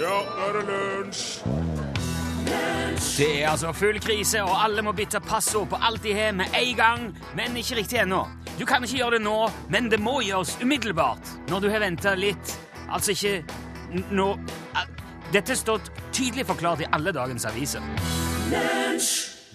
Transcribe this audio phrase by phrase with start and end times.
[0.00, 1.24] Ja, nå er det lunsj!
[3.18, 6.54] Det er altså full krise, og alle må bytte passord på alt de har med
[6.58, 7.04] en gang,
[7.36, 8.24] men ikke riktig ennå.
[8.58, 9.36] Du kan ikke gjøre det nå,
[9.70, 12.56] men det må gjøres umiddelbart når du har venta litt.
[12.90, 14.34] Altså ikke nå
[15.32, 15.80] Dette står
[16.14, 17.82] tydelig forklart i alle dagens aviser.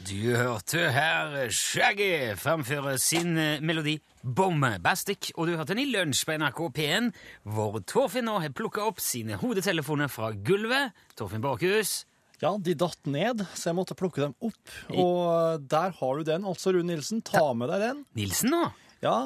[0.10, 6.24] Du hørte her Shaggy framføre sin eh, melodi Bombastic, og du hørte den i lunsj
[6.26, 7.10] på NRK P1,
[7.46, 10.98] hvor Torfinn nå har plukka opp sine hodetelefoner fra gulvet.
[11.20, 12.08] Torfinn Borchhus.
[12.42, 14.74] Ja, de datt ned, så jeg måtte plukke dem opp.
[14.96, 17.22] Og der har du den, altså, Rune Nilsen.
[17.30, 18.02] Ta med deg den.
[18.18, 18.64] Nilsen nå?
[19.06, 19.18] Ja,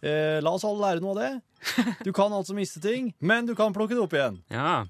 [0.00, 1.32] eh, la oss alle lære noe av det.
[2.06, 4.40] Du kan altså miste ting, men du kan plukke det opp igjen.
[4.48, 4.86] Ja.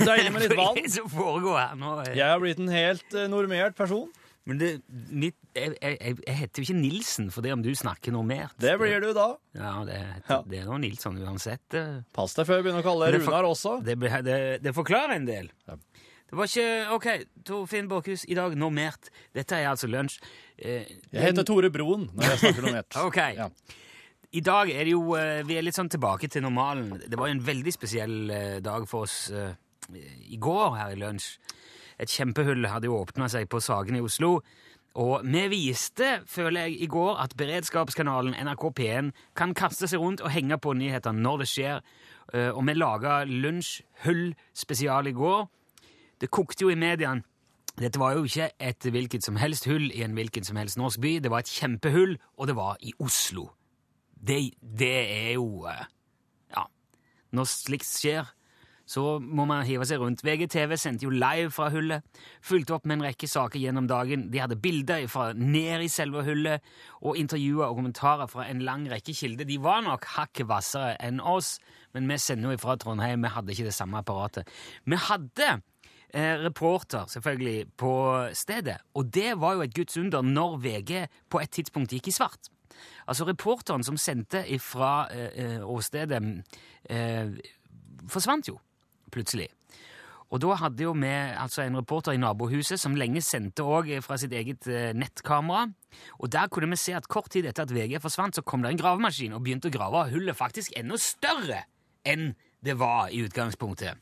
[0.00, 0.78] Deilig med litt Hva vann.
[0.80, 1.92] er det som foregår her nå?
[2.16, 4.08] Jeg har blitt en helt eh, normert person.
[4.48, 4.68] Men det,
[5.12, 8.54] mitt, jeg, jeg, jeg, heter jo ikke Nilsen for det om du snakker normert.
[8.58, 9.26] Det blir du da.
[9.54, 9.98] Ja, det,
[10.30, 10.38] Ja.
[10.48, 11.60] det er nå Nilsson uansett.
[11.70, 11.82] Det,
[12.16, 13.74] Pass deg før jeg begynner å kalle Men deg det Runar også.
[13.84, 15.50] det, det, det forklarer en del.
[15.68, 15.76] Ja.
[16.30, 17.06] Det var ikke Ok,
[17.46, 19.10] Torfinn Borchhus, i dag normert.
[19.36, 20.18] Dette er altså lunsj.
[20.56, 22.96] Eh, Jeg heter Tore Broen når jeg snakker normert.
[23.06, 23.20] Ok.
[23.36, 23.50] Ja.
[24.30, 27.00] I dag er det jo eh, Vi er litt sånn tilbake til normalen.
[27.02, 29.56] Det var jo en veldig spesiell eh, dag for oss eh,
[30.30, 31.32] i går her i lunsj.
[32.00, 34.36] Et kjempehull hadde jo åpna seg på Sagen i Oslo.
[35.02, 40.22] Og vi viste, føler jeg, i går at beredskapskanalen NRK P1 kan kaste seg rundt
[40.22, 41.84] og henge på nyhetene når det skjer.
[42.56, 45.44] Og vi laga lunsj-hull-spesial i går.
[46.22, 47.22] Det kokte jo i mediene.
[47.78, 51.02] Dette var jo ikke et hvilket som helst hull i en hvilken som helst norsk
[51.02, 51.18] by.
[51.22, 53.50] Det var et kjempehull, og det var i Oslo.
[54.20, 55.86] Det, det er jo eh,
[56.52, 56.66] Ja.
[57.32, 58.28] Når slikt skjer,
[58.90, 60.24] så må man hive seg rundt.
[60.26, 62.02] VGTV sendte jo live fra hullet.
[62.42, 64.26] Fulgte opp med en rekke saker gjennom dagen.
[64.32, 66.64] De hadde bilder fra ned i selve hullet,
[66.98, 69.46] og intervjuer og kommentarer fra en lang rekke kilder.
[69.46, 71.58] De var nok hakket hvassere enn oss,
[71.94, 73.22] men vi sender jo fra Trondheim.
[73.22, 74.50] Vi hadde ikke det samme apparatet.
[74.82, 77.94] Vi hadde eh, reporter selvfølgelig på
[78.34, 80.96] stedet, og det var jo et guds under når VG
[81.30, 82.50] på et tidspunkt gikk i svart.
[83.06, 86.20] Altså Reporteren som sendte fra eh, eh, åstedet,
[86.90, 87.32] eh,
[88.08, 88.58] forsvant jo
[89.10, 89.48] plutselig.
[90.30, 94.18] Og da hadde jo vi altså en reporter i nabohuset som lenge sendte òg fra
[94.20, 95.66] sitt eget eh, nettkamera.
[96.22, 98.70] Og der kunne vi se at kort tid etter at VG forsvant, så kom det
[98.70, 101.64] en gravemaskin og begynte å grave hullet faktisk enda større
[102.06, 102.30] enn
[102.62, 103.98] det var i utgangspunktet.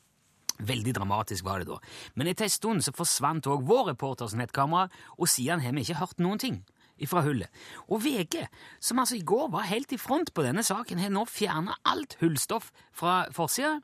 [0.68, 1.78] Veldig dramatisk var det da.
[2.18, 6.00] Men etter en stund så forsvant òg vår reporters nettkamera, og siden har vi ikke
[6.02, 6.60] hørt noen ting
[7.06, 7.52] fra hullet.
[7.86, 8.40] Og VG,
[8.80, 12.16] som altså i går var helt i front på denne saken, har nå fjerna alt
[12.22, 13.78] hullstoff fra forsida.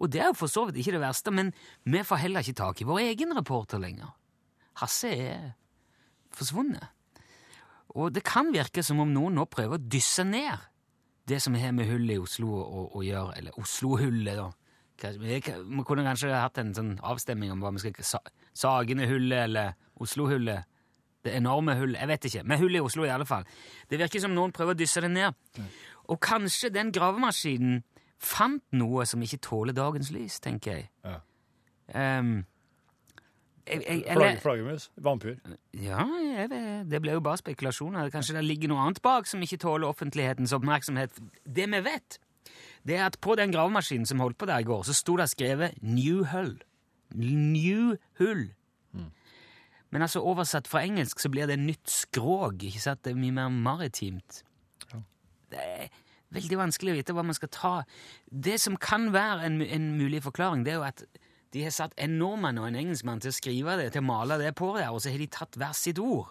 [0.00, 1.52] Og det er jo for så vidt ikke det verste, men
[1.84, 4.14] vi får heller ikke tak i vår egen reporter lenger.
[4.80, 5.52] Hasse er
[6.32, 6.88] forsvunnet.
[7.98, 10.68] Og det kan virke som om noen nå prøver å dysse ned
[11.30, 14.50] det som har med hullet i Oslo å, gjøre, eller Oslo-hullet, da.
[15.20, 18.18] Vi kunne kanskje hatt en sånn avstemning om hva vi skal sa
[18.60, 20.66] Sagene-hullet eller Oslo-hullet.
[21.24, 22.00] Det enorme hullet.
[22.00, 22.42] Jeg vet ikke.
[22.48, 23.44] Med hullet i Oslo, i alle fall.
[23.90, 25.36] Det virker som noen prøver å dysse det ned.
[26.08, 27.82] Og kanskje den gravemaskinen
[28.20, 30.88] fant noe som ikke tåler dagens lys, tenker jeg.
[31.04, 31.20] Ja.
[31.90, 32.44] Um,
[33.66, 34.90] jeg, jeg eller, flaggermus.
[34.96, 35.36] Vampyr.
[35.74, 36.48] ja, jeg
[36.90, 38.10] det ble jo bare spekulasjoner.
[38.10, 41.20] Kanskje det ligger noe annet bak som ikke tåler offentlighetens oppmerksomhet.
[41.44, 42.18] Det vi vet,
[42.88, 45.28] det er at på den gravemaskinen som holdt på der i går, så sto det
[45.30, 46.60] skrevet 'New Hull'.
[47.14, 48.50] New Hull.
[49.90, 52.62] Men altså oversatt fra engelsk så blir det 'nytt skrog'.
[52.62, 53.04] ikke sant?
[53.04, 54.44] Det er mye mer maritimt.
[55.50, 55.88] Det er
[56.30, 57.74] veldig vanskelig å vite hva man skal ta.
[58.30, 61.04] Det som kan være en, en mulig forklaring, det er jo at
[61.52, 64.38] de har satt en nordmann og en engelskmann til å skrive det, til å male
[64.38, 66.30] det på der, og så har de tatt hver sitt ord.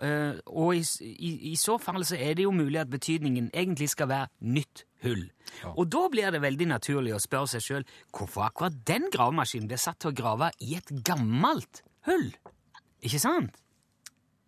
[0.00, 3.90] Uh, og i, i, i så fall så er det jo mulig at betydningen egentlig
[3.92, 5.26] skal være nytt hull.
[5.74, 7.84] Og da blir det veldig naturlig å spørre seg sjøl
[8.16, 12.30] hvorfor akkurat den gravemaskinen ble satt til å grave i et gammelt hull.
[13.04, 13.58] Ikke sant?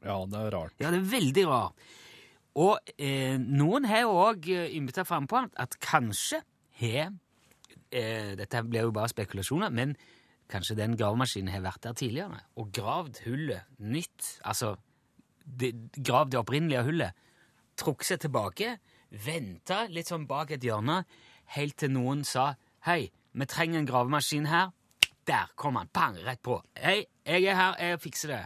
[0.02, 0.74] Ja, det er rart.
[0.82, 1.90] Ja, det er veldig rart.
[2.60, 6.42] Og eh, noen har jo òg ymta frampå at, at kanskje
[6.82, 7.12] har
[7.92, 9.94] eh, Dette blir jo bare spekulasjoner, men
[10.52, 14.34] kanskje den gravemaskinen har vært der tidligere og gravd hullet nytt.
[14.44, 14.74] Altså
[15.44, 17.22] de, gravd det opprinnelige hullet.
[17.78, 18.76] Trukket seg tilbake,
[19.24, 21.02] venta litt sånn bak et hjørne,
[21.56, 22.52] helt til noen sa
[22.82, 24.72] Hei, vi trenger en gravemaskin her.
[25.28, 26.56] Der kom han, pang, rett på.
[26.74, 28.42] Hei, jeg er her, jeg fikser det.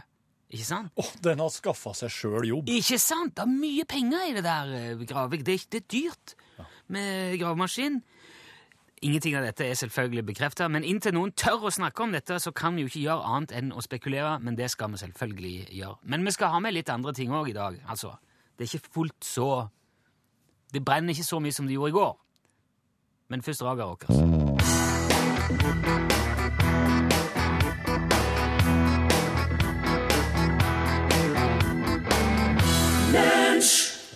[0.53, 0.91] Ikke sant?
[0.95, 2.69] Oh, den har skaffa seg sjøl jobb.
[2.71, 3.35] Ikke sant?
[3.35, 5.43] Det er mye penger i det der Gravik.
[5.45, 6.35] Det, det er dyrt
[6.87, 7.99] med gravemaskin.
[9.01, 12.49] Ingenting av dette er selvfølgelig bekrefta, men inntil noen tør å snakke om dette, så
[12.55, 15.99] kan vi jo ikke gjøre annet enn å spekulere, men det skal vi selvfølgelig gjøre.
[16.09, 18.15] Men vi skal ha med litt andre ting òg i dag, altså.
[18.57, 19.67] Det er ikke fullt så
[20.73, 22.17] Det brenner ikke så mye som det gjorde i går.
[23.29, 24.17] Men først Raga Rockers.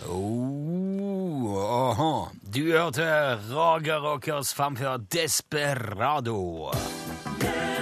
[0.09, 2.31] Oh, aha.
[2.53, 3.05] Du hørte
[3.47, 6.67] Raga Rockers framfør Desperado.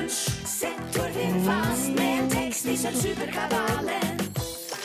[0.09, 4.21] Sett Torfinn fast med en tekst i Sølvsuperkabalen.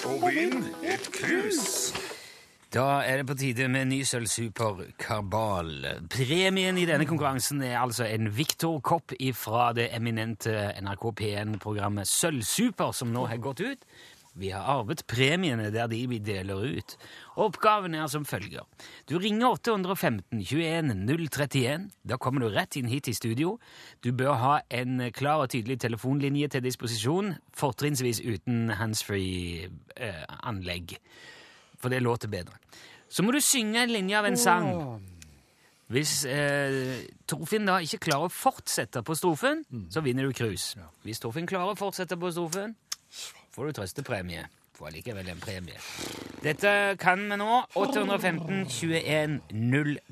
[0.09, 1.93] Og vinn et krus.
[2.73, 5.75] Da er det på tide med ny Sølvsuperkabal.
[6.11, 13.13] Premien i denne konkurransen er altså en Victor-kopp fra det eminente NRK P1-programmet Sølvsuper, som
[13.13, 13.89] nå har gått ut.
[14.35, 16.97] Vi har arvet premiene der de vi deler ut.
[17.39, 18.67] Oppgaven er som følger.
[19.07, 21.89] Du ringer 815 21 031.
[22.03, 23.59] Da kommer du rett inn hit i studio.
[24.03, 30.99] Du bør ha en klar og tydelig telefonlinje til disposisjon, fortrinnsvis uten handsfree eh,
[31.79, 32.59] for det låter bedre.
[33.09, 34.71] Så må du synge en linje av en sang.
[35.93, 40.73] Hvis eh, Torfinn da ikke klarer å fortsette på strofen, så vinner du krus.
[41.05, 42.73] Hvis Torfinn klarer å fortsette på strofen,
[43.55, 44.45] får du trøstepremie.
[44.75, 45.79] Får allikevel en premie.
[46.43, 47.61] Dette kan vi nå.
[47.79, 49.37] 815 21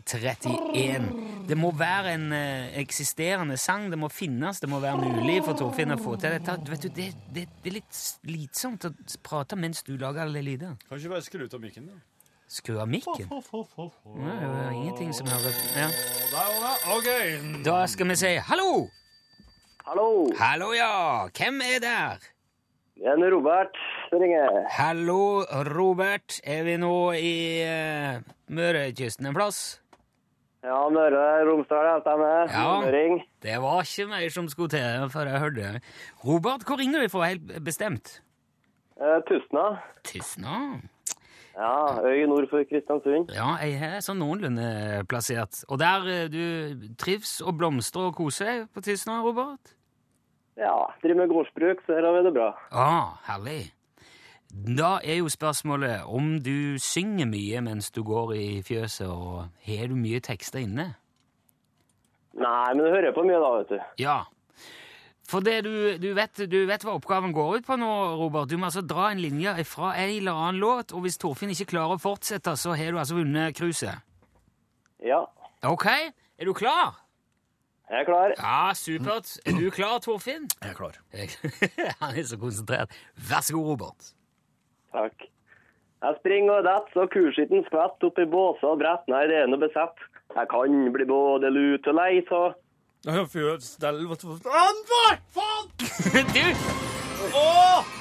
[0.07, 1.09] 031.
[1.49, 3.89] Det må være en eh, eksisterende sang.
[3.91, 4.61] Det må finnes.
[4.63, 6.55] Det må være mulig for Torfinn å få til dette.
[6.63, 8.93] Du vet du, det, det, det er litt slitsomt å
[9.27, 11.99] prate mens du lager alle lydene Kan ikke bare skru ut av mikken, da?
[12.53, 13.27] Skru av mikken.
[13.27, 15.89] Nei, det er ingenting som hører ja.
[17.67, 18.85] Da skal vi si hallo!
[19.83, 21.27] Hallo, Hallo, ja!
[21.35, 22.32] Hvem er der?
[23.03, 23.79] Det er Robert
[24.09, 24.63] som ringer.
[24.71, 25.43] Hallo,
[25.75, 26.39] Robert.
[26.47, 28.23] Er vi nå i uh,
[28.55, 29.83] Mørekysten en plass?
[30.63, 32.47] Ja, Møre Romsdal, det stemmer.
[32.47, 32.67] Ja.
[32.85, 33.23] Møring.
[33.43, 35.83] Det var ikke mer som skulle til før jeg hørte det.
[36.23, 38.21] Robert, hvor ringer du fra helt bestemt?
[39.01, 39.65] Eh, Tustna.
[40.07, 40.59] Tustna?
[41.57, 43.35] Ja, øy nord for Kristiansund.
[43.35, 45.65] Ja, jeg er sånn noenlunde plassert.
[45.67, 49.75] Og der eh, du trives og blomstrer og koser deg på Tustna, Robert?
[50.61, 52.51] Ja, driver med gårdsbruk, så her har vi det bra.
[52.71, 53.73] Ah, herlig.
[54.53, 59.89] Da er jo spørsmålet om du synger mye mens du går i fjøset, og har
[59.89, 60.91] du mye tekster inne?
[62.37, 63.81] Nei, men du hører på mye da, vet du.
[64.05, 64.19] Ja.
[65.29, 65.73] For det du,
[66.03, 67.89] du, vet, du vet hva oppgaven går ut på nå,
[68.21, 68.51] Robert.
[68.51, 71.71] Du må altså dra en linje fra en eller annen låt, og hvis Torfinn ikke
[71.73, 74.05] klarer å fortsette, så har du altså vunnet cruiset.
[75.03, 75.25] Ja,
[75.63, 76.97] Ok, er du klar?
[77.93, 78.33] Jeg er klar.
[78.39, 79.35] Ja, supert.
[79.45, 80.47] Er du klar, Torfinn?
[80.63, 80.97] Jeg er klar.
[82.01, 82.95] Han er så konsentrert.
[83.29, 84.07] Vær så god, Robert.
[84.97, 85.27] Takk.
[86.03, 89.05] Jeg springer og detter så kuskitten skvetter oppi i båser og brett.
[89.13, 90.01] Nei, det er noe besett.
[90.33, 92.41] Jeg kan bli både lut og lei, så
[93.05, 95.21] Jeg stell Anvar!
[95.37, 95.69] Faen!
[96.35, 96.45] Du,
[97.39, 97.93] Åh!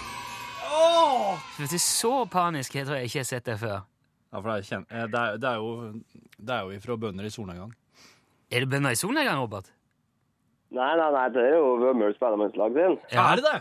[0.72, 1.44] Åh!
[1.60, 3.84] vet du, så panisk jeg tror jeg ikke har sett deg før.
[4.32, 5.92] Ja, for det er, eh, det er, det er jo
[6.40, 7.76] Det er jo ifra bønder i solnedgang.
[8.52, 9.70] Er det bønner i solnedgang, Robert?
[10.72, 12.94] Nei, nei, nei, det er jo Vømmøl spillemannslag sin.
[13.12, 13.58] Er det det?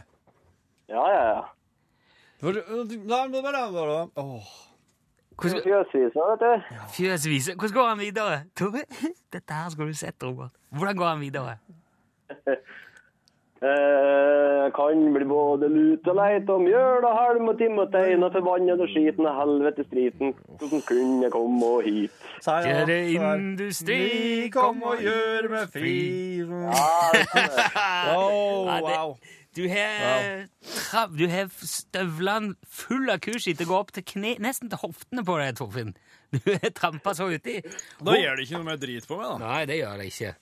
[0.92, 1.40] Ja, ja, ja.
[5.40, 6.76] Hvordan, Fjøsvisa, vet du.
[6.96, 7.54] fjøsvise.
[7.56, 8.38] Hvordan går han videre?
[8.58, 8.82] Tore,
[9.32, 10.52] Dette her skal du sett, Robert.
[10.70, 11.56] Hvordan går han videre?
[13.60, 18.86] Eh, kan bli både lut og leit og mjøl og halm og timotein og forbannede
[18.88, 20.32] skiten og helvete striten.
[20.56, 22.22] Hvordan kunne jeg komme hit?
[22.46, 23.98] Kjære industri?
[24.54, 25.98] Kom og gjør meg fri.
[26.40, 27.50] Ja, det.
[28.16, 29.12] Oh, wow.
[29.56, 31.26] Du har, du
[31.66, 33.58] støvlene fulle av kuskitt.
[33.58, 35.92] Det går opp til kne, nesten til hoftene på deg, Torfinn.
[36.30, 37.58] Du har trampa så uti.
[38.00, 39.38] Da gjør det ikke noe mer drit på meg, da.
[39.42, 40.34] Nei, det gjør det ikke.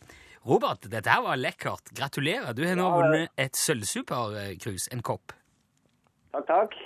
[0.49, 1.91] Robert, dette her var lekkert.
[1.97, 2.55] Gratulerer.
[2.57, 5.35] Du har nå vunnet et sølvsuperkrus, en kopp.
[6.33, 6.79] Takk, takk.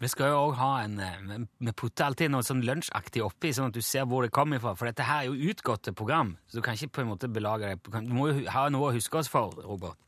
[0.00, 3.68] Vi skal jo òg ha en eh, Vi putter alltid noe sånn lunsjaktig oppi, sånn
[3.68, 4.72] at du ser hvor det kommer fra.
[4.78, 7.68] For dette her er jo utgåtte program, så du kan ikke på en måte belage
[7.68, 9.98] deg Du må jo ha noe å huske oss for, Robert.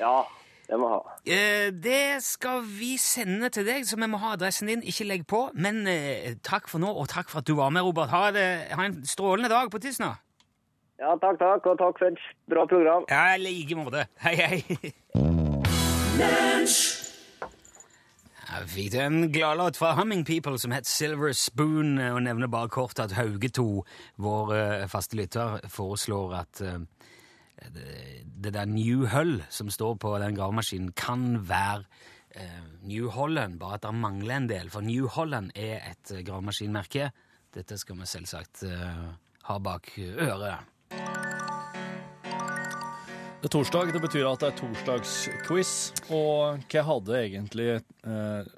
[0.00, 0.24] Ja,
[0.66, 0.98] det må ha.
[1.28, 4.82] Eh, det skal vi sende til deg, så vi må ha adressen din.
[4.82, 5.46] Ikke legg på.
[5.54, 8.10] Men eh, takk for nå, og takk for at du var med, Robert.
[8.10, 10.16] Ha, det, ha en strålende dag på Tysna.
[11.00, 12.20] Ja, takk, takk, og takk for et
[12.50, 13.06] bra program.
[13.10, 14.04] Ja, i like måte.
[14.22, 14.60] Hei, hei.
[18.54, 22.70] Jeg fikk du en gladlåt fra Humming People som het Silver Spoon, og nevner bare
[22.70, 23.66] kort at Hauge 2,
[24.22, 26.78] vår eh, faste lytter, foreslår at eh,
[27.74, 31.82] det, der New Hull som står på den gravemaskinen, kan være
[32.38, 36.22] eh, New Holland, bare at det mangler en del, for New Holland er et eh,
[36.22, 37.10] gravemaskinmerke.
[37.54, 39.02] Dette skal vi selvsagt eh,
[39.50, 40.73] ha bak øret.
[43.44, 45.72] Det er torsdag, det betyr at det er torsdagsquiz.
[46.16, 48.52] Og hva hadde egentlig eh,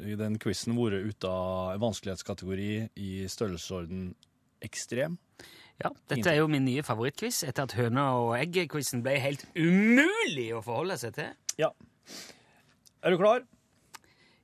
[0.00, 4.14] i den quizen vært ute av vanskelighetskategori i størrelsesorden
[4.64, 5.18] ekstrem?
[5.80, 10.50] Ja, dette er jo min nye favorittquiz etter at høna og egget-quizen ble helt umulig
[10.56, 11.30] å forholde seg til.
[11.60, 11.70] Ja.
[13.00, 13.44] Er du klar?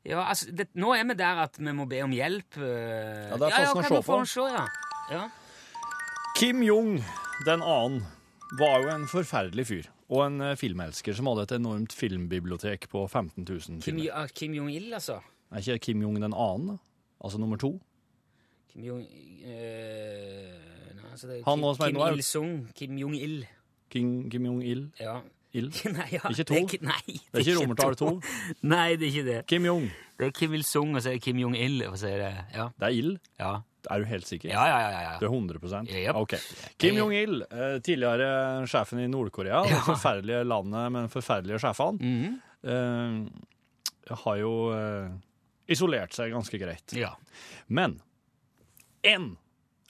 [0.07, 2.57] Ja, altså, det, Nå er vi der at vi må be om hjelp.
[2.61, 3.27] eh.
[3.33, 4.47] Ja, det er ja, ja, å kan se på.
[4.53, 4.65] ja.
[5.13, 5.25] ja.
[6.37, 6.99] Kim Jong
[7.47, 8.03] den annen
[8.61, 13.07] var jo en forferdelig fyr, og en eh, filmelsker som hadde et enormt filmbibliotek på
[13.09, 14.27] 15 000 Kim, filmer.
[14.29, 15.17] Kim, Kim Jong-il, altså.
[15.51, 16.77] Er ikke Kim Jong den annen.
[17.25, 17.81] Altså nummer to?
[18.69, 19.01] Kim Jong...
[19.01, 19.47] øh,
[20.99, 22.53] nei, altså det Han Kim, også, Kim Il-sung.
[22.77, 23.47] Kim Jong-il.
[23.91, 24.91] Kim, Kim Jong-il?
[25.01, 25.17] Ja.
[25.57, 25.73] Il?
[25.97, 26.29] Nei, ja.
[26.29, 26.55] Ikke to?
[26.55, 28.11] Det er ikke, nei, Det er ikke romertall to?
[28.75, 29.39] Nei, det er ikke det.
[29.47, 29.89] Kim Jong.
[30.19, 31.79] Det er Kim Il-sung, og så er det Kim Jong-il.
[31.81, 32.35] det.
[32.53, 32.69] Ja.
[32.77, 33.19] Det er ild?
[33.41, 33.55] Ja.
[33.91, 34.51] Er du helt sikker?
[34.53, 35.13] ja, ja, ja, ja.
[35.21, 36.17] Du er 100 yep.
[36.17, 36.35] Ok.
[36.77, 42.37] Kim Jong-il, eh, tidligere sjefen i Nord-Korea, det forferdelige landet med den forferdelige sjefene, -hmm.
[42.67, 45.11] uh, har jo uh,
[45.67, 46.93] isolert seg ganske greit.
[46.93, 47.17] ja.
[47.67, 48.01] Men
[49.03, 49.37] én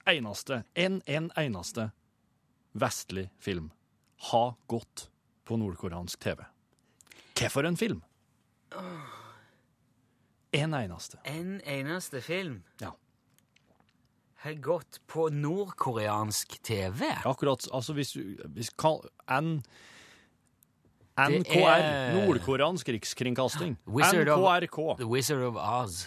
[0.07, 1.91] eneste, en, en eneste
[2.73, 3.71] vestlig film
[4.17, 5.11] har gått
[5.45, 6.45] på nordkoreansk TV.
[7.37, 8.03] Hva for en film?
[10.57, 11.19] En eneste.
[11.25, 12.95] En eneste film Ja.
[14.47, 17.05] Har gått på nordkoreansk TV.
[17.27, 19.59] Akkurat, altså hvis du hvis kall, N,
[21.17, 23.77] NKR, er- Nordkoreansk rikskringkasting.
[23.89, 24.81] Wizard of- NKRK.
[25.01, 26.07] The Wizard of Oz.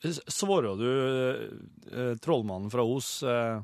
[0.00, 0.86] Svarer du
[1.92, 3.60] eh, trollmannen fra Os eh,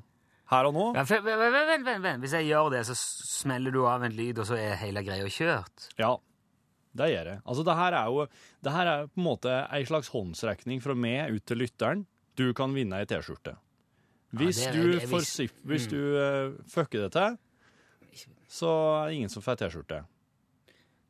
[0.53, 0.85] her og nå?
[0.99, 2.21] Ja, vent, vent, vent, vent.
[2.23, 5.27] Hvis jeg gjør det, så smeller du av en lyd, og så er hele greia
[5.33, 5.89] kjørt.
[5.99, 6.13] Ja,
[6.97, 7.41] det gjør jeg.
[7.49, 8.27] Altså, det her er jo
[8.69, 12.05] det her er på en måte ei slags håndsrekning fra meg ut til lytteren.
[12.37, 13.57] Du kan vinne ei T-skjorte.
[14.37, 17.39] Hvis ja, du, jeg- jeg får vis- hvis du eh, fucker det til,
[18.49, 18.69] så
[19.03, 20.03] er det ingen som får T-skjorte.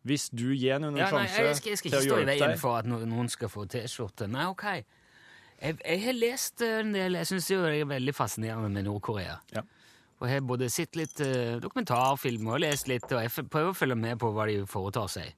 [0.06, 2.18] Hvis du gir noen en Ja, nei, sjanse jeg skal, jeg skal ikke stå i
[2.20, 4.28] hjelpe veien for at noen skal få T-skjorte.
[4.30, 4.62] Nei, OK.
[5.56, 9.38] Jeg, jeg har lest eh, en del Jeg syns det er veldig fascinerende med Nord-Korea.
[9.56, 9.62] Ja.
[10.20, 13.76] Og jeg har både sett litt uh, dokumentarfilmer og lest litt, og jeg prøver å
[13.76, 15.34] følge med på hva de foretar seg.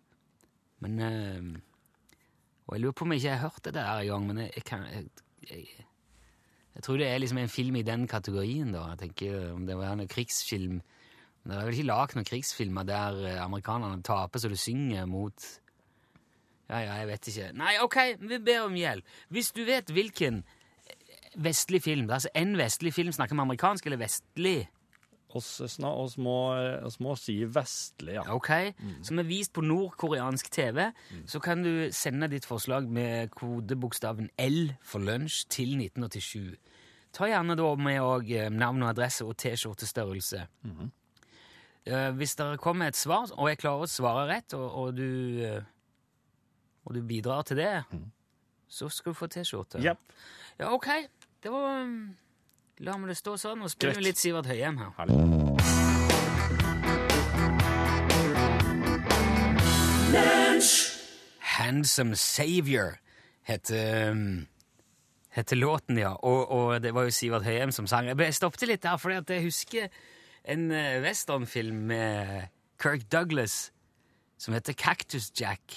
[0.85, 1.57] Men uh,
[2.68, 4.52] Og jeg lurer på om jeg ikke har hørt det der en gang, men jeg,
[4.61, 5.09] jeg kan jeg,
[5.47, 5.66] jeg,
[6.75, 8.88] jeg tror det er liksom en film i den kategorien, da.
[8.92, 10.80] Jeg tenker om det var en krigsfilm
[11.49, 15.47] det er vel ikke lagd noen krigsfilmer der eh, amerikanerne taper så du synger mot
[16.68, 17.47] Ja, ja, jeg vet ikke.
[17.57, 19.07] Nei, OK, vi ber om hjelp.
[19.33, 20.42] Hvis du vet hvilken
[21.40, 24.68] vestlig film altså en vestlig film, snakker vi amerikansk eller vestlig?
[25.37, 26.37] Oss, oss, må,
[26.87, 28.23] oss må si vestlig, ja.
[28.32, 28.49] Ok,
[29.04, 30.87] Som er vist på nordkoreansk TV,
[31.28, 36.56] så kan du sende ditt forslag med kodebokstaven L for lunsj til 1987.
[37.12, 40.47] Ta gjerne da med eh, navn og adresse og T-skjortestørrelse.
[41.88, 45.44] Eh, hvis det kommer et svar, og jeg klarer å svare rett, og, og, du,
[45.44, 45.62] uh,
[46.85, 47.73] og du bidrar til det,
[48.68, 49.80] så skal du få T-skjorte.
[49.85, 50.16] Yep.
[50.61, 50.88] Ja, ok.
[51.42, 52.16] Det var um,
[52.87, 54.92] La meg det stå sånn, og spille litt Sivert Høyem her.
[55.00, 55.16] Herlig.
[61.58, 63.00] Handsome Savior
[63.49, 64.47] heter, um,
[65.35, 66.12] heter låten, ja.
[66.23, 68.12] Og, og det var jo Sivert Høyem som sang.
[68.12, 69.90] Jeg stoppet litt der, for jeg husker
[70.49, 72.47] en eh, westernfilm med
[72.80, 73.73] Kirk Douglas
[74.38, 75.75] som heter Cactus Jack,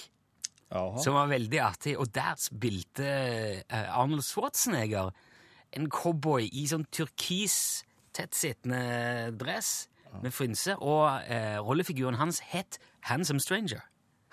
[0.69, 1.01] Aha.
[1.01, 1.97] som var veldig artig.
[1.97, 5.09] Og der spilte eh, Arnold Schwarzenegger
[5.77, 7.85] en cowboy i sånn turkis,
[8.15, 9.87] tettsittende dress
[10.21, 13.85] med frynse, og eh, rollefiguren hans het Handsome Stranger.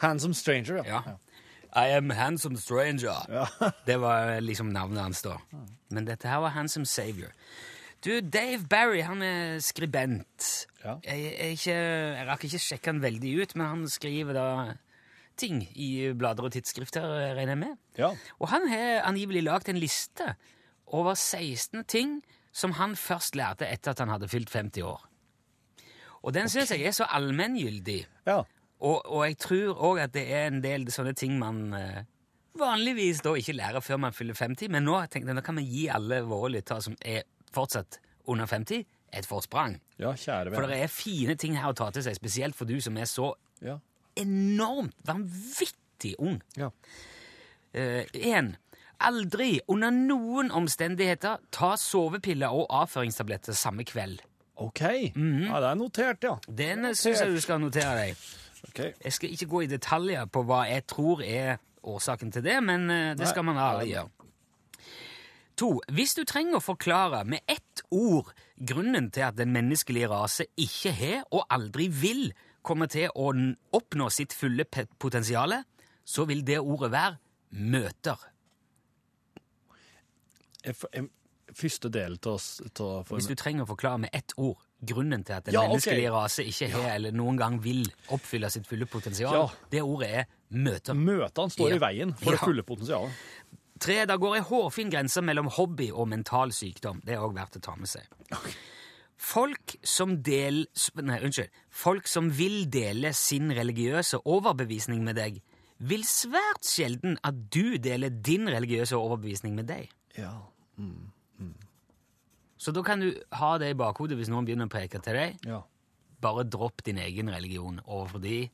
[0.03, 1.03] Handsome Stranger, ja.
[1.07, 1.19] Ja.
[1.77, 3.29] I am handsome stranger.
[3.87, 5.37] det var liksom navnet hans da.
[5.93, 7.35] Men dette her var Handsome Savior.
[8.05, 10.67] Du, Dave Barry, han er skribent.
[10.85, 10.97] Ja.
[11.05, 14.49] Jeg, jeg, ikke, jeg rakk ikke sjekke han veldig ut, men han skriver da
[15.39, 17.05] ting i blader og tidsskrifter,
[17.37, 17.75] regner jeg med.
[17.99, 18.13] Ja.
[18.39, 20.33] Og han har angivelig lagd en liste
[20.93, 25.03] over 16 ting som han først lærte etter at han hadde fylt 50 år.
[26.23, 28.07] Og den synes jeg er så allmenngyldig.
[28.27, 28.43] ja.
[28.81, 32.05] Og, og jeg tror òg at det er en del sånne ting man eh,
[32.55, 35.65] vanligvis da ikke lærer før man fyller 50, men nå tenkte jeg, nå kan vi
[35.67, 37.99] gi alle våre lyttere som er fortsatt
[38.31, 38.85] under 50,
[39.19, 39.81] et forsprang.
[39.99, 42.77] Ja, kjære For det er fine ting her å ta til seg, spesielt for du
[42.81, 43.33] som er så
[43.67, 43.81] Ja.
[44.15, 46.39] enormt vanvittig ung.
[46.57, 46.71] Ja.
[47.75, 48.55] Én.
[49.05, 54.21] Aldri under noen omstendigheter ta sovepiller og avføringstabletter samme kveld.
[54.59, 54.83] OK.
[54.83, 56.35] Ja, det er notert, ja.
[56.49, 58.23] Den syns jeg du skal notere deg.
[58.69, 58.93] Okay.
[59.05, 62.89] Jeg skal ikke gå i detaljer på hva jeg tror er årsaken til det, men
[62.91, 64.11] det det skal man aldri gjøre.
[65.59, 65.71] To.
[65.91, 70.93] Hvis du trenger å forklare med ett ord grunnen til at den menneskelige rase ikke
[70.95, 72.29] har og aldri vil
[72.63, 73.33] komme til å
[73.75, 74.67] oppnå sitt fulle
[74.99, 75.57] potensial,
[76.05, 77.19] så vil det ordet være
[77.59, 78.19] møter.
[81.59, 82.47] Første del til oss
[82.85, 86.05] av Hvis du trenger å forklare med ett ord grunnen til at en Ja, menneskelig
[86.05, 86.13] okay.
[86.13, 89.49] rase ikke har eller noen gang vil oppfylle sitt fulle potensial, Ja.
[89.71, 90.95] det ordet er møter.
[90.95, 91.77] Møtene står Ja.
[91.77, 93.11] i veien for det fulle potensialet.
[93.81, 97.01] Tre, det går ei hårfin grense mellom hobby og mental sykdom.
[97.05, 98.03] Det er òg verdt å ta med seg.
[99.17, 100.67] Folk som del...
[101.03, 101.49] Nei, unnskyld.
[101.71, 105.41] Folk som vil dele sin religiøse overbevisning med deg,
[105.79, 109.89] vil svært sjelden at du deler din religiøse overbevisning med deg.
[110.19, 110.35] Ja.
[112.59, 115.39] Så da kan du ha det i bakhodet hvis noen begynner å preke til deg.
[115.47, 115.63] Ja.
[116.23, 118.49] Bare dropp din egen religion overfor de.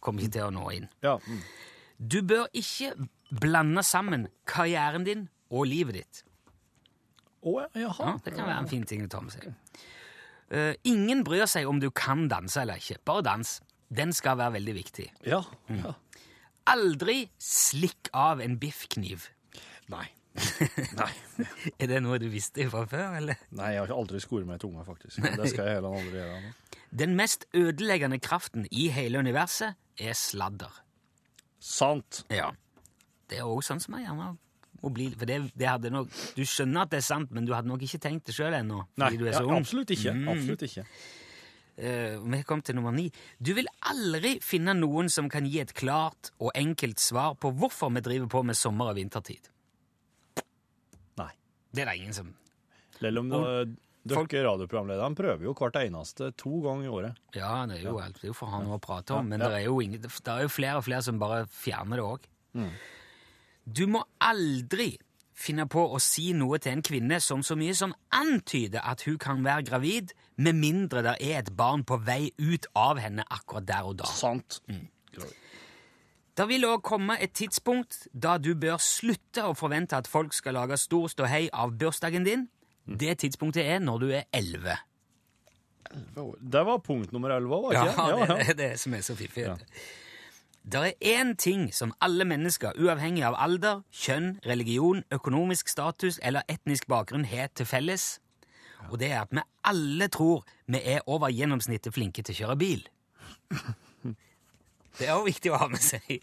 [0.00, 0.88] Kommer ikke til å nå inn.
[1.04, 1.18] ja.
[1.26, 1.42] Mm.
[2.00, 2.94] Du bør ikke
[3.42, 6.20] blande sammen karrieren din og livet ditt.
[7.44, 8.06] Å, jaha.
[8.06, 9.50] Ja, det kan være en fin ting å ta med seg.
[10.48, 12.96] Uh, ingen bryr seg om du kan danse eller ikke.
[13.04, 13.52] Bare dans.
[13.92, 15.10] Den skal være veldig viktig.
[15.28, 15.42] Ja.
[15.68, 15.92] ja.
[16.72, 19.28] Aldri slikk av en biffkniv.
[19.92, 20.06] Nei.
[21.00, 21.12] Nei.
[21.80, 23.40] Er det noe du visste fra før, eller?
[23.56, 25.18] Nei, jeg har aldri skoret meg i tunga, faktisk.
[25.24, 26.42] Men det skal jeg heller aldri gjøre.
[26.44, 26.52] nå.
[27.00, 30.82] Den mest ødeleggende kraften i hele universet er sladder.
[31.62, 32.24] Sant.
[32.34, 32.50] Ja.
[33.30, 34.32] Det er også sånn som jeg gjerne
[34.88, 37.82] bli For det, det nok Du skjønner at det er sant, men du hadde nok
[37.84, 38.84] ikke tenkt det sjøl ennå.
[39.00, 40.14] Nei, du ja, absolutt ikke.
[40.16, 40.28] Mm.
[40.32, 40.86] Absolutt ikke.
[41.80, 43.08] Uh, Vi kom til nummer ni.
[43.38, 47.92] Du vil aldri finne noen som kan gi et klart og enkelt svar på hvorfor
[47.96, 49.50] vi driver på med sommer- og vintertid.
[51.70, 52.34] Det er det ingen som
[53.00, 57.20] Selv om dere radioprogramlederne prøver jo hvert eneste to ganger i året.
[57.36, 59.48] Ja, det er jo, alt- det er jo for han å prate om, men ja.
[59.48, 62.26] det er jo ingen, det er jo flere og flere som bare fjerner det òg.
[62.56, 62.72] Mm.
[63.70, 64.94] Du må aldri
[65.40, 69.16] finne på å si noe til en kvinne som så mye som antyder at hun
[69.20, 73.68] kan være gravid, med mindre det er et barn på vei ut av henne akkurat
[73.68, 74.08] der og da.
[74.08, 74.60] Sant.
[76.36, 80.54] Det vil òg komme et tidspunkt da du bør slutte å forvente at folk skal
[80.56, 82.46] lage stor ståhei av bursdagen din.
[82.86, 84.76] Det tidspunktet er når du er elleve.
[85.90, 88.36] Det var punkt nummer elleve, var Ja, det ikke?
[88.38, 89.42] det er det som er så fiffig.
[89.48, 89.56] Ja.
[90.70, 96.42] Det er én ting som alle mennesker, uavhengig av alder, kjønn, religion, økonomisk status eller
[96.52, 98.20] etnisk bakgrunn, har til felles.
[98.90, 102.58] Og det er at vi alle tror vi er over gjennomsnittet flinke til å kjøre
[102.60, 102.86] bil.
[104.98, 106.22] Det er også viktig å ha med seg.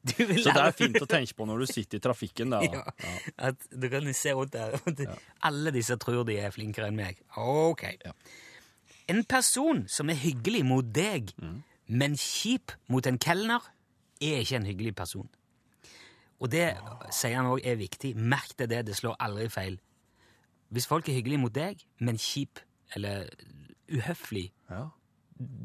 [0.00, 2.54] Så det er fint å tenke på når du sitter i trafikken.
[2.54, 3.16] Der, Ja, ja.
[3.50, 4.78] at du kan se rundt der.
[5.04, 5.16] Ja.
[5.50, 7.20] Alle disse tror de er flinkere enn meg.
[7.36, 7.84] Ok.
[9.12, 11.34] En person som er hyggelig mot deg,
[11.90, 13.60] men kjip mot en kelner,
[14.20, 15.28] er ikke en hyggelig person.
[16.40, 16.70] Og det
[17.12, 18.14] sier han òg er viktig.
[18.16, 19.76] Merk deg det, det slår aldri feil.
[20.72, 22.62] Hvis folk er hyggelige mot deg, men kjip
[22.96, 23.28] eller
[23.90, 24.86] uhøflig, Ja.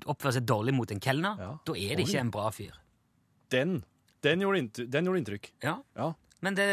[0.06, 1.52] Oppfører seg dårlig mot en kelner, Ja.
[1.66, 2.74] da er det ikke en bra fyr.
[3.52, 3.84] Den,
[4.26, 5.52] den, gjorde inntrykk, den gjorde inntrykk.
[5.64, 5.76] Ja.
[5.96, 6.14] Ja.
[6.42, 6.68] Men det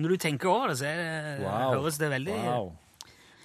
[0.00, 1.74] Når du tenker over det, så er det, Wow.
[1.82, 2.76] høres det veldig Wow.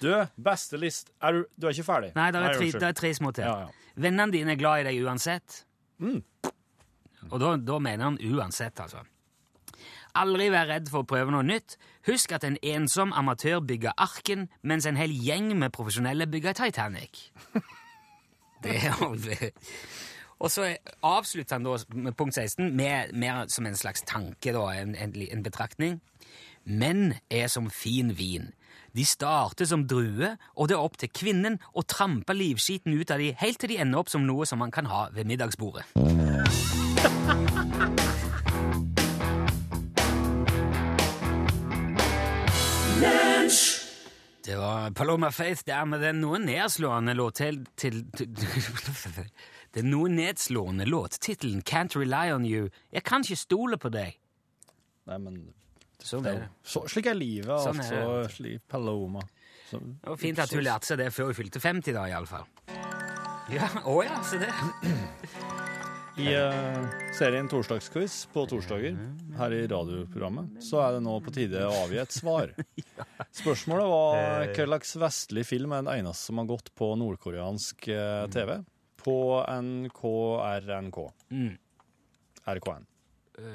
[0.00, 2.14] Du, beste list Er du, du er ikke ferdig?
[2.14, 3.44] Nei, det er, tre, er tre små til.
[3.44, 3.68] Ja, ja.
[3.96, 5.64] Vennene dine er glad i deg uansett.
[5.98, 6.22] Mm.
[7.30, 9.00] Og da, da mener han uansett, altså.
[10.16, 11.76] Aldri vær redd for å prøve noe nytt.
[12.08, 17.32] Husk at en ensom amatør bygger Arken, mens en hel gjeng med profesjonelle bygger Titanic.
[18.64, 19.52] Det er
[20.38, 24.64] Og så avslutter han da med punkt 16 med, mer som en slags tanke, da,
[24.72, 26.00] en, en, en betraktning.
[26.64, 28.52] Menn er som fin vin.
[28.96, 33.20] De starter som druer, og det er opp til kvinnen å trampe livskiten ut av
[33.20, 35.84] de helt til de ender opp som noe som man kan ha ved middagsbordet.
[44.46, 48.28] Det var Paloma Faith der med den noe nedslående låt til, til, til
[49.76, 52.70] Den noe nedslående låttittelen Can't Rely On You.
[52.92, 54.16] Jeg kan ikke stole på deg.
[55.10, 55.36] Nei, men
[56.00, 56.48] Sånn er det.
[56.62, 58.36] så, Slik er livet, Sånn er altså.
[58.38, 59.24] Slik Paloma.
[59.66, 62.46] Så, Det var fint at hun lærte seg det før hun fylte 50, da, iallfall.
[63.52, 64.50] Ja, å ja, se det.
[66.16, 68.94] I uh, serien Torsdagsquiz på torsdager
[69.36, 72.54] her i radioprogrammet, så er det nå på tide å avgi et svar.
[73.42, 78.24] Spørsmålet var hva slags vestlig film er den eneste som har gått på nordkoreansk eh,
[78.32, 78.54] TV?
[79.04, 80.98] På NKRNK.
[81.36, 81.52] Mm.
[82.56, 82.88] RKN.
[83.36, 83.46] Eh,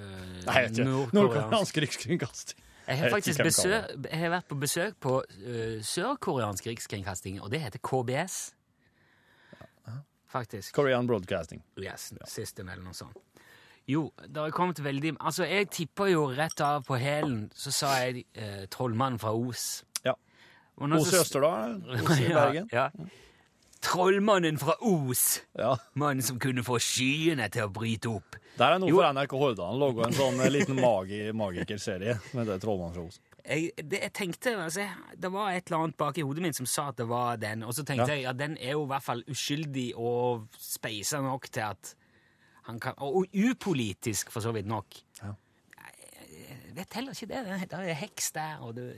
[0.45, 1.03] Nei, jeg vet ikke.
[1.17, 1.81] Nordkoreansk.
[1.87, 2.61] Rikskringkasting.
[2.91, 7.61] Jeg har faktisk besøk, jeg har vært på besøk på uh, sørkoreansk rikskringkasting, og det
[7.65, 8.51] heter KBS.
[10.31, 10.73] Faktisk.
[10.77, 11.61] Korean Broadcasting.
[11.81, 13.17] Yes, System eller noe sånt.
[13.89, 17.89] Jo, det har kommet veldig Altså, jeg tippa jo rett av på hælen, så sa
[18.05, 19.83] jeg eh, Trollmannen fra Os.
[20.05, 20.13] Ja.
[20.77, 22.69] Os i Østerdal, Os i Bergen.
[22.71, 23.09] Ja, ja.
[23.81, 25.41] Trollmannen fra Os!
[25.57, 25.73] Ja.
[25.97, 28.37] Mannen som kunne få skyene til å bryte opp.
[28.59, 28.99] Der er noe Jo.
[29.01, 29.81] for NRK Hordaland.
[29.81, 33.17] Laga en sånn eh, liten magi, magikerserie med det Trollmannen fra Os.
[33.45, 34.83] Jeg, det, jeg tenkte, altså,
[35.17, 37.63] Det var et eller annet bak i hodet mitt som sa at det var den,
[37.63, 38.13] og så tenkte Ja.
[38.13, 41.95] jeg ja, den er jo i hvert fall uskyldig og speisa nok til at
[42.67, 44.85] han kan Og upolitisk, for så vidt nok.
[45.23, 45.31] Ja.
[46.31, 47.69] Jeg vet heller ikke det.
[47.71, 48.93] Det er heks der, og det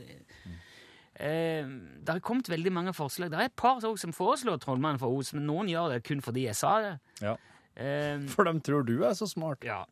[1.16, 1.66] eh,
[2.04, 3.32] Det har kommet veldig mange forslag.
[3.32, 6.46] Det er et par som foreslår Trollmannen fra Os, men noen gjør det kun fordi
[6.50, 6.94] jeg sa det.
[7.22, 7.36] Ja.
[7.76, 9.64] Eh, For de tror du er så smart.
[9.64, 9.84] ja,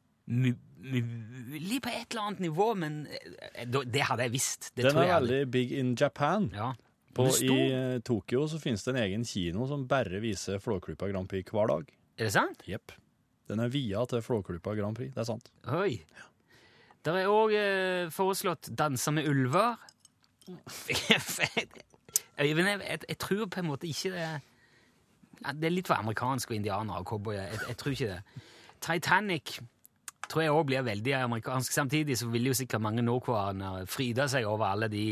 [0.84, 4.70] mulig på et eller annet nivå, men eh, det hadde jeg visst.
[4.74, 6.50] Det Den tror er veldig big in Japan.
[6.54, 6.72] Ja.
[7.14, 11.30] På, I eh, Tokyo så finnes det en egen kino som bare viser Flåklypa Grand
[11.30, 11.90] Prix hver dag.
[12.18, 12.64] Er det sant?
[12.66, 12.94] Jepp.
[13.48, 15.12] Den er via til Flåklypa Grand Prix.
[15.14, 15.50] Det er sant.
[15.70, 15.98] Oi.
[17.04, 19.76] Der er òg eh, foreslått 'Danser med ulver'.
[22.40, 24.26] Øyvind, jeg, jeg, jeg tror på en måte ikke det
[25.54, 27.42] Det er litt for amerikansk og indianere og cowboyer.
[27.42, 28.42] Jeg, jeg tror ikke det.
[28.80, 29.60] Titanic
[30.34, 31.72] tror jeg òg blir veldig amerikansk.
[31.72, 35.06] Samtidig så vil jo sikkert mange nordkoreanere fryde seg over alle de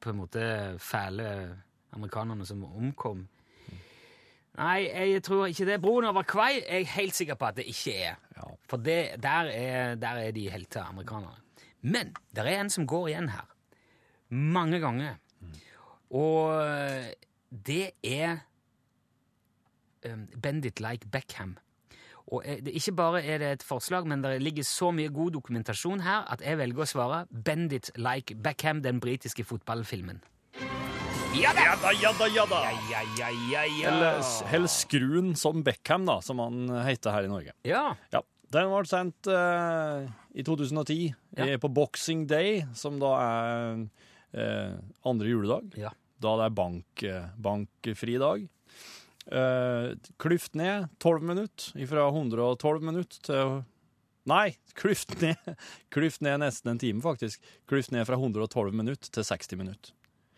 [0.00, 0.44] på en måte
[0.78, 1.26] fæle
[1.96, 3.24] amerikanerne som omkom.
[4.56, 5.80] Nei, jeg tror ikke det.
[5.82, 8.14] Broen over Kvai er jeg helt sikker på at det ikke er.
[8.36, 8.46] Ja.
[8.70, 11.42] For det, der, er, der er de helter, amerikanerne.
[11.82, 13.44] Men det er en som går igjen her.
[14.28, 15.18] Mange ganger.
[16.10, 16.62] Og
[17.50, 18.38] det er
[20.08, 21.58] um, Bend it like Beckham.
[22.34, 26.00] Og det, ikke bare er det et forslag, men det ligger så mye god dokumentasjon
[26.02, 30.18] her at jeg velger å svare Bend it like Beckham, den britiske fotballfilmen.
[31.36, 31.66] Ja da!
[31.68, 31.76] Ja
[32.16, 32.72] da, ja da, ja!
[32.90, 33.90] Ja, ja, ja, ja.
[33.92, 37.54] Eller, Hell Skruen som Beckham, da, som han heter her i Norge.
[37.68, 37.90] Ja.
[38.14, 38.22] Ja,
[38.54, 41.46] Den ble sendt uh, i 2010, Ja.
[41.46, 43.84] eh, på Boxing Day, som da er
[44.32, 45.76] uh, andre juledag.
[45.76, 45.92] Ja.
[46.22, 47.04] Da det er bank,
[47.36, 48.46] bankfri dag.
[49.26, 53.56] Eh, klyft ned 12 minutter, fra 112 minutter til
[54.26, 55.52] Nei, klyft ned,
[55.94, 57.42] klyft ned nesten en time, faktisk.
[57.70, 59.92] Klyft ned fra 112 minutter til 60 minutter.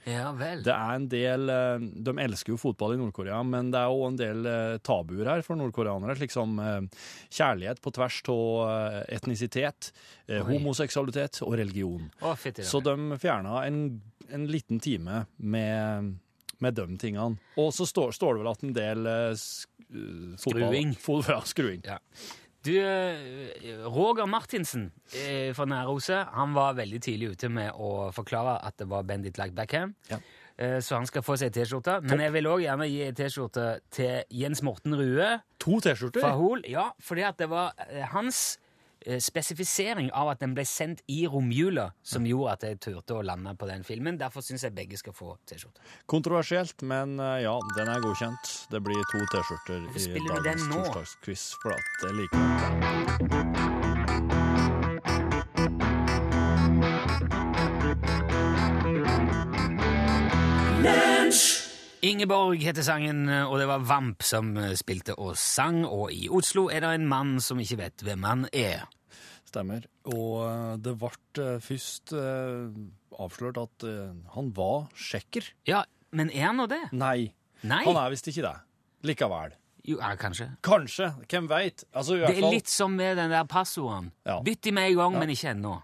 [0.08, 0.62] Ja vel.
[0.64, 4.04] Det er en del eh, De elsker jo fotball i Nord-Korea, men det er òg
[4.06, 6.54] en del eh, tabuer her for nordkoreanere, slik som
[7.28, 9.90] kjærlighet på tvers av etnisitet,
[10.48, 12.08] homoseksualitet og religion.
[12.24, 13.82] Å, Så de fjerna en,
[14.32, 16.14] en liten time med,
[16.60, 17.38] med de tingene.
[17.56, 20.96] Og så står, står det vel at en del eh, eh, fotball- Skruing.
[21.28, 21.82] Ja, skruing.
[21.86, 21.98] Ja.
[22.66, 28.58] Du, eh, Roger Martinsen eh, fra Næroset, han var veldig tidlig ute med å forklare
[28.66, 29.94] at det var Bendit like Backham.
[30.10, 30.18] Ja.
[30.58, 32.00] Eh, Så han skal få seg T-skjorte.
[32.02, 36.20] Men jeg vil òg gjerne gi T-skjorte til Jens Morten Rue To T-skjorter.
[36.20, 36.64] fra Hol.
[36.66, 37.72] Ja, fordi at det var
[38.12, 38.58] hans
[39.22, 43.54] spesifisering av at den ble sendt i romjula, som gjorde at jeg turte å lande
[43.58, 44.18] på den filmen.
[44.20, 45.82] Derfor syns jeg begge skal få T-skjorte.
[46.10, 48.54] Kontroversielt, men eh, ja, den er godkjent.
[48.72, 53.77] Det blir to T-skjorter i dagens torsdagsquiz, for at jeg liker den.
[62.08, 65.82] Ingeborg heter sangen, og det var Vamp som eh, spilte og sang.
[65.84, 68.86] Og i Oslo er det en mann som ikke vet hvem han er.
[69.48, 69.84] Stemmer.
[70.08, 71.12] Og eh, det ble
[71.44, 72.14] eh, først
[73.18, 73.86] avslørt at
[74.36, 75.48] han var tsjekker.
[75.68, 75.82] Ja,
[76.14, 76.80] men er han nå det?
[76.96, 77.32] Nei,
[77.66, 77.80] Nei?
[77.84, 78.54] han er visst ikke det.
[79.08, 79.56] Likevel.
[79.88, 80.50] Jo, ja, kanskje.
[80.64, 81.06] Kanskje.
[81.30, 81.84] Hvem veit?
[81.96, 84.10] Altså, Det er fall- litt som med den der passordet.
[84.28, 84.38] Ja.
[84.44, 85.78] Bytt i med en gang, men ikke ennå.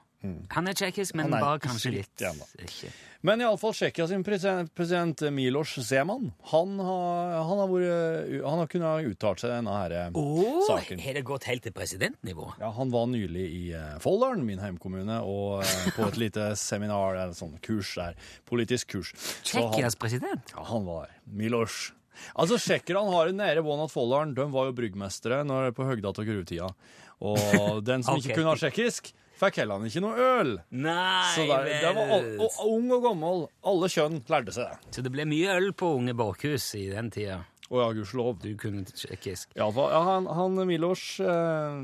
[0.54, 2.46] Han er tsjekkisk, men Han er bare kanskje litt igjen, da.
[2.64, 2.90] Ikke.
[3.24, 8.68] Men iallfall Tsjekkia sin president, president Milos Zeman, han har, han har, vært, han har
[8.72, 11.00] kunnet uttalt seg i denne her eh, Åh, saken.
[11.00, 12.50] har det gått helt til presidentnivå?
[12.60, 17.16] Ja, Han var nylig i eh, Folldalen, min heimkommune, og eh, på et lite seminar,
[17.16, 18.16] eller sånn kurs der.
[18.48, 19.14] Politisk kurs.
[19.16, 20.52] Så han, Tsjekkias president?
[20.56, 21.08] ja, han var.
[21.24, 21.92] Milos.
[22.36, 24.36] Altså, Tsjekkerne har en nære bånd til Folldalen.
[24.36, 26.68] De var jo bryggmestere når, på høgda av gruvetida.
[27.24, 28.26] Og den som Ok.
[28.28, 30.52] ikke kunne ha tsjekkisk, fikk heller han ikke noe øl.
[30.70, 33.44] Nei Så der, det var all, og, ung og gammel.
[33.72, 34.94] Alle kjønn lærte seg det.
[34.96, 37.42] Så det ble mye øl på Unge Borchhus i den tida.
[37.72, 38.38] Å ja, gudskjelov.
[38.44, 39.54] Du kunne tsjekkisk.
[39.58, 41.80] Ja, ja, han, han Milos eh,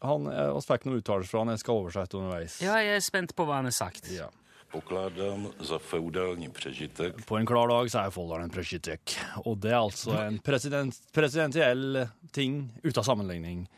[0.00, 1.54] han, eh, oss fikk noen uttalelser fra han.
[1.54, 2.60] Jeg skal oversette underveis.
[2.64, 4.10] Ja, jeg er spent på hva han har sagt.
[4.14, 4.30] Ja.
[4.68, 9.18] Pokládám za feudální přežitek På en klar dag så er Folldalen en president.
[9.44, 13.68] Og det er altså en president, presidentiell ting uten sammenligning.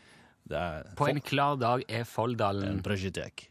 [0.57, 3.47] Er På en klar dag er en Folldalen president.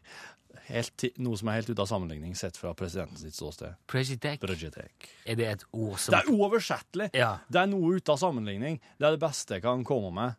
[1.19, 3.75] noe som er helt ute av sammenligning sett fra presidentens sitt ståsted.
[3.91, 5.09] Budgetek.
[5.25, 7.09] Er det et ord som Det er uoversettelig!
[7.17, 7.31] Ja.
[7.51, 8.79] Det er noe ute av sammenligning.
[8.97, 10.37] Det er det beste jeg kan komme med.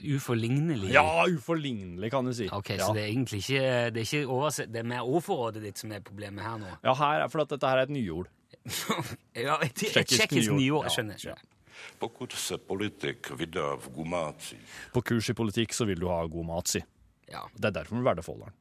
[0.00, 0.92] Uforlignelig?
[0.94, 2.48] Ja, uforlignelig, kan du si.
[2.48, 2.86] Ok, ja.
[2.86, 5.92] Så det er egentlig ikke Det er ikke oversett, det er mer ordforrådet ditt som
[5.92, 6.70] er problemet her nå?
[6.86, 8.30] Ja, her er, for at dette her er et nyord.
[9.34, 10.60] ja, et, et Tsjekkisk nyord.
[10.60, 10.86] nyord.
[10.86, 10.94] Ja.
[10.94, 11.20] Skjønner.
[11.20, 11.48] skjønner.
[11.98, 16.46] Pokud se politik vydá v gumácích, På kurs i politikk så vil du ha god
[16.46, 16.82] mat, si.
[17.30, 17.44] Ja.
[17.54, 18.56] Det er derfor han vil være folderen.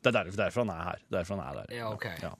[0.00, 1.02] Det er derfor, derfor han er her.
[1.12, 1.76] Derfor han er der.
[1.76, 2.06] Ja, ok.
[2.22, 2.30] Ja.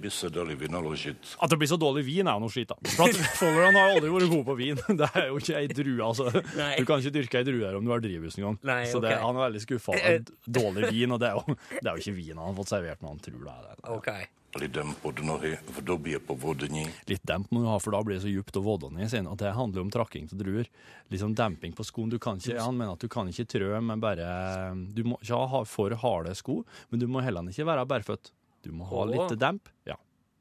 [0.00, 2.50] blir så dårlig vin dali vynaložit At det blir så dårlig vin, er jo noe
[2.50, 2.76] skitt, da.
[2.96, 4.80] For at Folldalen har aldri vært god på vin.
[5.00, 6.42] Det er jo ikke ei drue, altså.
[6.56, 6.72] Nei.
[6.80, 8.58] Du kan ikke dyrke ei drue her om du har drivhus engang.
[8.62, 9.22] Så det, okay.
[9.22, 10.00] han er veldig skuffa
[10.58, 13.02] dårlig vin, og det er, jo, det er jo ikke vin han har fått servert,
[13.04, 13.78] når han tror det er det.
[13.94, 14.10] Ok.
[14.56, 18.24] Lidem pod nohy v době povodní Litt demp må du ha, for da blir det
[18.24, 19.28] så djupt og vådende i sin.
[19.28, 20.70] At det handler om trakking til druer.
[21.10, 22.10] Liksom demping på skoen.
[22.10, 25.42] Du kan ikke, han mener at du kan ikke trø, men bare Du må ikke
[25.52, 28.32] ha for harde sko, men du må heller ikke være bærføtt.
[28.64, 29.96] Du må ha litt demp ja,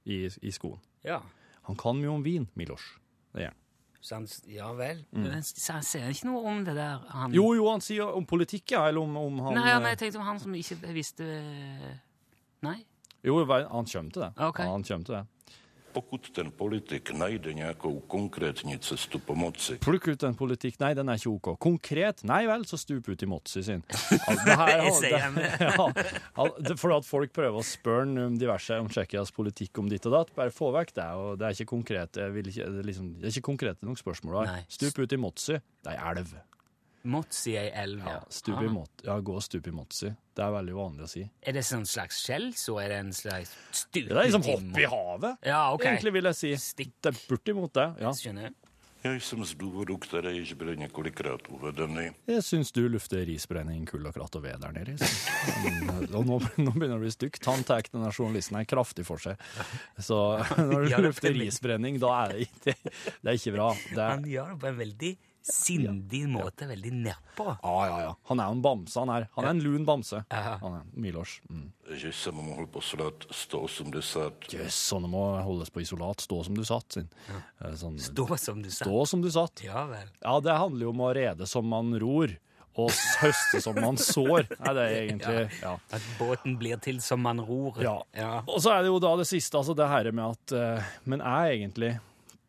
[0.06, 0.80] i, i skoen.
[1.04, 1.22] Ja.
[1.70, 2.96] Han kan mye om vin, Milos.
[3.34, 3.62] Det gjør han.
[4.12, 5.00] Han, ja vel.
[5.18, 7.06] Men han sier ikke noe om det der.
[7.10, 9.90] Han, Jo, jo, han sier om politikk, ja, eller om, om han Nei, ja, nei,
[9.90, 11.26] eh, jeg tenkte om han som ikke visste
[12.66, 12.84] Nei?
[13.26, 14.34] Jo, han kommer til det.
[14.38, 14.66] Okay.
[14.70, 15.26] Han kommer til det.
[15.96, 20.76] Pokud ten politik najde nějakou konkrétní cestu pomoci, Plukk ut en politikk.
[20.80, 21.60] Nei, den er ikke OK.
[21.60, 22.24] Konkret?
[22.28, 23.84] Nei vel, så stup ut i Motsi sin.
[24.28, 25.12] Al- det her- Det
[25.62, 25.88] ja,
[26.36, 30.06] al- det- for at folk prøver å spørre om diverse om Tsjekkias politikk om ditt
[30.06, 30.36] og datt.
[30.36, 31.06] Bare få vekk det.
[31.16, 33.86] og Det er ikke konkret, jeg vil ikke, det er liksom, det er ikke konkrete
[33.88, 34.50] nok spørsmål.
[34.68, 35.54] Stup ut i Motsi.
[35.84, 36.36] Det er ei elv.
[37.06, 38.56] Motsi ei elv, Ja, ja.
[38.58, 38.62] Ah.
[38.74, 40.10] Mot, ja, gå stup i Motsi.
[40.36, 41.24] Det er veldig vanlig å si.
[41.46, 44.80] Er det sånn slags skjell, så er det en slags stup Det er liksom hopp
[44.82, 45.86] i havet, Ja, ok.
[45.86, 46.54] egentlig, vil jeg si.
[46.60, 46.94] Stikk.
[47.02, 47.90] Det er bortimot det.
[48.02, 48.12] ja.
[48.12, 48.52] Skjønner.
[49.06, 49.22] Jeg
[52.42, 54.96] syns du lufter risbrenning, kull og kratt og ved der nede.
[54.98, 57.46] Mm, Og nå, nå begynner det å bli stygt.
[57.46, 59.38] Han tar denne journalisten her kraftig for seg.
[60.02, 60.18] Så
[60.58, 63.70] når du lufter er risbrenning, da er det ikke, det er ikke bra.
[63.92, 65.14] Det er, Han gjør det på en veldig
[65.46, 67.46] sindig måte, veldig nedpå.
[67.64, 68.12] ja, ja, ja.
[68.32, 69.28] Han er jo en bamse, han er.
[69.38, 70.24] Han er en lun bamse.
[70.32, 70.56] Ja.
[70.62, 71.42] Han er Milors.
[71.50, 71.72] Mm.
[71.96, 76.24] že jsem mohl poslat 180 Jøss, sånne må holdes på isolat.
[76.26, 77.10] Stå som du satt, sin.
[77.62, 78.88] Eh, Sånn, Stå som du satt.
[78.88, 79.62] stå som du satt.
[79.64, 80.08] Ja vel.
[80.22, 82.34] Ja, det handler jo om å rede som man ror,
[82.76, 82.90] og
[83.22, 85.46] høste som man sår, er det egentlig.
[85.62, 85.78] Ja.
[85.94, 87.78] At båten blir til som man ror.
[87.82, 88.02] Ja.
[88.18, 88.42] ja.
[88.48, 91.22] Og så er det jo da det siste, altså det her med at eh, Men
[91.22, 91.94] er egentlig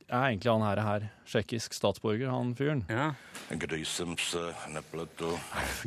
[0.08, 2.84] er egentlig han her, her tsjekkisk statsborger, han fyren?
[2.88, 3.12] ja.
[3.50, 4.56] Grisens jsem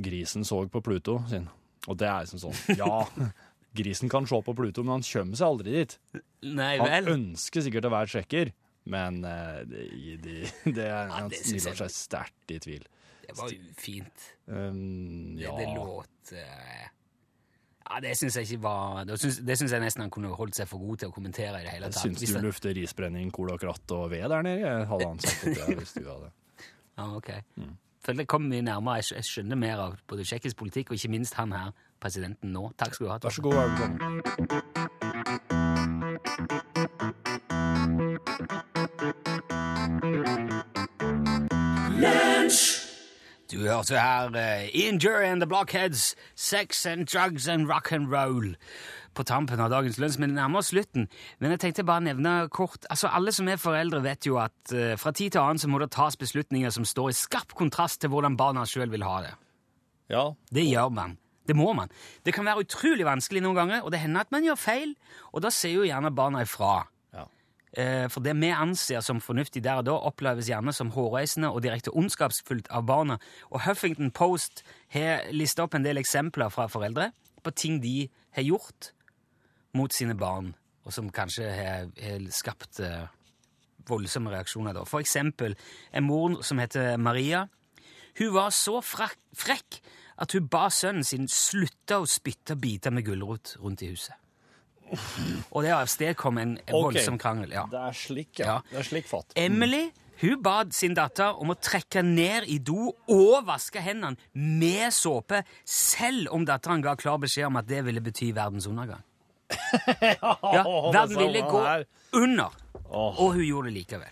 [0.04, 1.48] Grisen så på Pluto sin.
[1.88, 3.06] Og det er liksom sånn Ja,
[3.78, 5.98] grisen kan se på Pluto, men han kommer seg aldri dit.
[6.44, 7.10] Nei Han vel.
[7.16, 8.52] ønsker sikkert å være tsjekker,
[8.92, 9.84] men eh, det,
[10.24, 10.38] det,
[10.78, 12.88] det er Ja, han det synes jeg- Miloš er sterkt i tvil.
[13.30, 14.24] Det var jo fint.
[14.48, 15.52] Um, ja.
[15.60, 16.88] det låt eh,
[17.90, 20.78] Ja, det syns jeg ikke var Det syns, jeg nesten han kunne holdt seg for
[20.78, 22.04] god til å kommentere i det hele Jeg tatt.
[22.06, 26.04] syns du lufter risbrenning, kol og ved der nede, hadde han sagt det hvis du
[26.06, 26.30] hadde.
[27.00, 27.32] Ja, ok.
[27.56, 27.78] Mm.
[28.06, 28.96] Føler det kommer mye nærmere.
[29.02, 32.70] Jeg Jeg skjønner mer av både tsjekkisk politikk og ikke minst han her, presidenten nå.
[32.78, 33.18] Takk skal du ha.
[33.24, 34.59] Vær så god,
[43.50, 48.12] Du hørte her uh, Ian Jury and the Blockheads, Sex and Drugs and Rock and
[48.14, 48.56] Roll
[49.18, 51.08] på tampen av dagens lunsj, men nærmer oss slutten.
[51.42, 54.74] Men jeg tenkte bare å nevne kort Altså, Alle som er foreldre, vet jo at
[54.76, 58.04] uh, fra tid til annen så må det tas beslutninger som står i skarp kontrast
[58.04, 59.34] til hvordan barna sjøl vil ha det.
[60.14, 61.18] Ja, Det gjør man.
[61.50, 61.90] Det må man.
[62.22, 64.94] Det kan være utrolig vanskelig noen ganger, og det hender at man gjør feil,
[65.34, 66.84] og da ser jo gjerne barna ifra.
[67.78, 71.62] Eh, For det vi anser som fornuftig der og da, oppleves gjerne som hårreisende og
[71.64, 73.20] direkte ondskapsfullt av barna.
[73.52, 77.12] Og Huffington Post har lista opp en del eksempler fra foreldre
[77.44, 78.92] på ting de har gjort
[79.78, 83.06] mot sine barn, og som kanskje har, har skapt eh,
[83.90, 84.74] voldsomme reaksjoner.
[84.74, 84.86] Da.
[84.90, 85.56] For eksempel
[85.94, 87.46] en mor som heter Maria.
[88.18, 89.80] Hun var så frekk
[90.20, 94.18] at hun ba sønnen sin slutte å spytte biter med gulrot rundt i huset.
[95.52, 97.52] Og det avstedkom en voldsom voldsom krangel.
[97.56, 97.66] ja.
[97.72, 98.46] Det er slik, ja.
[98.46, 98.60] Ja.
[98.72, 99.34] Det er slik fatt.
[99.40, 104.92] Emily hun bad sin datter om å trekke ned i do og vaske hendene med
[104.92, 109.06] såpe, selv om datteren ga klar beskjed om at det ville bety verdens undergang.
[110.20, 110.36] Ja,
[110.94, 111.62] verden ville gå
[112.20, 112.54] under,
[112.90, 114.12] og hun gjorde det likevel.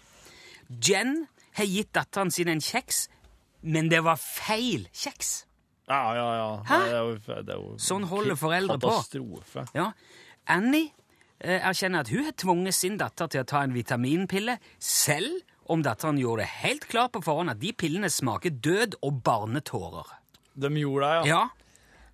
[0.83, 1.27] Jen
[1.59, 3.07] har gitt datteren sin en kjeks,
[3.61, 5.43] men det var feil kjeks.
[5.87, 6.47] Ja, ja, ja.
[6.67, 6.79] Hæ?
[6.83, 7.13] Det er jo,
[7.47, 8.89] det er jo Sånn holder foreldre på.
[8.91, 9.63] Katastrofe.
[9.77, 9.91] Ja.
[10.53, 10.91] Annie
[11.39, 15.83] eh, erkjenner at hun har tvunget sin datter til å ta en vitaminpille, selv om
[15.83, 20.13] datteren gjorde det helt klart på forhånd at de pillene smaker død og barnetårer.
[20.57, 21.43] De gjorde det, ja.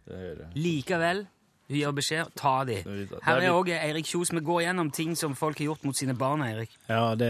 [0.03, 1.27] Ja, likevel
[1.69, 2.81] Hun gir beskjed, ta de.
[2.83, 4.33] Er Her er òg Eirik Kjos.
[4.35, 6.73] Vi går gjennom ting som folk har gjort mot sine barn, Eirik.
[6.89, 7.29] Ja, det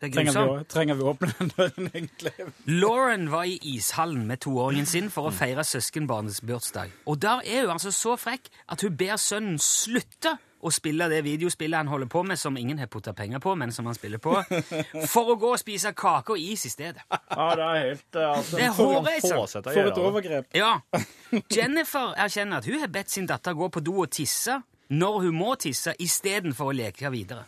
[0.00, 0.60] Det er trenger vi, grusomt.
[0.62, 2.32] å- trenger vi å åpne den døren, egentlig.
[2.66, 6.90] Lauren var i ishallen med toåringen sin for å feire søskenbarnets bursdag.
[7.06, 11.20] Og der er hun altså så frekk at hun ber sønnen slutte å spille det
[11.22, 14.18] videospillet han holder på med, som ingen har putta penger på, men som han spiller
[14.18, 14.32] på,
[15.12, 17.02] for å gå og spise kake og is i stedet.
[17.10, 19.62] Ja, det er helt eh, altså, Det er hårreisende.
[19.72, 20.46] For et overgrep.
[20.58, 20.72] Ja.
[21.54, 24.58] Jennifer erkjenner at hun har bedt sin datter gå på do og tisse
[24.90, 27.44] når hun må tisse, istedenfor å leke videre.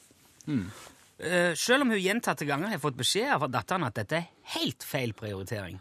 [0.47, 0.67] Eh,
[1.59, 5.13] selv om hun gjentatte ganger har fått beskjed av datteren at dette er helt feil
[5.17, 5.79] prioritering,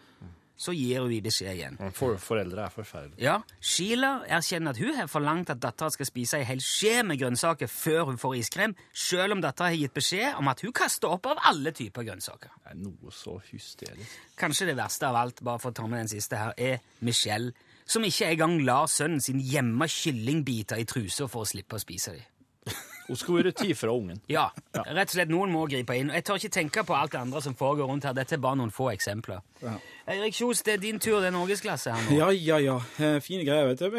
[0.60, 1.78] så gir hun i beskjed igjen.
[1.96, 3.24] For, foreldre er forferdelige.
[3.24, 7.22] Ja, Sheila erkjenner at hun har forlangt at datteren skal spise ei hel skje med
[7.22, 11.16] grønnsaker før hun får iskrem, selv om datteren har gitt beskjed om at hun kaster
[11.16, 12.52] opp av alle typer grønnsaker.
[12.60, 14.18] Det er noe så hysterisk.
[14.40, 17.56] Kanskje det verste av alt, bare for å ta med den siste her, er Michelle,
[17.90, 22.18] som ikke engang lar sønnen sin gjemme kyllingbiter i trusa for å slippe å spise
[22.20, 22.28] dem.
[23.10, 24.20] Hun skulle vært tid fra ungen.
[24.30, 24.46] Ja,
[24.78, 26.12] rett og slett noen må gripe inn.
[26.14, 28.14] Jeg tør ikke tenke på alt det andre som foregår rundt her.
[28.14, 29.42] Dette er bare noen få eksempler.
[30.10, 31.18] Eirik Kjos, det er din tur.
[31.24, 32.20] Det er norgesklasse her nå.
[32.20, 32.78] Ja, ja, ja.
[33.02, 33.98] Eh, Fine greier, vet du.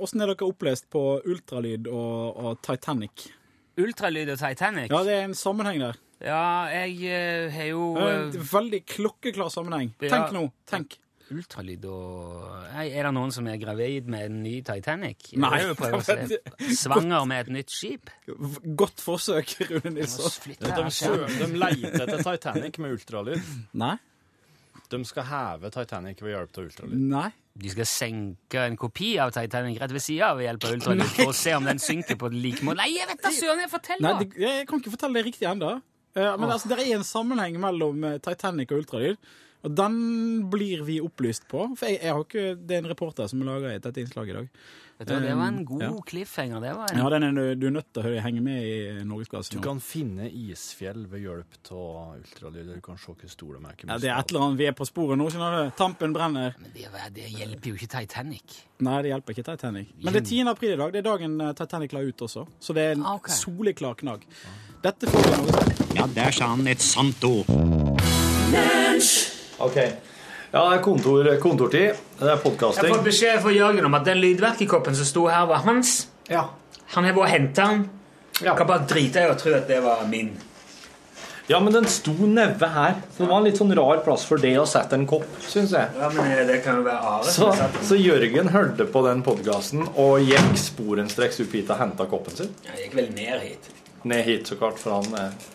[0.00, 3.30] Åssen er dere opplest på ultralyd og, og Titanic?
[3.80, 4.92] Ultralyd og Titanic.
[4.92, 5.98] Ja, det er en sammenheng der.
[6.20, 9.94] Ja, jeg eh, har jo Eh, eh, Veldig klokkeklar sammenheng.
[10.04, 10.10] Ja.
[10.12, 10.50] Tenk nå.
[10.68, 10.98] Tenk.
[11.30, 15.30] Ultralyd og Er det noen som er gravid med en ny Titanic?
[15.38, 15.60] Nei.
[15.78, 16.38] prøver å se.
[16.82, 18.10] Svanger med et nytt skip?
[18.26, 20.54] Godt forsøk, Rune Nilsson.
[20.58, 20.70] De,
[21.38, 23.52] de leter etter Titanic med ultralyd.
[23.78, 23.96] Nei.
[24.90, 27.04] De skal heve Titanic ved hjelp av ultralyd.
[27.12, 27.28] Nei.
[27.60, 31.30] De skal senke en kopi av Titanic rett ved sida ved hjelp av ultralyd for
[31.30, 32.80] å se om den synker på like måte.
[32.80, 33.62] Nei, jeg vet da søren!
[33.62, 34.18] Jeg forteller!
[34.18, 35.76] Nei, jeg kan ikke fortelle det riktig ennå.
[36.18, 39.30] men altså, det er en sammenheng mellom eh, Titanic og ultralyd.
[39.62, 39.96] Og den
[40.50, 41.66] blir vi opplyst på.
[41.76, 44.38] For jeg, jeg har ikke, Det er en reporter som lager laga dette innslaget i
[44.38, 44.48] dag.
[45.00, 45.90] Vet du, hva, det var en god Ja.
[46.10, 46.60] cliffhanger.
[46.60, 46.98] Det var en...
[46.98, 49.52] Ja, den er, du- du er nødt til å henge med i Norgesklasse.
[49.54, 52.74] Du kan finne isfjell ved hjelp av ultralyd.
[52.74, 53.86] Du kan se hvor store de er.
[53.88, 55.72] Ja, det er et eller annet vi er på sporet nå, skjønner du.
[55.80, 56.54] Tampen brenner.
[56.60, 56.84] Men det,
[57.16, 58.60] det hjelper jo ikke Titanic.
[58.84, 59.88] Nei, det hjelper ikke Titanic.
[60.04, 60.52] Men det er 10.
[60.52, 60.92] april i dag.
[60.92, 62.46] Det er dagen eh, Titanic la ut også.
[62.60, 63.32] Så det er en okay.
[63.32, 63.36] ok.
[63.40, 64.28] soleklar knagg.
[64.84, 67.48] Dette får vi noe Ja, der sa han et sant ord.
[69.60, 69.76] Ok.
[70.50, 71.94] Ja, det er kontor, kontortid.
[72.18, 75.46] Det er Jeg har fått beskjed fra Jørgen om at den lydverkekoppen som sto her,
[75.46, 76.08] var hans.
[76.28, 76.48] Ja.
[76.96, 77.84] Han har vært og henta den.
[78.42, 78.56] Ja.
[78.58, 80.32] Kan bare drite i å tro at det var min.
[81.50, 82.98] ja, men den sto nede her.
[83.14, 85.72] Så det var en litt sånn rar plass for det å sette en kopp, syns
[85.74, 85.90] jeg.
[85.98, 87.26] Ja, men eh, det kan jo være Are.
[87.26, 87.50] Så,
[87.86, 92.54] så Jørgen hørte på den podkasten og gikk sporenstreks opp hit og henta koppen sin.
[92.66, 93.70] Jeg gikk vel ned hit.
[94.02, 95.50] Ned hit, så klart, for han eh.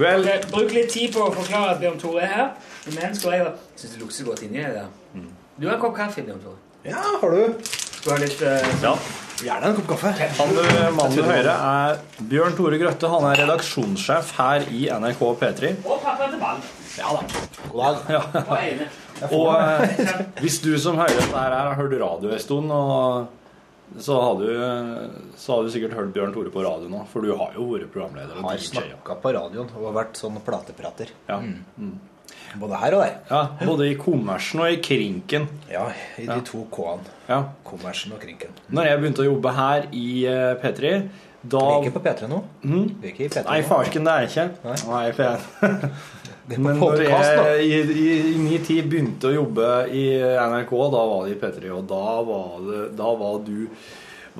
[0.00, 2.50] Vel, okay, Bruk litt tid på å forklare at Bjørn Tore er her.
[2.88, 5.26] Men skal jeg Syns det lukter godt inni det der.
[5.60, 6.56] Du har en kopp kaffe, Bjørn Tore.
[6.88, 7.66] Ja, har du?
[7.66, 8.70] Skal du ha litt uh...
[8.80, 8.94] ja.
[9.40, 10.12] Gjerne en kopp kaffe.
[10.38, 10.60] Han du,
[10.96, 13.10] mannen du hører, er Bjørn Tore Grøtte.
[13.12, 15.74] Han er redaksjonssjef her i NRK P3.
[15.84, 16.64] Og pappa til ball.
[16.96, 17.44] Ja da.
[17.68, 18.16] God dag.
[18.16, 18.24] Ja.
[18.46, 18.86] Og.
[19.36, 24.16] Og eh, hvis du som hører dette her, har hørt radio en stund, og så
[24.22, 27.52] har, du, så har du sikkert hørt Bjørn Tore på radio nå, for du har
[27.58, 31.12] jo vært programleder og Har snakka på radioen og vært sånn plateprater.
[31.28, 31.42] Ja.
[32.58, 33.16] Både her og der.
[33.30, 35.44] ja, både i kommersen og i krinken.
[35.70, 35.84] Ja,
[36.18, 37.12] i de to K-ene.
[37.28, 37.42] Ja.
[37.64, 38.50] Kommersen og krinken.
[38.74, 40.94] Når jeg begynte å jobbe her i eh, P3,
[41.40, 42.40] da Vi er ikke på P3 nå.
[42.62, 44.48] Vi er ikke i P3 Nei, farsken, det er jeg ikke.
[44.66, 44.74] Nei.
[44.90, 45.86] Nei,
[46.58, 51.28] Men når jeg i, i, i min tid begynte å jobbe i NRK, da var
[51.28, 53.68] det i P3, og da var, det, da var du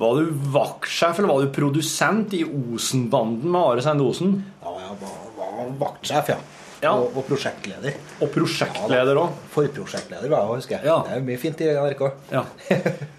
[0.01, 4.37] Var du vaktsjef, eller var du produsent i Osen-banden med Are Sende Osen?
[4.63, 6.37] Ja, jeg var, var vaktsjef, ja.
[6.81, 6.95] Ja.
[6.97, 7.97] Og, og prosjektleder.
[8.21, 9.39] Og prosjektleder òg.
[9.53, 10.89] Forprosjektleder var jeg, husker jeg.
[10.89, 10.99] Ja.
[11.05, 12.05] Det er jo mye fint i NRK.
[12.33, 12.45] Ja.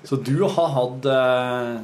[0.09, 1.77] Så du har hatt eh,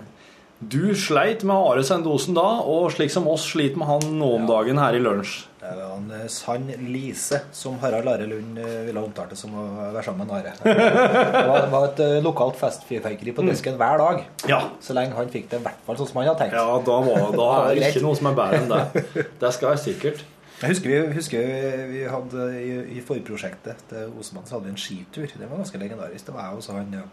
[0.59, 4.49] Du sleit med Are Sendosen da, og slik som oss sliter med han nå om
[4.49, 5.45] dagen her i lunsj.
[5.59, 9.67] Det var en eh, sann Lise, som Harald Are Lund ville ville det som å
[9.93, 10.55] være sammen med Are.
[10.65, 14.25] Det var, det var et eh, lokalt festfyrverkeri på disken hver dag.
[14.51, 14.65] Ja.
[14.83, 16.59] Så lenge han fikk det i hvert fall sånn som han hadde tenkt.
[16.59, 19.29] Ja, da, var, da er det ikke noe som er bedre enn det.
[19.45, 20.27] Det skal jeg sikkert.
[20.59, 21.51] Jeg husker vi, husker
[21.93, 25.29] vi, hadde i, i forprosjektet til Osemann så hadde vi en skitur.
[25.31, 26.27] Det var ganske legendarisk.
[26.27, 27.05] Det var jeg og så han ja,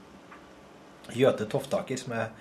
[1.13, 2.31] Gjøte Toftaker, som er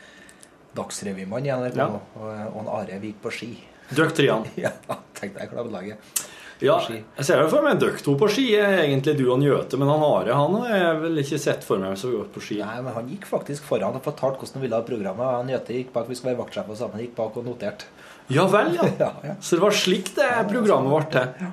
[0.74, 1.90] dagsrevymann i NRK, Ja.
[1.92, 3.50] og, og en Are Vik på ski.
[3.92, 4.46] Døkk trian.
[4.64, 4.72] Ja,
[5.14, 6.24] tenkte jeg klabbelaget.
[6.62, 9.90] Ja, jeg ser jo for meg dere to på ski, egentlig du og Njøte, men
[9.90, 12.60] han Are han har jeg vel ikke sett for meg så godt på ski.
[12.64, 15.26] Nei, men Han gikk faktisk foran og fortalte hvordan han ville ha programmet.
[15.26, 17.90] og Han Gjøte gikk bak, vi skulle være vaktsjefer sammen, gikk bak og noterte.
[18.32, 18.86] Ja vel, ja.
[19.04, 19.34] Ja, ja.
[19.40, 21.50] Så det var slik det programmet ble til.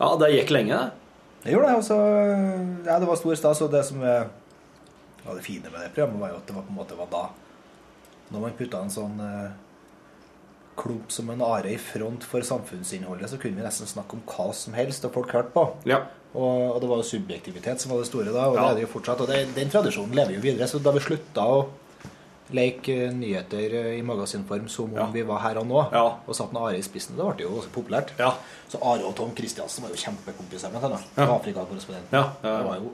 [0.00, 0.90] Ja, det gikk lenge, det.
[1.46, 1.76] Det gjorde det.
[1.80, 1.98] Og så,
[2.86, 3.60] ja, det var stor stas.
[3.62, 4.26] Og det som var
[5.26, 7.08] Ja, det fine med det programmet var jo at det var på en måte var
[7.10, 7.22] da
[8.30, 9.48] Når man putta en sånn eh,
[10.76, 14.50] klump som en are i front for samfunnsinnholdet, så kunne vi nesten snakke om hva
[14.54, 15.62] som helst, og folk hørte på.
[15.88, 16.02] Ja.
[16.34, 18.66] Og, og det var jo subjektivitet som var det store da, og Ja.
[18.66, 19.22] det er det jo fortsatt.
[19.24, 20.68] Og det, den tradisjonen lever jo videre.
[20.68, 21.62] Så da vi slutta å
[22.54, 25.06] leke eh, nyheter eh, i magasinform som om Ja.
[25.12, 26.04] vi var her og nå, Ja.
[26.26, 28.12] og satt med Are i spissen, det ble jo også populært.
[28.18, 28.34] Ja.
[28.68, 31.00] Så Are og Tom Kristiansen var jo kjempekompiser med henne.
[31.16, 31.24] Ja.
[31.24, 31.36] Ja.
[31.40, 32.12] Afrikakorrespondenten.
[32.12, 32.58] Ja, ja, ja.
[32.58, 32.92] Det var jo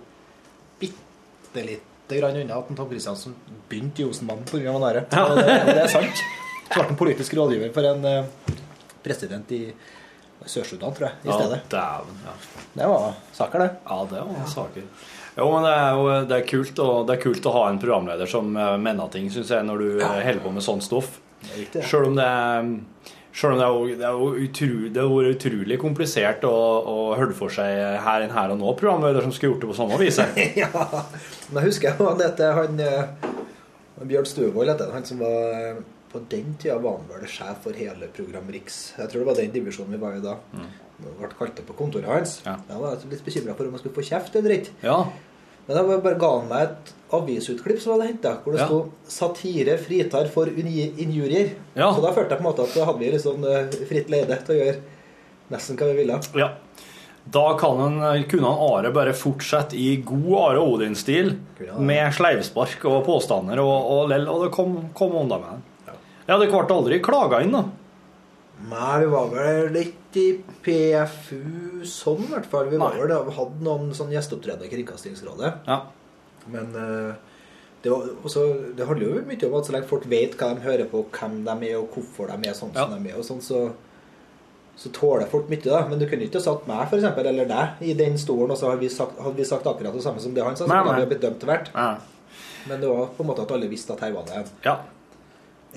[0.80, 3.34] bitte lite grann unna at Tom Kristiansen
[3.68, 4.72] begynte i Osenmannen pga.
[4.72, 5.04] Are.
[5.30, 6.22] Og det, det er sant.
[6.72, 8.24] Så ble han politisk rådgiver for en eh,
[9.04, 9.64] president i
[10.46, 11.58] Sør-Sudan, tror jeg, i stedet.
[11.70, 12.00] Ja.
[12.74, 13.70] Det var saker, det.
[13.86, 14.86] Ja, det var saker.
[15.36, 17.80] Jo, men det er jo det er kult, og det er kult å ha en
[17.80, 20.10] programleder som eh, mener ting, syns jeg, når du ja.
[20.18, 21.16] holder på med sånt stoff.
[21.80, 22.68] Selv om det er
[23.32, 27.36] selv om det er, det er utru, det har vært utrolig komplisert å, å holde
[27.36, 30.20] for seg her en her og nå, programleder som skulle gjort det på samme vis.
[30.62, 30.68] ja.
[31.48, 33.30] Men jeg husker jo han heter han eh,
[34.02, 35.80] Bjørn Stuevold han, som var eh,
[36.12, 38.82] På den tida var han vel sjef for hele Program Riks.
[38.98, 40.36] Jeg tror det var den divisjonen vi var i da.
[40.52, 42.38] Vi ble kalt opp på kontoret hans.
[42.46, 42.56] Ja.
[42.68, 44.74] Jeg var litt bekymra for om han skulle få kjeft eller ikke.
[44.82, 44.98] Ja.
[45.66, 48.66] Men da bare ga han meg et avisutklipp som hadde henta, hvor det Ja.
[48.66, 51.52] sto 'Satire fritar for injurier'.
[51.76, 51.92] Ja.
[51.94, 54.44] Så da følte jeg på en måte at da hadde vi sånn eh, fritt leide
[54.44, 54.80] til å gjøre
[55.50, 56.20] nesten hva vi ville.
[56.34, 56.50] ja.
[57.30, 61.36] Da kan en, kunne han Are bare fortsette i god Are Odin-stil
[61.78, 65.94] med sleivspark og påstander og, og lell, og det kom, kom unna med det.
[66.26, 67.62] Ja, det ble aldri klaga inn, da.
[68.68, 70.28] Nei, vi var vel litt i
[70.64, 72.70] PFU sånn, i hvert fall.
[72.70, 73.02] Vi var Nei.
[73.02, 75.52] vel hadde noen sånn gjesteopptredener i Kringkastingsrådet.
[75.68, 75.78] Ja.
[76.52, 77.14] Men eh,
[77.82, 78.44] det, var, også,
[78.76, 81.40] det handler jo mye om at så lenge folk vet hva de hører på, hvem
[81.46, 83.64] de er, og hvorfor de er sånn som de er, og sånn, så,
[84.78, 85.62] så tåler folk mye.
[85.66, 85.82] da.
[85.90, 88.70] Men du kunne ikke satt meg, for eksempel, eller deg, i den stolen, og så
[88.70, 90.66] hadde vi sagt, hadde vi sagt akkurat det samme som det han sa.
[90.66, 91.04] Så Nei, nei.
[91.10, 91.72] blitt dømt hvert.
[91.74, 91.92] Ja.
[92.70, 94.76] Men det var på en måte at alle visste at her var det en, ja.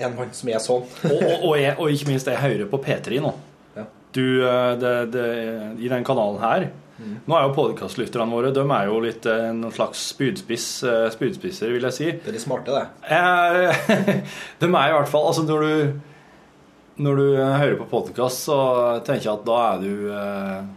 [0.06, 0.86] en mann som er sånn.
[1.10, 3.34] Og, og, og, jeg, og ikke minst, jeg hører på P3 nå.
[4.16, 5.28] Du, eh, det, det,
[5.84, 9.74] I den kanalen her Nå er jo podkastlytterne våre De er jo litt en noen
[9.76, 12.07] slags spydspiss, eh, spydspisser, vil jeg si.
[12.24, 12.86] Det er de smarte, det.
[13.11, 13.82] Eh,
[14.61, 18.57] de er i hvert fall Altså, når du Når du eh, hører på podkast, så
[19.03, 20.72] tenker jeg at da er du eh,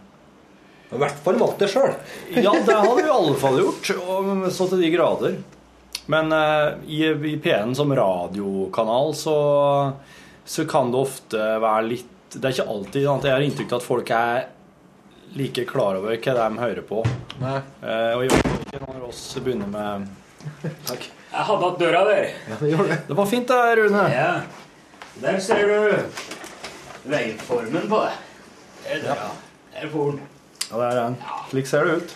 [0.97, 1.95] I hvert fall valgt det sjøl.
[2.35, 5.39] Ja, det hadde du i alle fall gjort, og så til de grader.
[6.11, 9.39] Men eh, i, i P1 som radiokanal så,
[10.43, 13.71] så kan det ofte være litt Det er ikke alltid sånn at jeg har inntrykk
[13.73, 14.47] av at folk er
[15.37, 17.03] like klar over hva de hører på.
[17.41, 17.57] Nei.
[17.81, 20.09] Eh, og fall ikke når oss begynner med
[20.87, 21.09] Takk.
[21.29, 22.27] Jeg hadde hatt døra der.
[22.47, 22.97] Ja, det gjorde det.
[23.09, 24.03] Det var fint, det, Rune.
[24.13, 24.29] Ja.
[25.19, 28.13] Der ser du veiformen på det.
[28.83, 29.27] Det er døra.
[29.73, 30.21] Der er polen.
[30.69, 31.17] Ja, det er den.
[31.51, 32.15] Slik ser det ut.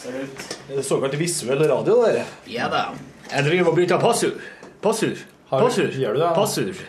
[0.00, 0.46] Ser det ut.
[0.68, 2.32] Det er såkalt visuell radio, det der.
[2.50, 2.86] Ja da.
[3.30, 4.40] Jeg driver og bytter passord.
[4.82, 5.26] Passord.
[5.50, 5.98] Passord.
[5.98, 6.30] gjør du det?
[6.38, 6.80] Passord.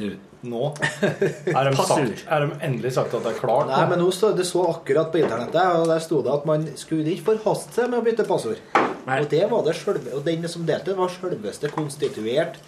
[0.00, 0.10] Nå.
[0.46, 0.68] Nå
[1.02, 3.70] er de, sagt, er de endelig sagt at det er klart.
[3.72, 6.68] Nei, men nå så, Det så akkurat på internettet, og der sto det at man
[6.78, 8.60] skulle ikke forhaste seg med å bytte passord.
[9.08, 9.18] Nei.
[9.18, 12.60] Og det var det sjølve, og den som delte, var selveste konstituert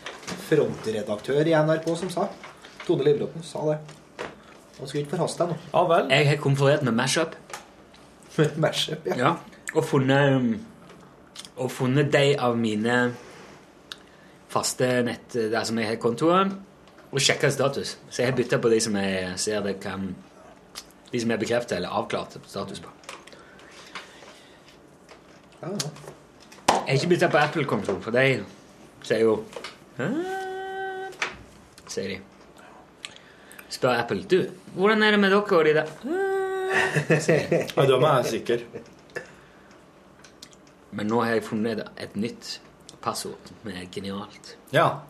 [0.48, 2.26] frontredaktør i NRK som sa.
[2.86, 3.78] Tone Livbråten sa det.
[4.80, 5.60] Man skulle ikke forhaste deg nå.
[5.70, 6.10] Ja vel.
[6.10, 7.36] Jeg har konferert med Mashup.
[8.56, 9.18] Mashup, ja.
[9.20, 9.32] Ja.
[9.76, 10.52] Og funnet um,
[11.60, 12.96] Og funnet de av mine
[14.50, 16.48] faste nett der som jeg har kontoer,
[17.10, 17.96] og sjekke status.
[18.10, 20.14] Så jeg har bytta på de som jeg ser det kan
[21.10, 22.90] De som er bekrefta eller avklart status på.
[25.60, 28.44] Jeg har ikke bytta på Apple-konto, for de
[29.02, 29.40] sier jo
[31.90, 32.20] Sier de.
[33.70, 34.44] Spør Apple du,
[34.74, 35.86] hvordan er det med dere og de der
[37.76, 38.64] Ja, da må jeg de er.
[40.90, 42.60] Men nå har jeg funnet et nytt
[43.02, 44.56] passord som er genialt.
[44.74, 45.02] Ja.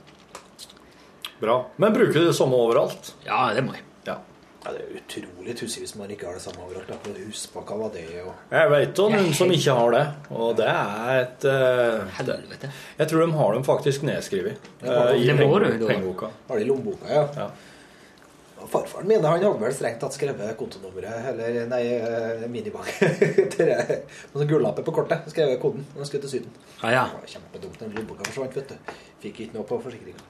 [1.41, 1.57] Bra.
[1.81, 3.15] Men bruker du det samme overalt?
[3.25, 3.85] Ja, det må jeg.
[4.07, 4.19] Ja.
[4.65, 6.89] Ja, Det er utrolig tussig hvis man ikke har det samme overalt.
[6.91, 7.15] da.
[7.25, 10.05] Huspakka var det og Jeg vet om noen som ikke har det,
[10.37, 12.71] og det er et uh, Helvete.
[12.99, 16.29] Jeg tror de har dem faktisk nedskrevet eh, i pengeboka.
[16.49, 17.27] Har de lommeboka, ja.
[17.37, 17.49] Ja.
[18.71, 22.91] Farfaren min han hadde vel strengt tatt skrevet kontonummeret, eller nei, eh, minibank.
[24.35, 25.25] Noen gullapper på kortet.
[25.33, 26.53] Skrevet koden og han skulle til Syden.
[26.83, 27.07] Ah, ja.
[27.09, 28.93] Det var kjempedumt når lommeboka forsvant, vet du.
[29.25, 30.29] Fikk ikke noe på forsikringa.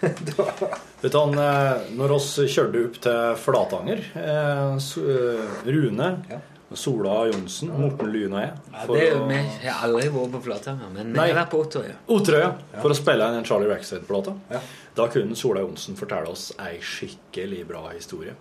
[1.02, 6.40] Vet han, eh, når oss kjørte opp til Flatanger, eh, eh, Rune, Ja.
[6.76, 11.14] Sola Johnsen, Morten Lyn og jeg Ja, det, vi har aldri vært på Flatanger, men
[11.14, 11.94] vi har vært på Otterøya.
[12.12, 12.50] Otterøya,
[12.82, 14.34] for å spille inn en Charlie Rackstead-plate.
[14.52, 14.60] Ja.
[14.98, 18.34] Da kunne Sola Johnsen fortelle oss ei skikkelig bra historie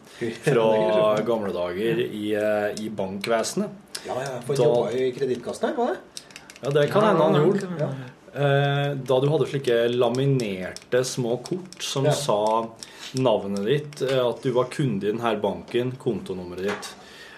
[0.44, 0.68] fra
[1.24, 2.26] gamle dager i,
[2.84, 3.70] i bankvesenet.
[4.10, 6.26] Ja, ja, for Da- jobba i Kredittkassen her, var det?
[6.66, 7.94] Ja, det kan hende han gjorde.
[8.34, 12.12] Eh, da du hadde slike laminerte små kort som Ja.
[12.12, 12.68] sa
[13.16, 16.96] navnet ditt, eh, at du var kunde i denne banken, kontonummeret ditt.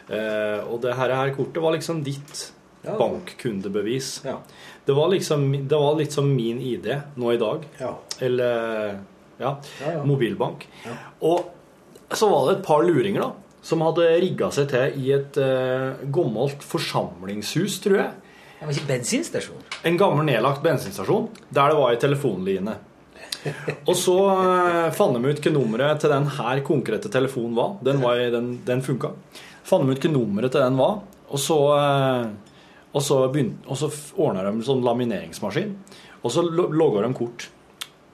[0.09, 2.51] Eh, og det her, her kortet var liksom ditt
[2.83, 2.97] Ja.
[2.97, 4.21] bankkundebevis.
[4.25, 4.37] Ja.
[4.85, 7.65] Det var liksom det var litt som min ID nå i dag.
[7.79, 7.95] Ja.
[8.19, 8.99] Eller
[9.39, 9.57] ja.
[10.03, 10.65] mobilbank.
[11.21, 11.45] Og
[12.11, 13.31] så var det et par luringer da,
[13.61, 18.11] som hadde rigga seg til i et uh, gammelt forsamlingshus, tror jeg.
[18.59, 19.61] Det var ikke bensinstasjon.
[19.87, 22.73] En gammel nedlagt bensinstasjon der det var ei telefonline.
[23.87, 27.77] Og så eh, fant de ut hva nummeret til den her konkrete telefonen var.
[27.87, 29.13] Den, var den, den funka.
[29.63, 30.97] Fant de ut hva nummeret til den var,
[31.29, 32.57] og så, eh,
[32.91, 33.87] og så, begynte, og så
[34.19, 35.71] ordna de sånn lamineringsmaskin.
[36.19, 37.47] Og så lo- logga de kort.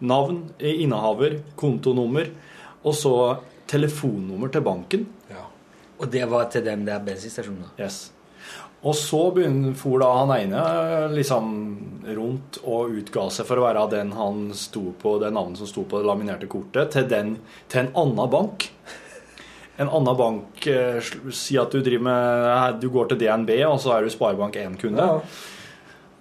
[0.05, 2.29] Navn, eh, innehaver, kontonummer,
[2.85, 3.15] og så
[3.71, 5.07] telefonnummer til banken.
[5.95, 7.69] Og det var til den der bensinstasjonen?
[7.79, 8.11] Yes.
[8.85, 9.21] Og så
[9.79, 10.63] for da han ene
[11.15, 11.47] liksom
[12.15, 15.87] rundt og utga seg for å være den han sto på, det navnet som sto
[15.89, 17.31] på det laminerte kortet, til, den,
[17.71, 18.67] til en annen bank.
[19.81, 21.01] En annen bank eh,
[21.35, 25.07] Si at du driver med Du går til DNB, og så er du Sparebank 1-kunde.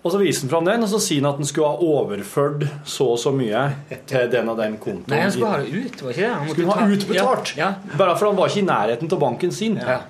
[0.04, 2.64] Og så viser han fram den, og så sier han at han skulle ha overført
[2.88, 3.62] så og så mye
[4.08, 5.06] til den og den kontoen.
[5.12, 6.32] Nei, han skulle ha det ut, var ikke det?
[6.32, 7.54] Han Skulle ha utbetalt?
[7.60, 9.78] Ja, Bare for han var ikke i nærheten av banken sin.
[9.80, 10.00] ja.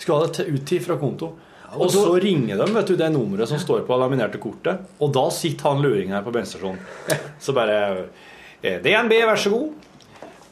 [0.00, 1.34] Skulle ha det ut til fra konto.
[1.76, 5.28] Og så ringer de vet du, det nummeret som står på laminerte kortet, og da
[5.34, 6.80] sitter han luringen her på bensinstasjonen.
[7.44, 7.76] Så bare
[8.62, 9.70] eh, DNB, vær så god.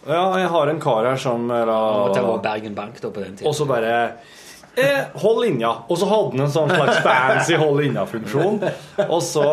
[0.09, 1.51] Ja, jeg har en kar her som.
[1.51, 3.49] Og var eller, Bergen Bank da på den tiden.
[3.51, 3.95] Og så bare
[4.79, 5.73] eh, Hold linja.
[5.89, 8.63] Og så hadde han en sånn slags fancy hold linja-funksjon.
[9.09, 9.45] Og så,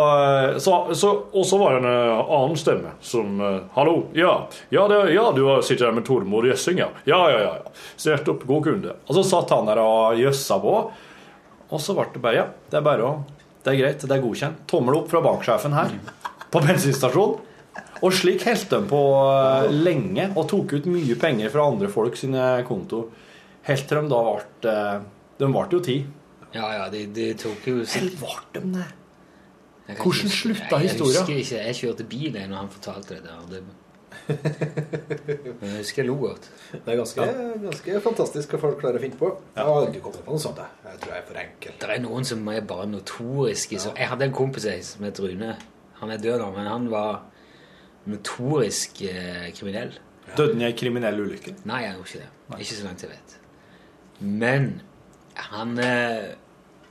[0.63, 4.35] så, så, og så var det en eh, annen stemme som eh, Hallo, ja.
[4.69, 6.91] Ja, det, ja du sitter her med Tormod Jøssing, ja.
[7.09, 7.51] Ja, ja, ja.
[7.65, 7.75] ja.
[7.97, 8.95] Sett opp, god kunde.
[9.09, 10.77] Og så satt han der og jøssa på.
[11.75, 13.15] Og så ble det bare Ja, det er bare å
[13.65, 14.63] Det er greit, det er godkjent.
[14.69, 15.93] Tommel opp fra banksjefen her
[16.53, 17.51] på bensinstasjonen.
[18.05, 22.17] Og slik holdt de på eh, lenge og tok ut mye penger fra andre folk
[22.19, 23.07] sine konto.
[23.65, 24.99] Helt til de da ble eh,
[25.39, 25.97] De ble jo ti.
[26.53, 28.91] Ja, ja, de, de tok jo Helt ble de det?
[29.99, 31.13] Hvordan slutta historien?
[31.13, 31.65] Jeg husker ikke.
[31.67, 33.41] Jeg kjørte bil da han fortalte det der.
[33.51, 33.63] Det,
[35.61, 36.47] jeg husker jeg lo godt.
[36.73, 37.27] Det er ganske,
[37.65, 39.29] ganske fantastisk hva folk klarer å finne på.
[39.55, 40.61] Jeg har aldri kommet på noe sånt.
[40.61, 40.81] jeg.
[40.89, 41.77] Jeg tror jeg er for enkel.
[41.83, 43.77] Det er noen som er bare notoriske.
[43.77, 43.93] Ja.
[44.01, 45.55] jeg hadde en kompis som het Rune.
[46.01, 47.21] Han er død nå, men han var
[48.09, 49.93] notorisk eh, kriminell.
[50.35, 51.53] Døde han i ei kriminell ulykke?
[51.69, 52.61] Nei, han gjorde ikke det.
[52.65, 53.37] Ikke så langt jeg vet.
[54.19, 54.67] Men
[55.51, 56.33] han eh,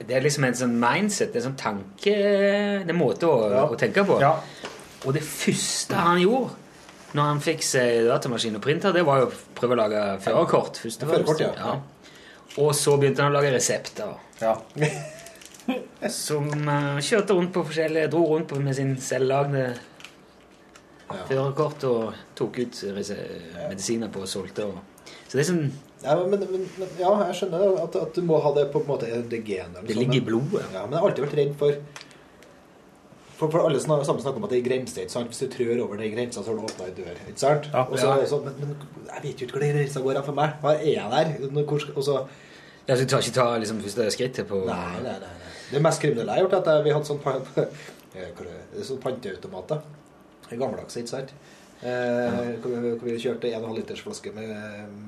[0.04, 3.64] Det er liksom en sånn mindset, det en sånn tanke Det er en måte å,
[3.70, 4.18] å tenke på.
[4.22, 4.34] Ja.
[5.04, 6.63] Og det første han gjorde
[7.14, 10.80] når han fikk seg datamaskin og printer, det var jo å prøve å lage førerkort.
[10.82, 11.60] Førerkort, fremst.
[11.60, 11.76] ja.
[12.62, 14.14] Og så begynte han å lage resepter.
[14.42, 14.56] Ja.
[16.12, 19.70] Som uh, kjørte rundt på forskjellige Dro rundt på med sin selvlagde
[21.28, 22.82] førerkort og tok ut
[23.70, 24.66] medisiner på og solgte.
[24.68, 25.10] Og.
[25.28, 25.66] Så det er sånn
[26.04, 28.90] Ja, men, men, men, ja, jeg skjønner at, at du må ha det på en
[28.90, 29.78] måte det genet.
[29.78, 30.66] eller Det sånn, ligger i blodet.
[30.74, 31.78] Ja, men jeg har alltid vært redd for
[33.34, 35.02] For, for alle snakker, sammen snakker om at det er grenser.
[35.02, 35.30] ikke sant?
[35.32, 37.16] Hvis du trør over den grensa, så har du åpna ei dør.
[37.26, 37.68] ikke sant?
[37.72, 37.82] Ja.
[37.88, 40.20] Og så, er det sånn, men, men jeg vet jo ikke hvor den grensa går
[40.28, 40.54] for meg.
[40.62, 41.64] Hva er jeg der?
[41.72, 42.20] Hvor, og så,
[42.84, 45.52] Ja, så du tar ikke ta liksom, første skrittet på nei, nei, nei, nei.
[45.70, 47.68] Det mest kriminelle jeg har gjort, er at vi hadde sånn,
[48.14, 49.84] eh, sånn panteautomater.
[50.52, 51.34] Gammeldagse, ikke sant?
[51.82, 54.54] Eh, hvor vi, hvor vi kjørte 1,5 liters flaske med,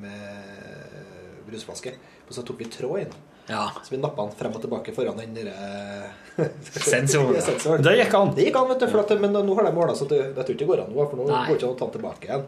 [0.03, 1.95] med brusflaske.
[2.27, 3.15] Og så tok vi tråd inn.
[3.49, 3.71] Ja.
[3.83, 6.47] Så vi nappa den frem og tilbake foran den der, eh,
[6.91, 7.83] Sensoren, sensoren.
[7.87, 8.35] Det gikk an.
[8.37, 8.87] Det gikk an, vet du.
[8.91, 10.95] For at, men nå har de ordna så det, jeg tror ikke det går an
[10.95, 11.09] nå.
[11.11, 11.43] For nå Nei.
[11.47, 12.47] går det ikke an å ta den tilbake igjen.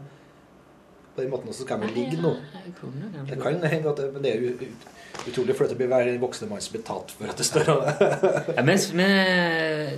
[1.15, 2.35] På den måten så skal vi ligge nå.
[3.27, 4.69] Det kan hende at Men det er jo
[5.27, 7.73] utrolig flott å bli hver voksne blir talt for at det står
[8.55, 9.09] Ja, mens vi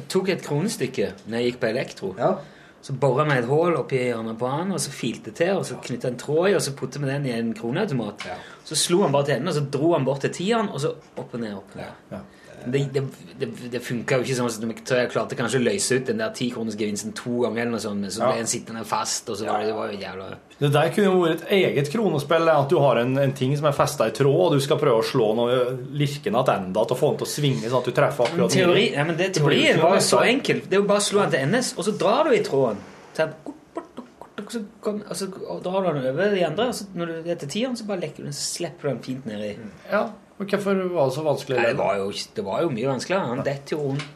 [0.08, 2.32] tok et kronestykke når jeg gikk på elektro, Ja.
[2.80, 5.76] Så bora vi et hull oppi hjørnet på han, og så filte til, og så
[5.84, 8.24] knytta en tråd i, og så puttet vi den i en kroneautomat.
[8.30, 8.36] Ja.
[8.64, 10.94] Så slo han bare til enden, og så dro han bort til tieren, og så
[10.96, 11.58] opp og ned.
[11.58, 12.14] opp og ned.
[12.14, 12.22] Ja.
[12.66, 13.02] Det, det,
[13.40, 16.32] det, det funka jo ikke sånn at jeg klarte kanskje å løse ut den der
[16.36, 18.44] tikronersgevinsten to ganger, eller noe sånt, men så ble Ja.
[18.44, 20.26] en sittende fast, og så var det, det var jo jævla
[20.60, 22.48] Det der kunne jo vært et eget kronespill.
[22.52, 25.00] At du har en, en ting som er festa i tråd, og du skal prøve
[25.00, 25.56] å slå noe
[25.96, 29.04] lirken tilbake og få den til å svinge sånn at du treffer akkurat teori, ja,
[29.08, 30.34] men det, teorien var jo så lettere.
[30.36, 30.60] enkel.
[30.68, 32.80] Det er jo bare å slå den til NS, og så drar du i tråden.
[33.14, 35.26] Så, her, kort, kort, kort, kort, så, kom, og så
[35.64, 38.04] drar du den over de andre, og så når du er til tieren, så bare
[38.04, 39.54] lekker du den, så slipper du den fint nedi.
[39.90, 41.56] Ja, og Hvorfor var det så vanskelig?
[41.60, 43.26] Nei, det, var jo, det var jo mye vanskeligere.
[43.28, 44.06] Han detter jo rundt.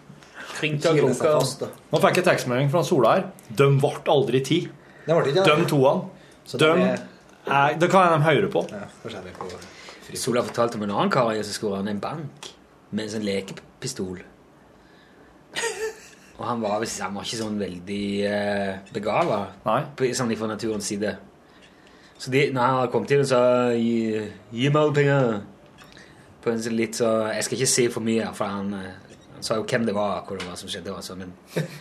[1.92, 3.24] Nå fikk jeg tekstmelding fra Sola her.
[3.58, 4.58] De ble aldri ti.
[5.44, 6.08] De toene.
[6.54, 6.70] De det
[7.52, 8.62] er- Det kan de høre på.
[8.72, 8.86] Ja.
[10.14, 12.52] Sola fortalte om en annen kar som skulle han en bank
[12.92, 14.20] med en sånn lekepistol.
[16.38, 19.40] Og han var, han var ikke sånn veldig uh, begava
[19.96, 21.16] på- sånn fra naturens side.
[22.18, 25.42] Så de, når han hadde kommet til så sa gi, 'gi meg alle penger'
[26.44, 29.46] på en sånn litt så Jeg skal ikke si for mye, for han, eh, han
[29.46, 30.92] sa jo hvem det var, hvor det var som skjedde.
[30.92, 31.32] Også, men,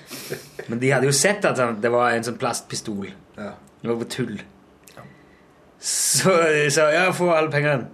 [0.69, 3.11] men de hadde jo sett at det var en sånn plastpistol.
[3.35, 4.39] Det var på tull.
[5.83, 7.87] Så de sa 'ja, få alle pengene'.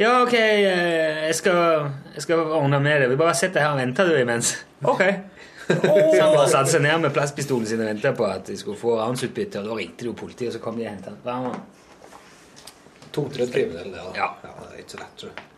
[0.00, 3.10] Ja, ok, eh, jeg skal, jeg skal ordne med det.
[3.10, 4.64] Vi bare sett her og venter du imens.
[4.84, 5.02] Ok.
[5.70, 8.80] Så han bare satte seg ned med plastpistolen sin og ventet på at de skulle
[8.80, 9.60] få ransutbytte.
[9.60, 11.60] Og da ringte jo politiet, og så kom de og hentet han.
[13.12, 14.00] Tungtrødd kriminell, det.
[14.00, 14.16] da.
[14.16, 14.32] Ja.
[14.42, 15.49] Det er ikke så lett, tror jeg.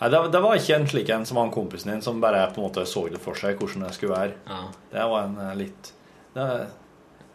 [0.00, 2.62] Nei, det, det var ikke en slik en som han kompisen din, som bare på
[2.62, 4.36] en måte så det for seg hvordan det skulle være.
[4.48, 4.60] Ja.
[4.94, 5.90] Det var en eh, litt
[6.32, 6.46] det,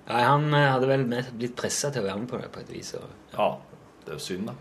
[0.05, 2.71] Nei, han eh, hadde vel blitt pressa til å være med på det på et
[2.73, 2.91] vis.
[2.97, 3.05] Og...
[3.33, 3.49] Ja,
[4.05, 4.57] det er jo synd, da.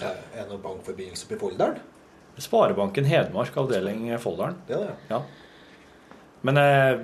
[0.00, 1.82] Ja, er det noen bankforbindelse på Folldalen?
[2.42, 4.56] Sparebanken Hedmark, avdeling Folldalen.
[4.66, 4.94] Det er det.
[5.10, 5.20] Ja.
[6.44, 6.96] Men jeg,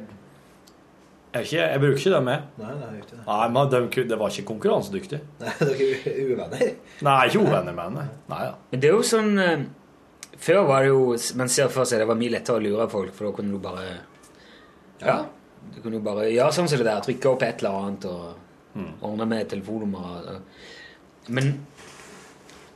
[1.32, 2.48] jeg, ikke, jeg bruker ikke det med.
[2.61, 3.24] Nei, nei, det ikke det.
[3.26, 5.20] Nei, men de, det var ikke konkurransedyktig.
[5.42, 6.64] Nei, dere er uvenner.
[7.07, 8.09] Nei, ikke uvenner med henne.
[8.30, 8.57] Nei ja.
[8.70, 9.68] Men det er jo sånn eh,
[10.41, 13.12] Før var det jo Man ser for seg det var mye lettere å lure folk,
[13.16, 13.88] for da kunne du bare
[15.03, 15.22] Ja.
[15.74, 17.03] Du kunne jo bare gjøre sånn som det der.
[17.05, 20.41] Trykke opp et eller annet og ordne med telefonnummer.
[21.28, 21.51] Men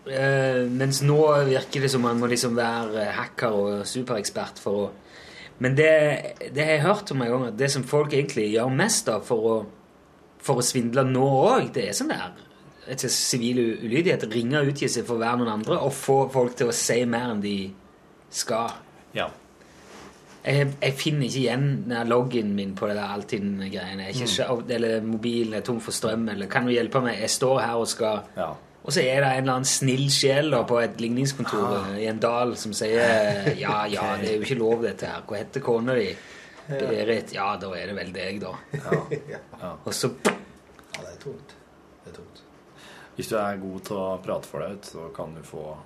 [0.07, 1.17] eh, Mens nå
[1.49, 4.91] virker det som man må liksom være hacker og superekspert for å
[5.63, 5.91] Men det,
[6.51, 9.21] det har jeg hørt om en gang, at det som folk egentlig gjør mest da
[9.23, 9.53] for å,
[10.43, 12.33] for å svindle nå òg, det er sånn der
[12.91, 14.27] etter sivil ulydighet.
[14.33, 17.43] Ringe seg for å være noen andre og få folk til å si mer enn
[17.45, 17.57] de
[18.35, 18.77] skal.
[19.15, 19.31] Ja.
[20.45, 24.11] Jeg, jeg finner ikke igjen loggen min på det der Altinn-greiene.
[24.13, 24.69] Mm.
[24.77, 27.23] Eller mobilen er tom for strøm, eller kan du hjelpe meg?
[27.23, 28.53] Jeg står her og skal Ja.
[28.85, 31.87] Og så er det en eller annen snill sjel på et ligningskontor ah.
[31.97, 35.23] i en dal som sier ja, ja, det er jo ikke lov, dette her.
[35.25, 36.11] Hva heter kona di?
[36.69, 37.33] Berit.
[37.33, 38.53] Ja, da er det vel deg, da.
[39.87, 41.57] Og så Ja, det er tungt.
[43.15, 45.77] Hvis du er god til å prate for deg ut, så kan du få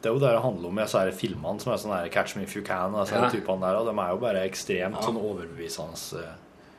[0.00, 2.36] Det er jo det det handler om i disse filmene som er sånn her Catch
[2.36, 3.30] Me If You Can og disse Ja.
[3.32, 6.34] typene der, og de er jo bare ekstremt sånn overbevisende eh.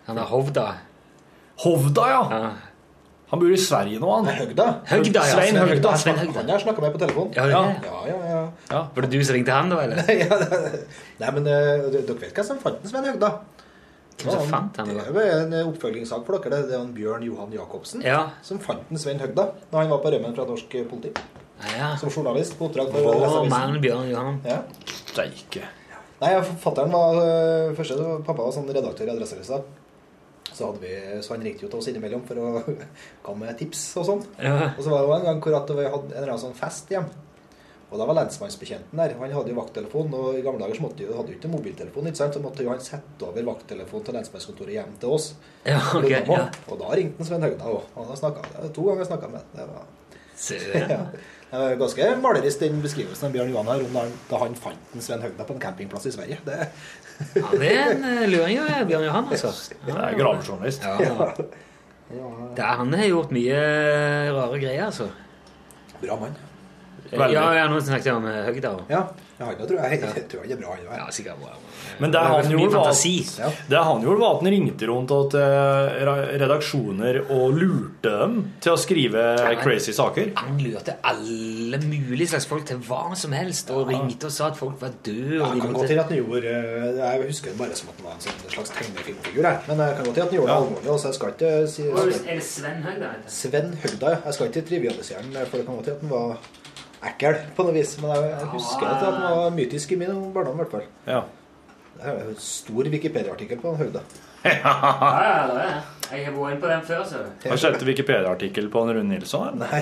[0.08, 0.68] Han er Hovda.
[1.64, 2.52] Hovda, ja!
[3.28, 4.30] Han bor i Sverige nå, han.
[4.38, 4.66] Høgda.
[4.88, 5.34] Høgda, ja.
[5.36, 5.98] Svein Høgda.
[6.00, 6.40] Svein Høgda.
[6.40, 7.34] Han har snakka med på telefon.
[7.36, 7.48] Ja.
[7.52, 8.84] Ja, ja, ja.
[8.96, 9.82] Var det du som ringte han, da?
[9.84, 10.00] eller?
[11.20, 13.34] nei, men uh, dere vet hva som fant Svein Høgda?
[14.18, 14.90] Hvem som fant han.
[14.98, 16.64] Det er en eh, oppfølgingssak for dere.
[16.66, 18.24] Det er en Bjørn Johan Jacobsen Ja.
[18.42, 21.12] som fant den Svein Høgda da han var på rømmen fra norsk eh, politi.
[21.78, 21.92] Ja.
[22.02, 23.82] Som journalist på oppdrag for Vår Adresseavisen.
[23.82, 24.40] Bjørn Johan.
[24.46, 24.62] Ja.
[25.14, 25.68] Steike.
[26.22, 26.32] Nei,
[26.64, 29.62] Fattern var øh, første, Pappa var sånn redaktør i Adresseavisa.
[30.48, 32.52] Så, hadde vi, så han ringte jo til oss innimellom for å
[33.26, 34.24] komme med tips og sånn.
[34.42, 34.72] Ja.
[34.74, 36.58] Og så var det jo en gang hvor at vi hadde en eller annen sånn
[36.58, 37.14] fest hjemme.
[37.88, 39.14] Og da var lensmannsbetjenten der.
[39.20, 42.10] Han hadde jo vakttelefon, og i gamle dager så måtte jo, hadde jo ikke mobiltelefon.
[42.10, 42.34] ikke sant?
[42.36, 45.30] Så måtte jo han sette over vakttelefonen til lensmannskontoret hjem til oss.
[45.64, 46.50] Ja, okay, ja.
[46.68, 47.86] Og da ringte han Svein Høgna òg.
[47.96, 49.48] Og da snakket, jeg- to ganger snakka med han.
[49.56, 49.86] Det var
[50.92, 51.00] ja.
[51.50, 54.56] Det var ganske malerisk den beskrivelsen av Bjørn Johan her om da han, da han
[54.60, 56.38] fant den Svein Høgna på en campingplass i Sverige.
[56.46, 56.68] Det,
[57.34, 59.50] Ja, det er en eh, luring, jo, Bjørn Johan, altså.
[59.88, 60.84] Det er gravejournalist.
[60.84, 61.32] Ja.
[62.14, 62.68] Ja.
[62.78, 63.58] han har gjort mye
[64.36, 65.08] rare greier, altså.
[66.04, 66.36] Bra mann.
[67.12, 67.34] Veldig.
[67.38, 68.74] Ja, ja, noen snakket om Høgda.
[68.92, 69.02] Ja,
[69.40, 70.76] ja han tror jeg, jeg tror han er bra.
[70.76, 71.54] Han, Ja, sikkert bra.
[72.02, 75.40] Men det han gjorde, var at, det han gjorde, var at han ringte rundt til
[75.42, 79.24] eh, redaksjoner og lurte dem til å skrive
[79.64, 80.34] crazy saker.
[80.42, 84.60] Han lurte alle mulige slags folk til hva som helst, og ringte og sa at
[84.60, 85.40] folk var døde.
[85.40, 88.26] Ja, kan at han gjorde eh, Jeg husker det bare som at han var en
[88.28, 89.50] sånn slags tegnefilmfigur.
[89.70, 90.92] Men det kan godt til at han gjorde det alvorlig.
[90.98, 93.10] Altså, jeg skal ikke si er det- Sven Høgda?
[93.28, 94.22] Sven Høgda, ja.
[94.26, 96.38] Jeg skal ikke trivialisere han, for det kan godt til at han var
[97.06, 97.96] ekkel på noe vis.
[98.02, 100.88] Men jeg, jeg husker at han var mytisk i min barndom, i hvert fall.
[101.08, 101.24] Ja.
[101.98, 104.06] Det er en stor Wikipedia-artikkel på han Høgda.
[104.48, 105.72] Ja, ja, det er det.
[106.14, 107.24] Jeg har vært inne på den før, så.
[107.44, 109.58] Har du sett Wikipedia-artikkel på Rune Nilsson?
[109.60, 109.82] Nei,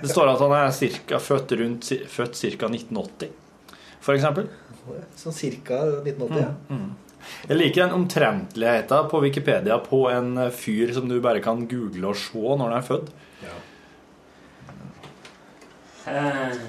[0.00, 2.70] Det står at han er cirka, født rundt født ca.
[2.72, 3.30] 1980,
[4.02, 4.48] for eksempel.
[5.20, 5.78] Sånn ca.
[6.00, 6.40] 1980.
[6.40, 6.80] ja.
[7.46, 12.18] Jeg liker den omtrentligheten på Wikipedia på en fyr som du bare kan google og
[12.18, 13.12] se når han er født.
[16.08, 16.60] Eh.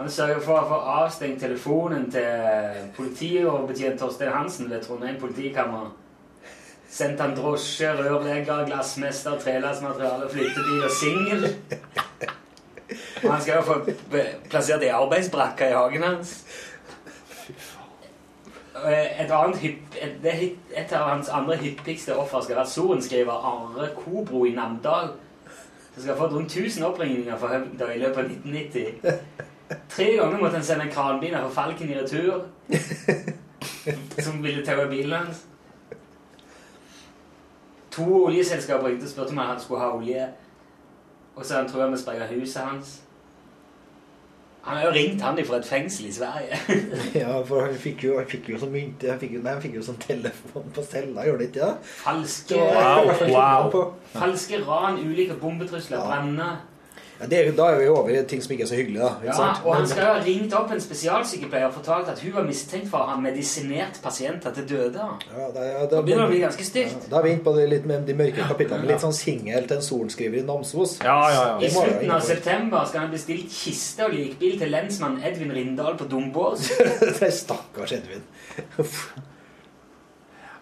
[0.00, 5.90] Han sørger for å få avstengt telefonen til politioverbetjent Torstein Hansen ved Trondheim politikammer.
[6.90, 11.44] Sendt han drosje, rørlegger, glassmester, trelastmateriale, flyttebil og singel.
[13.22, 13.76] Og han skal jo få
[14.50, 16.32] plassert ei arbeidsbrakke i hagen hans.
[18.84, 23.88] Og Et, hypp, et, hypp, et av hans andre hippigste offer skal være sorenskriver Are
[23.96, 25.10] Kobro i Namdal.
[25.94, 29.20] Som skal ha fått rundt 1000 oppringninger for Høvda i løpet av 1990.
[29.88, 32.46] Tre ganger måtte han sende en kranbil for Falken i retur.
[34.18, 35.44] Som ville taue bilen hans.
[37.90, 40.28] To oljeselskaper ringte og spurte om han skulle ha olje.
[41.36, 43.00] Og så han tror jeg vi sprenge huset hans.
[44.62, 46.58] Han har jo ringt han fra et fengsel i Sverige.
[47.22, 49.62] Ja, for han fikk jo, han fikk jo sånn mynt han fikk jo, Nei, han
[49.64, 51.92] fikk jo sånn telefon på cella, gjorde han ikke det?
[52.02, 53.78] Falske, wow, Wow,
[54.14, 56.60] falske ran, ulike bombetrusler, branner.
[57.20, 59.08] Ja, det, er da er vi over i ting som ikke er så hyggelig, da.
[59.20, 59.58] Ikke Ja, sant?
[59.66, 63.04] og han skal ha ringt opp en spesialsykepleier og fortalt at hun var mistenkt for
[63.04, 65.08] å ha medisinert pasienter til døde.
[65.36, 67.10] ja, det, ja, Da begynner det å bli ganske stygt.
[67.10, 68.88] da er vi inne på det litt med de mørke kapitlene.
[68.88, 70.96] Litt sånn singel til en sorenskriver i Namsos.
[71.04, 71.58] Ja, ja, ja.
[71.60, 76.08] I slutten av september skal han bestille kiste og likbil til lensmann Edvin Rindal på
[76.08, 76.70] Dombås.
[77.20, 78.24] Det er Stakkars Edvin.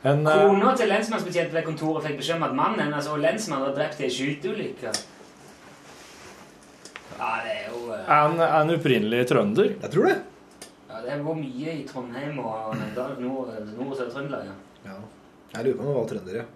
[0.05, 3.67] En, eh, Kona til lensmannsbetjenten ved kontoret fikk beskjed om at mannen hennes og lensmannen
[3.69, 4.93] var drept i ei skyteulykke.
[7.19, 9.73] Ja, det er jo eh, en, en opprinnelig trønder.
[9.83, 10.17] Jeg tror det.
[10.91, 14.47] ja, Det var mye i Trondheim og Namdal, Nord- Nord- og Sør-Trøndelag.
[14.53, 14.57] Ja.
[14.93, 14.99] Ja.
[15.57, 16.47] Jeg lurer på om han var trønder, ja.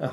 [0.00, 0.10] Ja.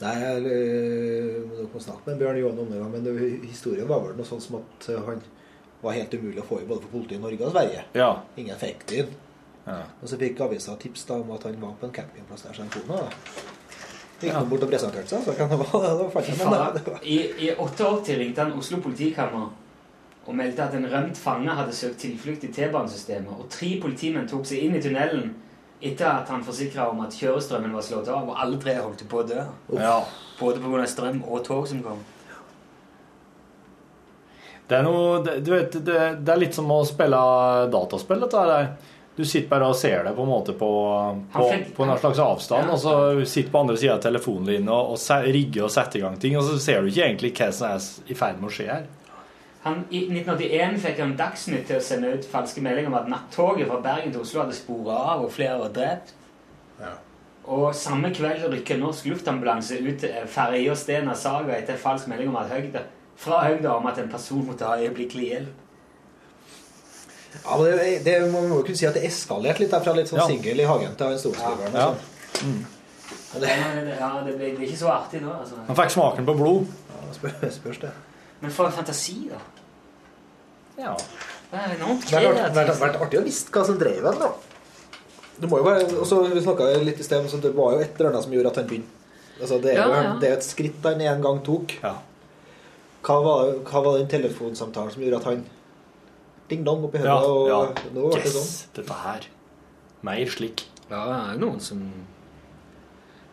[0.00, 3.14] Nei, jeg øh, må nok må snakke med Bjørn Johan om det, men det,
[3.48, 5.22] historien var vel noe sånn som at øh, han
[5.82, 7.82] var helt umulig å få i både for politiet i Norge og Sverige.
[7.98, 8.10] Ja.
[8.38, 9.10] Ingen fikk det inn.
[9.66, 9.80] Ja.
[10.00, 12.64] Og så fikk avisa tips da om at han var på en campingplass der, så
[12.64, 13.02] han kom da.
[14.18, 16.92] Gikk han bort og presenterte seg, så kan det være det var men det, det
[16.92, 19.50] var, I, I 88 ringte han Oslo politikammer
[20.28, 24.44] og meldte at en rømt fange hadde søkt tilflukt i T-banesystemet, og tre politimenn tok
[24.48, 25.30] seg inn i tunnelen
[25.78, 29.22] etter at han forsikra om at kjørestrømmen var slått av, og alle tre holdt på
[29.22, 29.44] å dø.
[29.78, 29.98] ja.
[30.38, 30.86] Både pga.
[30.86, 32.02] strøm og tog som kom.
[34.68, 37.18] Det er noe det, Du vet, det, det er litt som å spille
[37.72, 38.68] dataspill, dette der.
[39.18, 40.66] Du sitter bare og ser det på en måte på,
[41.34, 42.74] på, på en slags avstand, Ja.
[42.76, 42.92] og så
[43.26, 46.36] sitter på andre sida av telefonen din og, og rigger og setter i gang ting,
[46.38, 48.86] og så ser du ikke egentlig hva som er i ferd med å skje her.
[49.64, 53.66] Han, I 1981 fikk han Dagsnytt til å sende ut falske meldinger om at nattoget
[53.66, 56.14] fra Bergen til Oslo hadde spora av, og flere var drept.
[56.78, 56.94] Ja.
[57.48, 62.38] Og samme kveld rykker norsk luftambulanse ut til ferja Stena Saga etter falsk melding om
[62.38, 62.84] at Høgda,
[63.18, 65.64] fra Høgda om at en person måtte ha øyeblikkelig hjelp.
[67.44, 69.92] Ja, men det, det man må jo kunne si at det eskalerte litt der fra
[69.96, 70.26] litt sånn Ja.
[70.30, 71.74] singel i hagen til en storskriveren.
[71.74, 71.86] Ja.
[71.88, 72.42] Ja.
[72.44, 72.66] Mm.
[73.40, 73.54] det,
[73.98, 75.60] Ja, det, blir ikke så artig nå, altså.
[75.66, 76.66] Han fikk smaken på blod.
[76.92, 77.90] ja, spør, spørs det.
[78.40, 79.40] Men for en fantasi, da.
[80.78, 80.92] Ja.
[81.50, 83.00] Det er enormt Det har vært, kreativt.
[83.02, 84.32] artig å visst hva som drev han, da.
[85.38, 87.98] Det må jo være, også, Vi snakka litt i sted om det var jo et
[87.98, 88.94] eller annet som gjorde at han begynte.
[89.40, 90.14] Altså, det, er jo, Ja, ja.
[90.20, 91.78] det er jo et skritt han en gang tok.
[91.82, 91.94] ja.
[93.08, 95.44] Hva var, hva var den telefonsamtalen som gjorde at han
[96.50, 97.30] ding-dong oppi Ja, hodet?
[97.30, 97.90] og ja.
[97.94, 98.46] nå ble det sånn.
[98.48, 99.26] Yes, dette her.
[100.08, 100.64] Mer slik.
[100.90, 101.82] Ja, det er noen som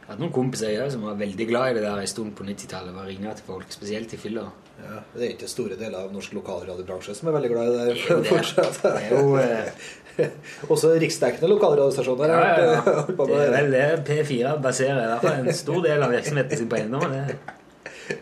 [0.05, 2.43] Jeg har noen kompiser jeg, som var veldig glad i det der en stund på
[2.45, 2.93] 90-tallet.
[2.93, 4.43] Var ringa til folk, spesielt i fylla.
[4.75, 7.85] Ja, det er ikke store deler av norsk lokalradiobransje som er veldig glad i det.
[7.95, 8.65] Det jo det.
[8.83, 9.85] Det er jo eh,
[10.71, 12.29] Også riksdekkende lokalradiostasjoner.
[12.29, 13.05] Ja, ja, ja.
[13.17, 16.61] på Det er vel det P4 baserer i hvert fall en stor del av virksomheten
[16.61, 17.07] sin på eiendom.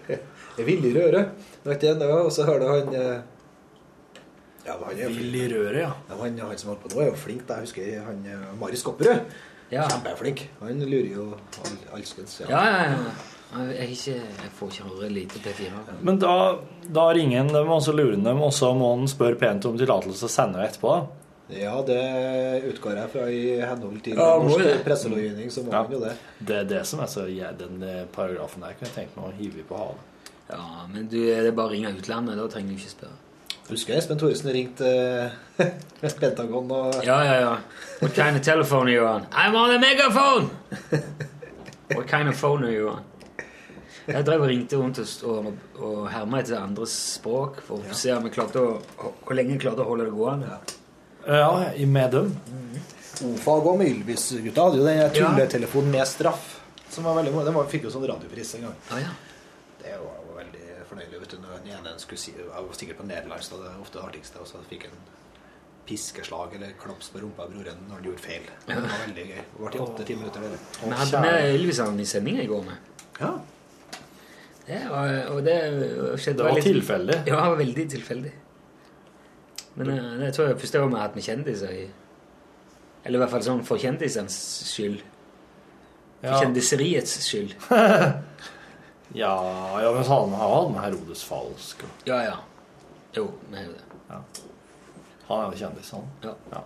[0.08, 0.16] Det.
[0.62, 1.26] er villigere
[1.66, 3.22] Vet du, det var- Og så hører du han eh,
[4.66, 5.10] Ja, han er.
[5.12, 5.92] Vill i røret, ja.
[6.10, 7.46] Ja, han, han som holdt på nå, er jo flink.
[7.48, 7.60] da.
[7.60, 8.24] Jeg husker han
[8.62, 9.34] Mari Skopperud.
[9.74, 9.88] Ja.
[9.90, 10.46] Kjempeflink.
[10.62, 11.24] Han lurer jo
[11.64, 12.38] all, alskens.
[12.46, 13.16] Ja, ja, ja.
[13.54, 15.82] Jeg, er ikke, jeg får ikke høre lite P4.
[16.02, 16.32] Men da,
[16.96, 19.66] da ringer han dem, og så lurer han dem, og så må han spørre pent
[19.70, 20.94] om tillatelse og sende det etterpå.
[21.54, 22.00] Ja, det
[22.72, 25.52] utgår jeg fra i henhold til Ja, norsk presselovgivning.
[25.54, 25.84] Så må Ja.
[25.84, 26.14] han jo det.
[26.40, 29.28] Det er det som er så ja, Den eh, paragrafen der kunne jeg tenkt meg
[29.28, 30.10] å hive på havet.
[30.50, 32.40] Ja, men du, det er bare å ringe utlandet.
[32.40, 33.20] Da trenger du ikke spørre.
[33.70, 34.90] Husker Espen Thoresen ringte
[35.58, 35.70] eh,
[36.20, 37.54] Pentagon og Ja, ja, ja.
[38.02, 39.26] What kind of telephone are you on?
[39.32, 40.50] I'm on a megaphone!
[41.96, 43.04] What kind of phone are you on?
[44.08, 48.12] Jeg drev og ringte rundt og, og, og herma etter andres språk for å se
[48.12, 48.74] om jeg klarte å,
[49.24, 50.58] hvor lenge jeg klarte å holde det gående.
[51.24, 52.34] Ja, i Medum.
[52.52, 52.82] Mm.
[53.30, 56.50] Ofag og Ylvis-gutta hadde jo den tulletelefonen med straff.
[56.92, 57.32] Som var veldig.
[57.48, 58.76] Den var- fikk jo sånn radiopris en gang.
[58.92, 59.14] Ah, ja.
[59.86, 61.20] Det var jo veldig fornøyelig.
[61.24, 63.82] vet du, når den ene skulle si, Jeg var sikkert på nederlandsk, da det er
[63.82, 64.40] ofte det artigste.
[64.44, 64.98] Og så fikk en
[65.88, 68.46] piskeslag eller klaps på rumpa av broren når han gjorde feil.
[68.68, 69.42] Det var veldig gøy.
[69.42, 70.46] Det varte i åtte-ti minutter.
[70.48, 70.60] Det.
[70.84, 72.64] Vi hadde med Ylvis-han i sendinga i går.
[72.64, 72.78] med.
[73.20, 73.34] Ja.
[74.68, 75.58] Det var, og det
[76.24, 77.18] skjedde Det var litt- tilfeldig.
[77.18, 78.32] Ja, det var veldig tilfeldig.
[79.76, 81.84] Men eh, det tror jeg første gang vi har hatt med kjendiser i
[83.06, 84.36] Eller i hvert fall sånn for kjendisens
[84.72, 85.02] skyld.
[86.22, 87.56] For Ja, kjendiseriets skyld.
[89.14, 91.84] ja, ja men han har hatt med Herodes Falsk.
[91.84, 92.36] og Ja, ja.
[93.14, 94.18] Jo, vi jo det.
[95.28, 96.08] Han er jo kjendis, han.
[96.24, 96.62] Ja.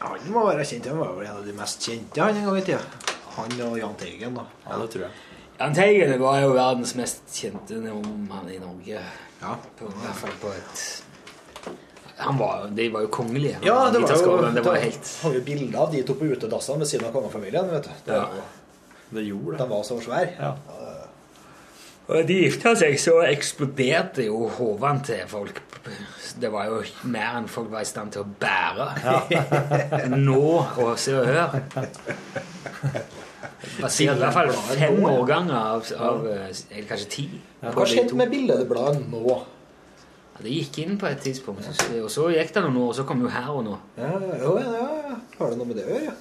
[0.00, 0.88] Han må være kjent.
[0.90, 2.80] Han var vel en av de mest kjente han en gang i tida.
[3.36, 4.46] Han og Jahn Teigen, da.
[4.64, 5.12] Ja, det tror jeg.
[5.58, 7.80] Jahn Teigen var jo verdens mest kjente
[8.28, 9.02] mann i Norge.
[9.76, 10.86] På, I hvert fall på et
[12.16, 13.58] han var, De var jo kongelige.
[13.62, 16.24] Ja, det var jo det var det helt har jo bilder av de to på
[16.32, 17.68] utedassene ved siden av kongefamilien.
[17.70, 17.90] vet du.
[18.06, 18.20] Det Ja.
[18.20, 18.44] var gjorde
[19.10, 20.32] Det gjorde De var så svære.
[20.40, 20.54] Ja.
[22.06, 25.58] Og de gifta seg, så eksploderte jo hodene til folk.
[26.38, 26.80] Det var jo
[27.10, 28.86] mer enn folk var i stand til å bære.
[30.28, 30.42] Nå
[30.84, 31.56] og Se og Hør.
[33.80, 37.26] Basert i hvert fall fem årganger av, av eh, eller kanskje ti.
[37.62, 39.22] Hva skjedde med billedbladet nå?
[39.26, 43.06] Ja, Det gikk inn på et tidspunkt, og så gikk det noen år, og så
[43.08, 43.78] kom jo Her og Nå.
[43.98, 45.18] Ja, ja, ja.
[45.38, 46.12] Har det noe med det å gjøre?
[46.12, 46.14] Ja,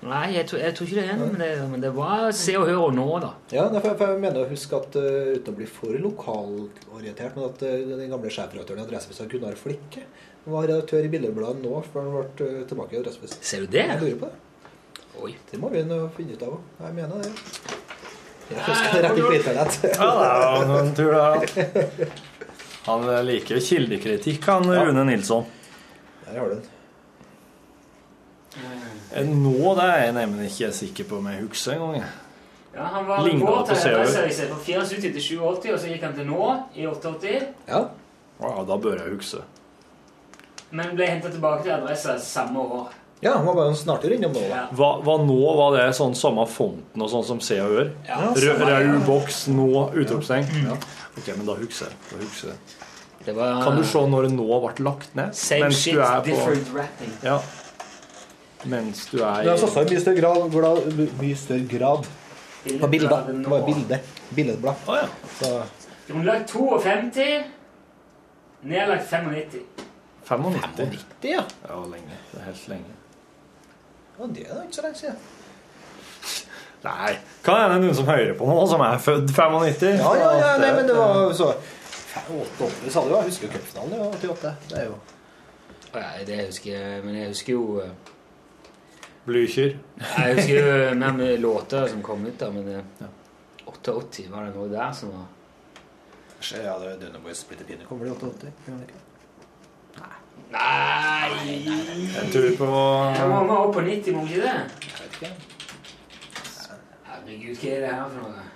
[0.00, 2.54] Nei, jeg tror, jeg tror ikke det er noe med det, men det var Se
[2.56, 3.34] og Hør og Nå, da.
[3.52, 7.36] ja for for, for jeg mener å huske at uh, uten å bli for lokalorientert,
[7.36, 10.06] men at uh, den gamle sjefredaktøren i Adresseavisa, Gunnar Flikke,
[10.46, 13.42] var redaktør i Billedbladet nå, før han ble uh, tilbake i Adresseavisa.
[13.44, 13.84] Ser du det?
[13.92, 15.04] Jeg lurer på det.
[15.20, 15.34] Oi.
[15.52, 16.66] Det må vi nå finne ut av òg.
[16.80, 17.76] Jeg mener det.
[18.50, 19.80] Jeg husker det rett inn på internett.
[20.00, 22.10] Ja, det jo noen tur der, da.
[22.88, 25.44] Han liker kildekritikk, han Rune Nilsson.
[26.24, 26.79] Der har du den.
[29.14, 32.04] Eh, Nå det er jeg nemlig ikke sikker på om jeg husker engang.
[32.74, 33.76] Ja, Han var Ligner på til?
[33.76, 37.46] Adresseavisa fra 74 til 87, og så gikk han til Nå i 88.
[37.68, 37.84] Ja.
[38.40, 39.42] Ja, da bør jeg huske.
[40.70, 42.90] Men ble henta tilbake til Adressa samme år.
[43.22, 44.40] ja, han var bare snartere innom nå.
[44.48, 44.62] Ja.
[44.72, 47.90] Hva, hva nå var det sånn samme fonten og sånn som Se og Hør?
[48.06, 50.46] Ja, Rød boks, nå, utropstegn?
[51.18, 51.98] Ok, men da husker jeg.
[52.12, 52.78] Da husker jeg.
[53.26, 55.34] Det var Kan du se når det nå ble lagt ned?
[55.36, 57.12] Same shit, er different rapping.
[57.26, 57.40] Ja.
[58.64, 60.90] Mens du er Det er i i mye større grad, glad,
[61.20, 62.08] mye større grad
[62.80, 63.26] på bilder.
[63.32, 64.00] Det var bilde.
[64.36, 64.74] Billedblad.
[64.86, 65.08] Å ja.
[65.38, 65.52] Så
[66.10, 67.44] Grunnlag 52,
[68.62, 69.62] nedlagt 95.
[70.28, 70.62] 95.
[70.76, 71.44] 95 ja.
[71.68, 72.18] Ja, lenge.
[72.32, 72.96] Det er helt lenge.
[74.18, 74.26] ja.
[74.34, 75.16] Det er da ikke så lenge siden.
[76.84, 77.12] Nei.
[77.44, 80.00] Kan hende noen som hører på nå, som er født 95.
[80.00, 81.50] Ja, ja, ja, nei, men det var jo så
[82.10, 83.14] 88 sa du.
[83.14, 84.54] Jeg husker cupfinalen i 88.
[84.68, 85.00] Det er jo
[85.90, 87.62] Nei, det husker jeg, men jeg husker jo
[89.30, 89.76] eh, Blykjer.
[90.00, 93.08] Jeg husker jo mer med låter som kom ut, da, men ja.
[93.70, 95.26] 88 var det noe der som var
[96.56, 98.50] Ja, det er Dønne Boys Splitter Pine kommer i 88?
[98.66, 98.90] Nei.
[100.50, 101.30] Nei!
[102.20, 104.54] En tur på Jeg må må opp på 90, må ikke det?
[104.86, 105.32] Jeg vet ikke.
[107.10, 108.46] Herregud, hva er det her for noe?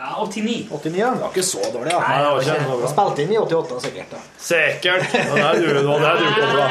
[0.00, 0.68] Ja, 89.
[0.72, 1.10] 89, ja.
[1.12, 2.00] Det var ikke så dårlig, ja.
[2.00, 2.88] Nei, det var ikke så bra.
[2.94, 4.20] Spilte inn i 88 sikkert, da.
[4.40, 5.02] Sikkert!
[5.12, 6.66] Det var der du, det der du kom fra.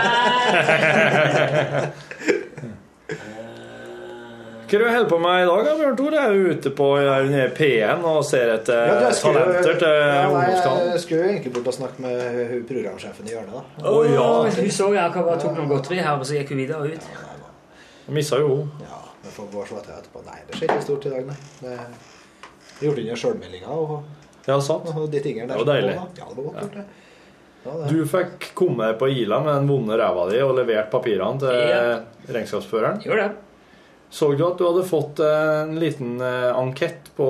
[4.70, 6.18] Hva er det du holder på med i dag, da, Bjørn Tore?
[6.22, 9.80] Er du ute på er du nede i P1 og ser etter Ja, skulle- talenter
[9.82, 10.44] til Ja, nei.
[10.92, 13.90] Jeg skulle jo egentlig bort og snakke med hun programsjefen i hjørnet, da.
[13.90, 14.28] Å ja!
[14.62, 17.10] Hun så jeg akkurat tok noe godteri her, og så gikk hun videre ut.
[18.06, 18.72] Jeg missa jo hun.
[18.86, 20.24] Ja, men for vår til etterpå.
[20.26, 21.36] Nei, det skjer ikke stort i dag, nei.
[21.62, 21.80] Det
[22.80, 24.04] det er gjort under sjølmeldinga og,
[24.48, 24.86] Ja, sant.
[24.96, 25.58] og de tingene der.
[25.58, 25.96] Det var deilig.
[25.98, 26.10] kom.
[26.16, 26.86] Ja, det var godt gjort, det.
[27.66, 27.72] Ja.
[27.90, 32.00] Du fikk komme på Ila med den vonde ræva di og levert papirene til Ja.
[32.32, 33.02] regnskapsføreren.
[33.04, 33.32] Gjorde det.
[34.10, 37.28] Så du at du hadde fått en liten eh, ankett på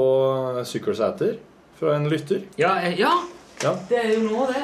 [0.68, 1.34] sykkelseter
[1.80, 2.46] fra en lytter?
[2.60, 3.12] Ja, eh, ja,
[3.64, 3.74] Ja.
[3.90, 4.62] det er jo nå, det.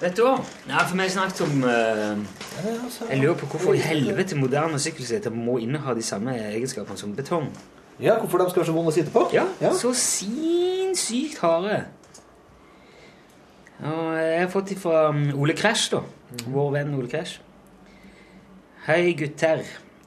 [0.00, 0.38] Vet du hva?
[0.66, 2.22] Nei, for vi snakket om uh,
[3.10, 7.50] Jeg lurer på hvorfor i helvete moderne sykkelseter må inneha de samme egenskapene som betong.
[8.02, 9.28] Ja, hvorfor de skal være så vonde å sitte på?
[9.36, 9.70] Ja, Ja.
[9.78, 11.84] så sinnssykt harde.
[13.82, 16.00] Og jeg har fått de fra um, Ole Crash, da.
[16.50, 17.38] Vår venn Ole Crash.
[18.88, 19.62] Hei, gutter.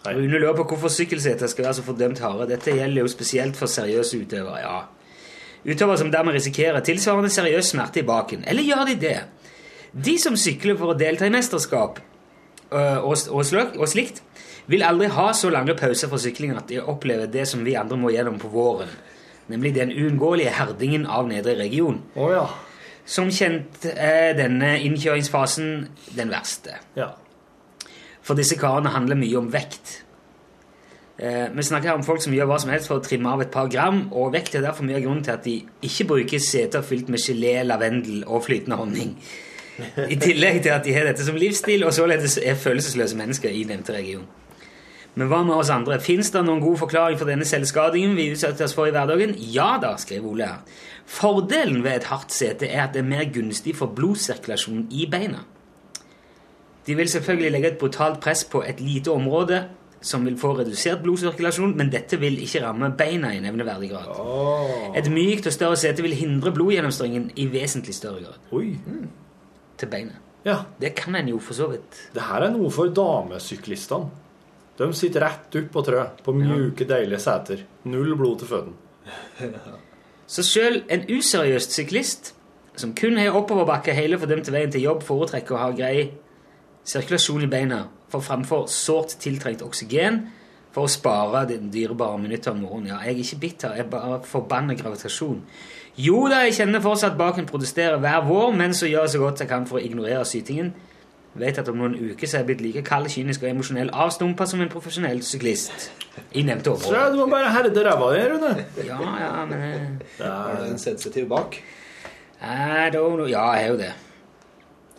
[0.06, 0.14] Hei.
[0.14, 2.46] Rune lurer på hvorfor sykkelseter skal være så fordømt harde.
[2.52, 4.60] Dette gjelder jo spesielt for seriøse utøvere.
[4.62, 4.84] ja.
[5.66, 8.44] Utøvere som dermed risikerer tilsvarende seriøs smerte i baken.
[8.48, 9.16] Eller gjør de det?
[10.06, 11.98] De som sykler for å delta i mesterskap
[12.72, 14.22] øh, og, og, sløk- og slikt,
[14.68, 17.98] vil aldri ha så lange pauser fra syklingen at de opplever det som vi andre
[17.98, 18.94] må gjennom på våren.
[19.50, 22.02] Nemlig den uunngåelige herdingen av nedre region.
[22.16, 22.46] Oh, ja.
[23.06, 26.78] Som kjent er denne innkjøringsfasen den verste.
[26.98, 27.16] ja.
[28.26, 30.00] For disse karene handler mye om vekt.
[31.16, 33.44] Eh, vi snakker her om folk som gjør hva som helst for å trimme av
[33.46, 36.42] et par gram, og vekt er derfor mye av grunnen til at de ikke bruker
[36.44, 39.14] seter fylt med gelé, lavendel og flytende honning.
[40.14, 43.64] I tillegg til at de har dette som livsstil, og således er følelsesløse mennesker i
[43.70, 44.26] nevnte region.
[45.16, 46.02] Men hva med oss andre?
[46.04, 49.38] Fins det noen god forklaring for denne selvskadingen vi utsetter oss for i hverdagen?
[49.54, 50.82] Ja da, skriver Ole her.
[51.08, 55.46] Fordelen ved et hardt sete er at det er mer gunstig for blodsirkulasjon i beina.
[56.86, 59.64] De vil selvfølgelig legge et brutalt press på et lite område
[60.06, 64.12] som vil få redusert blodsirkulasjon, men dette vil ikke ramme beina i nevneverdig grad.
[65.00, 68.76] Et mykt og større sete vil hindre blodgjennomstrømningen i vesentlig større grad Oi.
[69.82, 70.20] til beina.
[70.46, 70.60] Ja.
[70.82, 71.98] Det kan en jo for så vidt.
[72.14, 74.12] Det her er noe for damesyklistene.
[74.78, 77.64] De sitter rett opp på trø, på mjuke, deilige seter.
[77.88, 79.54] Null blod til føttene.
[80.28, 82.34] Så sjøl en useriøst syklist
[82.76, 86.10] som kun har oppoverbakke hele fordømte veien til jobb, foretrekker å ha grei
[86.86, 90.26] sirkulasjon i beina for framfor sårt tiltrengt oksygen
[90.76, 92.92] for å spare den dyrebare minuttet om morgenen.
[92.94, 95.40] Ja, jeg er ikke bitter, jeg bare forbanner gravitasjon.
[95.96, 99.46] Jo da, jeg kjenner fortsatt baken protestere hver vår, men så gjør jeg så godt
[99.46, 100.74] jeg kan for å ignorere sytingen.
[101.36, 104.46] Vet at om noen uker så er jeg blitt like kald, kynisk og emosjonell avstumpa
[104.48, 105.90] som en profesjonell syklist
[106.32, 108.52] i nevnte Så du må bare herde ræva di, Rune.
[108.88, 111.60] Ja, ja, men Det Er en sensitiv bak?
[112.40, 113.28] I don't know.
[113.28, 113.92] Ja, jeg har jo det.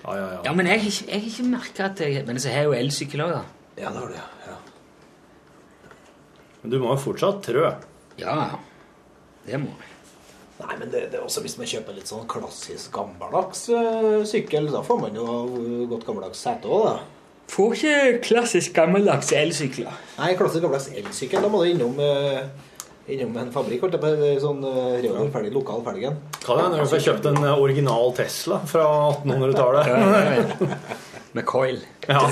[0.07, 0.41] Ja, ja, ja.
[0.47, 3.25] Ja, men jeg jeg har ikke merka at jeg Men så har jeg jo elsykkel
[3.27, 3.43] òg, da.
[3.77, 4.57] Ja, det har du, ja.
[6.63, 7.67] Men du må jo fortsatt trø.
[8.19, 8.37] Ja,
[9.47, 9.93] det må jeg.
[10.57, 14.71] Nei, men det, det er også hvis man kjøper litt sånn klassisk gammeldags øh, sykkel,
[14.73, 15.27] da får man jo
[15.91, 16.95] godt gammeldags sete òg, da.
[17.53, 19.93] Får ikke klassisk gammeldags elsykler.
[20.17, 22.49] Nei, klassisk gammeldags elsykkel, da må du innom, eh,
[23.13, 26.17] innom en fabrikk, holdt jeg på sånn uh, Reodor ferdig, lokal felgen.
[26.43, 28.87] Hva er det når du får kjøpt en eh, original Tesla fra
[29.23, 29.85] 1800-tallet?
[31.37, 31.79] Med coil.
[32.09, 32.23] Ja.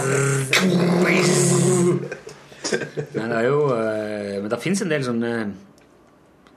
[3.15, 5.33] Men det er jo eh, Men det fins en del sånne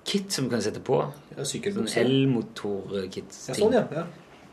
[0.07, 1.01] kit som du kan sette på.
[1.35, 3.35] Ja, Sånn elmotor-kit.
[3.49, 3.83] Ja, sånn, ja.
[3.91, 4.05] ja.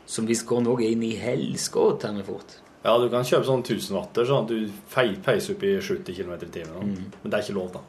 [0.05, 2.59] Som visst går noe inn i helskott Og med fort.
[2.83, 6.35] ja, du kan kjøpe sånn 1000 watter, sånn at du peiser opp i 70 km
[6.35, 6.91] i timen.
[6.91, 7.07] Mm.
[7.23, 7.81] Men det er ikke lov, da.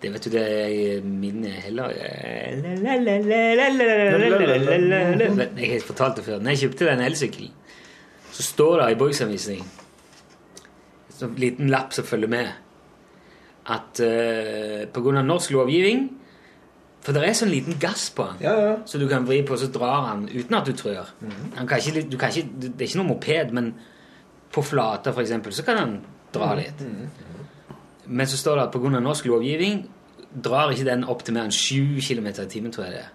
[0.00, 1.92] Det vet du, det er min heller
[5.56, 6.38] Jeg har fortalt det før.
[6.40, 7.52] Når jeg kjøpte den elsykkelen,
[8.32, 9.62] så står det i bruksanvisning
[11.22, 12.48] en liten lapp som følger med,
[13.70, 15.22] at uh, pga.
[15.22, 16.08] norsk lovgivning
[17.04, 18.72] For det er sånn liten gass på den, Ja, ja.
[18.84, 21.08] så du kan vri på, så drar han uten at du trør.
[21.56, 23.70] Han kan ikke, du kan ikke, det er ikke noe moped, men
[24.52, 25.94] på flata, eksempel, så kan han
[26.34, 26.82] dra litt.
[28.06, 29.00] Men så står det at pga.
[29.00, 29.84] norsk lovgivning
[30.30, 33.10] drar ikke den opp til mer enn 7 km i timen, tror jeg det er.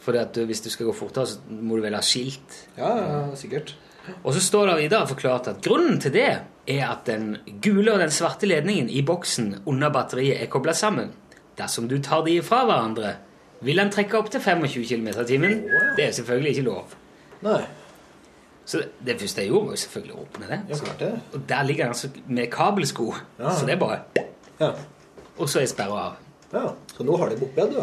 [0.00, 2.60] For du, hvis du skal gå fortere, så må du vel ha skilt.
[2.78, 3.74] Ja, ja, sikkert.
[4.22, 8.02] Og så står det videre forklart at grunnen til det er at den gule og
[8.02, 11.10] den svarte ledningen i boksen under batteriet er kobla sammen.
[11.58, 13.16] Dersom du tar de fra hverandre,
[13.66, 15.58] vil den trekke opp til 25 km i timen.
[15.96, 16.94] Det er selvfølgelig ikke lov.
[17.42, 17.62] Nei,
[18.66, 20.56] Så det første jeg gjorde, var jo selvfølgelig å åpne det.
[20.72, 21.10] ja, klart det.
[21.38, 23.06] Og der ligger den altså med kabelsko.
[23.38, 23.52] Ja.
[23.54, 24.00] Så det er bare
[24.60, 24.72] Ja.
[25.38, 26.16] Og så er sperra av.
[26.52, 26.64] ja.
[26.96, 27.80] Så nå har de moped, du.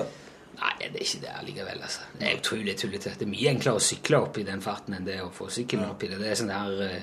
[0.53, 1.79] Nei, det er ikke det allikevel.
[1.81, 2.01] altså.
[2.19, 3.13] Det er utrolig tullete.
[3.19, 5.89] Det er mye enklere å sykle opp i den farten enn det å få sykkelen
[5.89, 6.19] opp i det.
[6.19, 7.01] Det er sånn der eh,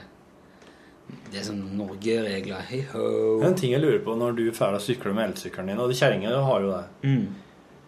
[1.33, 2.61] Det er sånn Norge-regler.
[2.69, 3.41] Hei ho.
[3.43, 5.91] En ting jeg lurer på når du er ferdig å sykle med elsykkelen din, og
[5.99, 7.35] kjerringa har jo det Mm.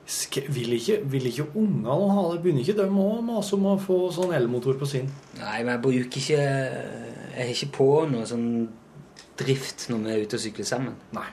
[0.03, 2.41] Sk vil ikke, vil ikke ungene ha det?
[2.43, 5.11] Begynner ikke de å mase om å få sånn elmotor på sin?
[5.39, 8.49] Nei, men jeg bruker ikke Jeg har ikke på noe sånn
[9.39, 10.97] drift når vi er ute og sykler sammen.
[11.17, 11.29] Nei.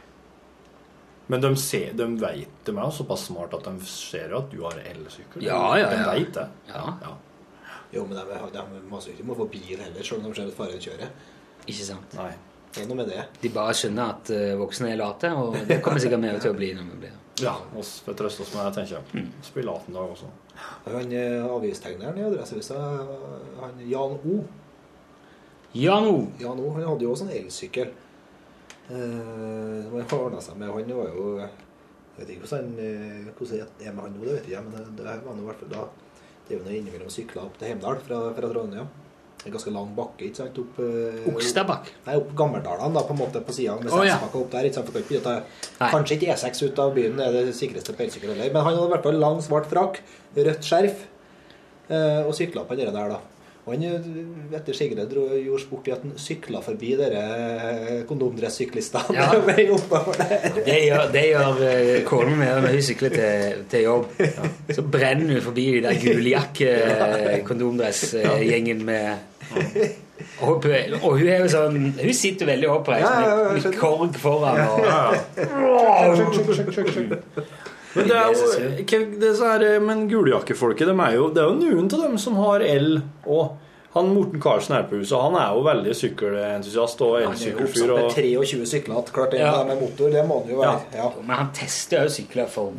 [1.29, 4.63] Men de, ser, de vet, de er jo såpass smart at de ser at du
[4.63, 5.43] har elsykkel.
[5.45, 5.89] Ja, ja, ja.
[5.91, 6.13] De ja.
[6.17, 6.45] vet det.
[6.71, 7.17] Ja.
[7.93, 10.49] Jo, men de, de maser ikke om å få bil heller, selv om de ser
[10.49, 11.11] et faren kjører.
[11.65, 12.17] Ikke sant?
[12.17, 12.31] Nei.
[12.69, 13.23] Det er noe med det.
[13.41, 16.57] De bare skjønner at eh, voksne er late, og det kommer sikkert vi til å
[16.57, 19.03] bli når vi blir Ja, oss får trøste oss med det, tenker jeg.
[19.25, 19.31] Mm.
[19.45, 20.29] Spille 18 dager også.
[20.85, 22.79] Han eh, avistegneren i Adresseavisa,
[23.61, 24.39] han Jan O.
[25.77, 26.17] Jan O.
[26.41, 27.91] Jan O, han hadde jo også en elsykkel.
[28.89, 30.71] Eh, ordna seg med.
[30.73, 34.33] Han var jo Jeg vet ikke hvordan, eh, hvordan det er med han nå, det
[34.33, 35.83] vet jeg ikke, men det- det var nå i hvert fall da
[36.49, 38.87] Det er jo noe innimellom sykla opp til Heimdal fra, fra Trondheim.
[39.45, 40.57] En ganske lang bakke, ikke sant?
[40.59, 41.87] Opp, uh, Okstadbakk.
[42.07, 43.77] Nei, opp Gammeldalen, da, på en måte, på sida.
[43.79, 44.17] Med Å, ja.
[44.27, 44.67] opp der.
[44.67, 44.91] ikke sant?
[44.91, 45.35] For ikke.
[45.79, 48.51] Kanskje ikke E6 ut av byen det er det sikreste på elsykkel heller.
[48.51, 50.01] Men han hadde i hvert fall lang, svart frakk,
[50.35, 51.05] rødt skjerf,
[51.87, 53.21] uh, og sykla på det der, da.
[53.69, 54.01] Og han eh,
[54.57, 59.29] etter sigende dro gjorde sport i at han sykla forbi dere kondomdressyklistene Ja.
[60.17, 60.65] det.
[60.65, 64.05] Det gjør, det gjør eh, kona mi når hun sykler til, til jobb.
[64.73, 69.05] Så brenner hun forbi de der guljakke-kondomdress-gjengen med
[70.41, 70.65] og,
[71.01, 74.15] og hun er jo sånn Hun sitter veldig oppreist Ja, ja, ja, med, med korg
[74.19, 74.59] foran.
[74.67, 74.79] Og,
[77.95, 78.59] Men det er Det jo synes
[78.89, 79.07] jeg.
[79.19, 82.61] det er, Men guljakkefolket, de er jo, det er jo noen av dem som har
[82.61, 83.01] el.
[83.25, 83.57] Og
[83.95, 87.63] han Morten Karlsen her på huset, han er jo veldig sykkelentusiast og Han er jo
[87.65, 88.99] oppsatt med 23 sykler.
[89.15, 89.63] Klart det Ja.
[89.65, 90.81] med motor, det må det jo være.
[90.93, 91.07] Ja.
[91.25, 92.71] men han tester jo sykler for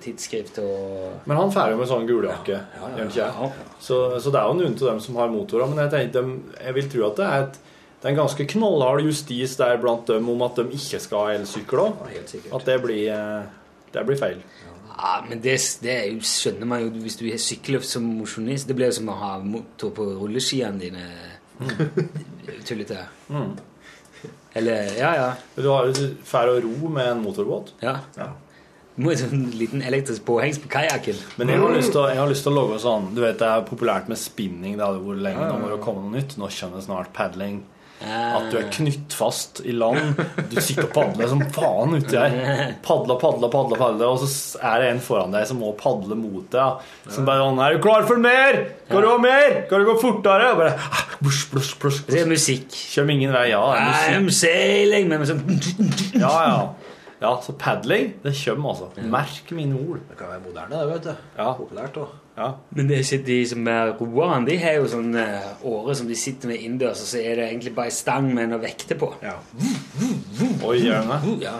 [0.00, 2.60] tidsskrift og men han får jo med sånn guljakke.
[2.60, 3.16] gjør han ikke?
[3.16, 3.50] ja.
[3.80, 5.66] Så, så det er jo noen av dem som har motorer.
[5.66, 6.22] Men jeg, tenkte,
[6.64, 7.58] jeg vil tro at det er, et,
[8.02, 11.34] det er en ganske knallhard justis der blant dem om at de ikke skal ha
[11.40, 11.90] elsykler.
[12.06, 12.52] Ja, helt.
[12.54, 13.42] At det blir, eh,
[13.94, 14.42] det blir feil.
[14.92, 18.68] Ja, men det, det er skjønner man jo hvis du sykler som mosjonist.
[18.68, 21.06] Det blir jo som å ha motor på rulleskiene dine.
[22.68, 23.06] Tullete.
[23.32, 23.52] Mm.
[24.54, 25.28] Eller Ja, ja.
[25.56, 27.74] Du har jo fær å ro med en motorbåt.
[27.82, 27.98] ja.
[28.92, 31.16] Du må ha en sånn liten elektrisk påhengs på kajakken.
[31.40, 33.46] Men jeg har, lyst til, jeg har lyst til å logge sånn Du vet det
[33.48, 34.74] er populært med spinning.
[34.76, 35.46] Det hadde vært lenge.
[35.48, 36.34] Nå må det komme noe nytt.
[36.36, 37.62] Nå kommer snart padling.
[38.02, 40.18] At du er knytt fast i land.
[40.50, 42.74] Du sitter og padler som faen uti her.
[42.84, 46.46] Padler, padler, padler, padler, og så er det en foran deg som må padle mot
[46.52, 46.86] deg.
[47.12, 48.58] Som bare sånn 'Er du klar for mer?
[48.88, 49.66] Skal du ha mer?
[49.66, 52.68] Skal du gå fortere?' Og bare ah, blush, blush, blush, Det er musikk.
[52.70, 53.48] Kjøm ingen vei.
[53.50, 54.50] Ja, det er I'm musikk.
[54.50, 55.44] sailing men sånn
[56.14, 56.58] Ja, ja.
[57.22, 58.88] Ja, så padling, det kommer, altså.
[59.06, 60.00] Merk mine ord.
[60.08, 61.14] Det kan være moderne, det, vet du.
[61.38, 61.52] Ja.
[61.54, 62.18] Populært òg.
[62.36, 62.48] Ja.
[62.72, 64.46] Men det er ikke de som er roerne.
[64.48, 67.48] De har jo sånn eh, åre som de sitter med innendørs, og så er det
[67.50, 69.10] egentlig bare ei stang med noe vekter på.
[69.24, 69.34] Ja.
[70.64, 70.78] Oi?
[70.86, 71.58] Ja.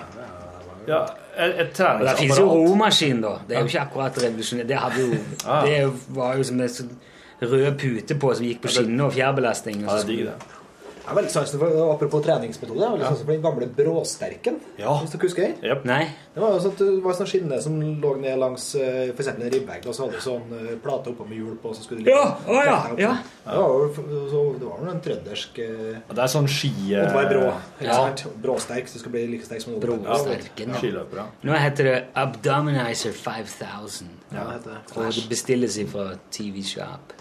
[0.88, 1.04] Ja,
[1.36, 3.36] et, et Og det finnes jo romaskin, da.
[3.46, 4.66] Det er jo ikke akkurat revolusjonert.
[4.68, 5.20] Det, hadde jo,
[5.68, 5.76] det
[6.16, 6.96] var jo som en sånn
[7.42, 9.84] rød pute på som gikk på skinner og fjærbelastning.
[9.84, 10.61] og Ja, så det er digg, det.
[11.02, 14.58] Jeg er veldig sansen for, Apropos treningsmetode, jeg har veldig sansen for den gamle bråsterken.
[14.78, 14.92] Ja.
[15.00, 15.56] Hvis du husker den?
[15.66, 15.86] Yep.
[15.88, 16.04] Nei.
[16.34, 19.10] Det var jo sånn, at det var sånn skinne som lå ned langs f.eks.
[19.16, 21.72] for eksempel en ribbegg, og så hadde du sånn eh, plate oppå med hjul på,
[21.72, 23.12] og så skulle du Ja, å ja, ja.
[23.42, 23.88] Det var jo
[24.30, 26.72] så, det var jo en trøndersk eh, Det er sånn ski...
[26.92, 27.52] Måtte være brå.
[27.82, 27.98] Ja.
[28.46, 29.80] Bråsterk, så det skal bli like sterk som en.
[29.82, 31.06] Bråsterken, ja.
[31.18, 31.26] Ja.
[31.42, 34.12] Nå heter det Abdominizer 5000.
[34.30, 34.82] Ja, det heter det.
[34.94, 37.18] Og det bestilles fra TV Shop.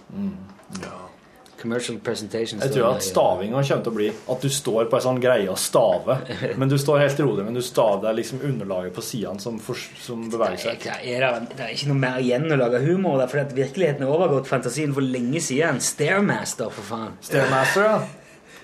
[1.62, 2.62] Commercial presentation.
[2.64, 5.49] Jeg tror at stavinga kommer til å bli at du står på ei sånn greie
[5.51, 6.18] og stave.
[6.59, 9.59] Men du står helt rolig, men du staver er liksom underlaget på sidene som,
[10.01, 11.05] som beveger Det er, seg.
[11.12, 14.16] er det, er ikke noe mer igjen å lage humor der, for at virkeligheten har
[14.18, 15.80] overgått fantasien for lenge siden.
[15.84, 17.16] Stairmaster, for faen.
[17.26, 18.01] Stairmaster, ja.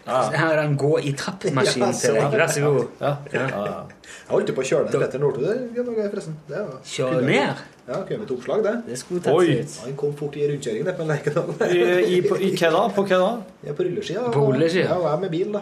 [0.07, 2.27] Her er en gå i trappemaskin Ja, til deg.
[2.31, 2.83] Vær så god.
[3.01, 3.73] Ja, ja, ja.
[4.07, 6.21] Jeg holdt jo på å kjøre ned Petter Northug der,
[6.55, 7.65] ja, Kjøre ned?
[7.87, 8.71] Ja, kunne et oppslag, det.
[8.89, 9.53] Det skulle tatt Oi.
[9.63, 9.75] ut.
[9.85, 11.53] Han kom fort i rundkjøring der på en Lerkendal.
[11.71, 11.77] I,
[12.17, 12.81] i, på, I hva da?
[12.91, 13.29] På hva da?
[13.63, 14.17] Ja, på rulleski.
[14.17, 14.25] da.
[14.33, 14.97] På rulleski, ja.
[14.99, 15.61] Og jeg med bil, da.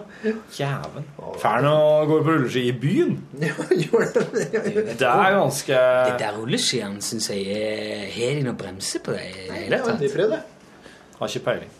[0.57, 1.05] Jæven.
[1.43, 1.76] Fæl å
[2.09, 3.13] gå på rulleski i byen.
[3.43, 3.53] Ja,
[3.86, 4.57] gjorde det.
[4.97, 5.78] Det er ganske
[6.09, 9.93] Det der rulleskiene syns jeg er Har de noe bremse på det Nei, det har
[9.93, 10.41] aldri prøvd det.
[11.19, 11.76] Har ikke peiling.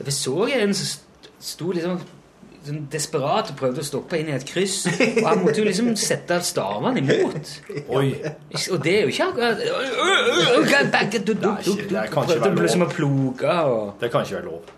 [0.00, 2.00] Jeg så en som st- sto liksom
[2.66, 4.82] sånn desperat og prøvde å stoppe inn i et kryss.
[4.90, 7.54] Og han måtte jo liksom sette stavene imot.
[7.96, 8.10] Oi.
[8.72, 9.70] Og det er jo ikke akkurat det
[10.74, 12.94] kan ikke prøvde være liksom å lov.
[12.96, 14.76] ploge og Det kan ikke være lov.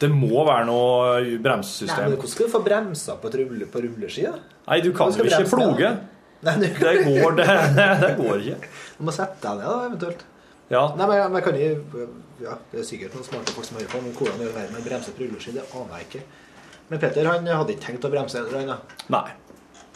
[0.00, 0.90] Det må være noe
[1.20, 2.16] Nei, men bremsesystem.
[2.16, 4.34] Hvordan skal du få bremsa på, rulle, på rulleskia?
[4.66, 5.92] Nei, du kan jo ikke ploge.
[6.44, 7.46] Nei, du, Det går, det,
[8.02, 8.70] det går ikke.
[8.98, 10.24] du må sette deg ned, da, eventuelt.
[10.72, 10.82] Ja.
[10.96, 12.06] Nei, men jeg, men kan jo
[12.42, 14.86] Ja, det er sikkert noen smarte folk som hører på, men hvordan gjør verden med
[14.88, 16.22] bremset på rulleski, det aner jeg ikke.
[16.90, 18.38] Men Petter han hadde ikke tenkt å bremse.
[18.42, 18.78] eller han, da.
[19.14, 19.30] Nei.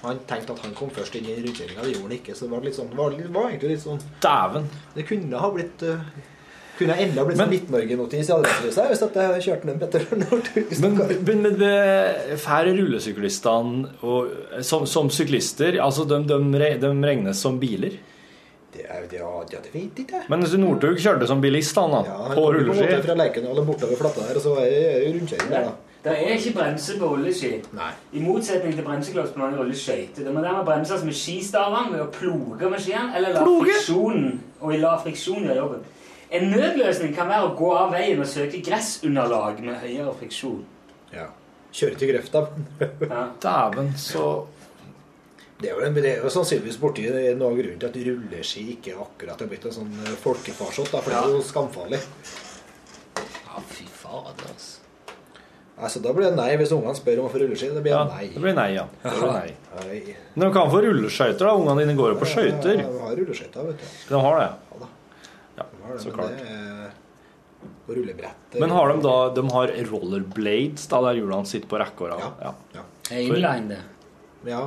[0.05, 2.35] Han tenkte at han kom først inn i rundkjøringa, det gjorde han ikke.
[2.39, 4.69] Så det var litt sånn, det var, det var egentlig litt sånn Dæven.
[4.95, 6.05] Det kunne ha blitt uh,
[6.79, 10.05] Kunne enda blitt sånn Midt-Norge-notis i Adressehuset hvis jeg kjørte ned Petter
[10.85, 14.31] Men, men, men det- færre rullesyklistene og,
[14.63, 16.39] som, som syklister altså de, de,
[16.79, 17.99] de regnes som biler.
[18.73, 20.29] Det, er- det, ja, det vet ikke jeg.
[20.31, 22.05] Men Northug kjørte som bilist, han da.
[22.07, 23.03] Ja, han på rulleski.
[23.03, 25.77] fra Lerkendal og bortover flata der, og så var det rundkjøring der, da.
[26.09, 27.51] Det er ikke bremse på rulleski.
[27.77, 27.91] Nei.
[28.13, 30.25] I motsetning til bremsekloss på mange rulleskøyter.
[30.25, 33.69] Det må dermed bremses med skistavene ved å ploge med skien, eller la Ploge?
[33.73, 35.87] friksjonen og la friksjonen gjøre jobben.
[36.31, 40.63] En nødløsning kan være å gå av veien og søke gressunderlag med høyere friksjon.
[41.15, 41.29] Ja.
[41.73, 42.47] Kjøre til grøfta.
[43.09, 43.27] Ja.
[43.43, 44.47] Dæven, så
[45.61, 48.95] Det er jo, det er jo sannsynligvis borti noe av grunnen til at rulleski ikke
[49.03, 51.99] akkurat er blitt en sånn folkefarsott, for det er jo skamfarlig.
[53.19, 54.78] ja, fy fader, altså.
[55.79, 57.69] Altså, da blir det nei hvis ungene spør om å få rulleski.
[57.75, 58.29] Det blir Ja, nei.
[58.35, 58.85] det blir nei, ja.
[59.03, 59.51] Det blir nei.
[59.79, 59.99] Nei.
[60.35, 61.53] Men de kan få rulleskøyter, da.
[61.55, 62.81] Ungene dine går jo på skøyter.
[62.83, 63.93] Ja, de har rulleskøyter, vet du.
[64.15, 64.49] De har det.
[64.73, 64.89] Ja da.
[65.61, 66.43] Ja, de har det, så men klart.
[66.43, 66.91] det er
[67.87, 68.59] på rullebrett.
[68.61, 72.27] Men har de da De har rollerblades, da, der hjulene sitter på rekke og rad?
[72.27, 72.53] Ja.
[72.75, 72.83] Ja.
[72.83, 73.17] Ja.
[73.23, 74.51] Inline, det.
[74.51, 74.67] ja.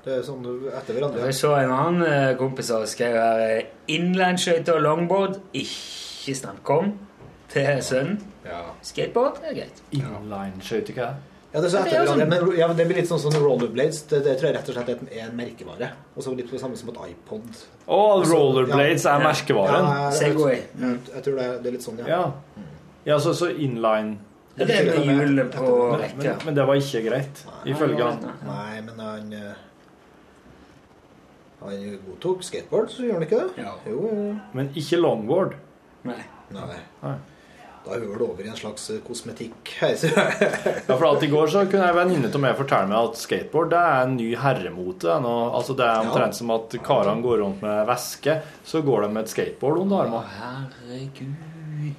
[0.00, 1.26] Det er sånn etter hverandre.
[1.28, 6.70] Jeg så en annen eh, kompis som skrev her eh, Inlineskøyter og longboard ikke snakk
[6.72, 6.94] om
[7.52, 8.20] til sønnen.
[8.46, 8.62] Ja.
[8.82, 9.82] Skateboard er greit.
[9.92, 11.14] Inline-skøytekar.
[11.52, 12.26] Ja, det så Ja, jo hverandre.
[12.30, 14.04] Men ja, det blir litt sånn som rollerblades.
[14.08, 15.88] Det, det tror jeg rett og slett er en- er merkevare.
[16.16, 17.48] Og så litt det samme som et iPod.
[17.88, 19.16] Å, rollerblades Ja.
[19.18, 19.84] er merkevaren?
[19.90, 20.60] Ja, jeg- Segway.
[20.78, 22.06] Jeg, jeg tror det er, det er litt sånn, ja.
[22.06, 22.32] Ja.
[23.04, 24.18] Ja, så, så inline
[24.56, 26.16] Det er det med på men, rekka.
[26.22, 28.32] men, men det var ikke greit, ifølge han.
[28.46, 29.54] Nei, men han eh,
[31.62, 33.64] Han godtok skateboard, så gjør han ikke det?
[33.64, 33.72] Ja.
[33.86, 34.36] Jo, jo.
[34.54, 35.54] Men ikke longboard.
[36.04, 36.22] Nei.
[36.50, 36.76] Nei.
[37.02, 37.14] Nei.
[37.80, 39.70] Da hører det over i en slags eh, kosmetikk.
[39.80, 43.70] Ja, for alt I går så kunne en venninne av meg fortelle meg at skateboard
[43.72, 45.14] det er en ny herremote.
[45.24, 48.36] Nå, altså Det er omtrent som at karene går rundt med veske,
[48.68, 50.34] så går de med et skateboard under armene.
[50.40, 51.38] Herregud.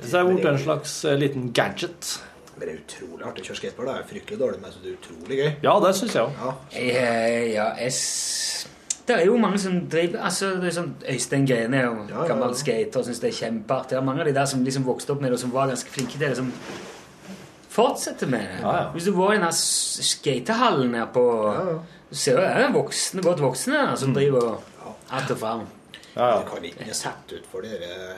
[0.03, 2.11] Så det er blitt en slags eh, liten gadget.
[2.51, 3.89] Men det er utrolig artig å kjøre skateboard.
[3.89, 5.49] Det er fryktelig dårlig, men det er utrolig gøy.
[5.65, 6.37] Ja, det syns jeg òg.
[6.43, 6.51] Ja.
[6.75, 8.67] Jeg, eh, ja, jeg s-
[9.11, 12.21] Det er jo mange som driver altså det er sånn Øystein Grene er jo Ja,
[12.21, 12.59] ja, gammel ja.
[12.61, 13.89] skater og syns det er kjempeartig.
[13.89, 15.67] Det er mange av de der som liksom vokste opp med det, og som var
[15.67, 16.51] ganske flinke til det, som
[17.71, 18.57] fortsetter med det.
[18.61, 18.87] Ja, ja.
[18.91, 21.25] Hvis du var i den skatehallen her på
[22.11, 23.97] Du ser jo det er voksne, godt voksne her Mm.
[23.97, 24.57] som driver
[25.09, 25.61] att og fram.
[26.15, 26.37] Ja, ja.
[26.39, 28.17] Det kan ikke satt ut for de der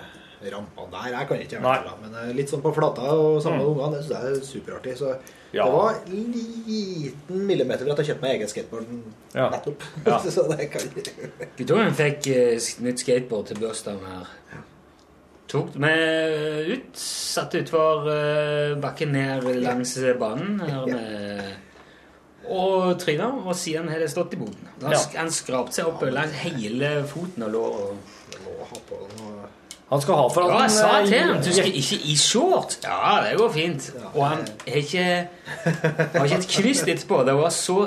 [0.52, 1.08] rampene der.
[1.18, 1.94] Jeg kan ikke gjøre det.
[2.04, 4.98] Men eh, litt sånn på flata og sammen med ungene, det synes jeg er superartig.
[5.00, 5.16] Så
[5.54, 5.66] Ja.
[5.66, 6.32] det var en
[6.68, 8.86] liten millimeter for at jeg kjøpte meg egen skateboard
[9.36, 9.50] Ja.
[9.54, 9.84] nettopp.
[10.08, 10.20] Ja.
[10.20, 10.88] så det kan
[11.58, 14.32] Guttungen fikk uh, nytt skateboard til bursdagen her.
[15.54, 15.92] Tok vi
[16.74, 21.54] ut, satt utfor uh, bakken ned langs banen her med
[22.50, 24.66] og tryna, og siden har det stått i boden.
[24.82, 24.98] Han, Ja.
[25.00, 28.02] sk- skrapte seg opp langs hele foten og låret.
[28.34, 29.46] Jeg må ha på noe
[29.94, 32.16] Han skal ha for at Ja, jeg sa eh, til ham du skal ikke i
[32.18, 32.80] shorts.
[32.82, 33.90] Ja, det går fint.
[34.16, 35.04] Og han har ikke,
[35.66, 37.20] har ikke et knyst etterpå.
[37.28, 37.78] Det var så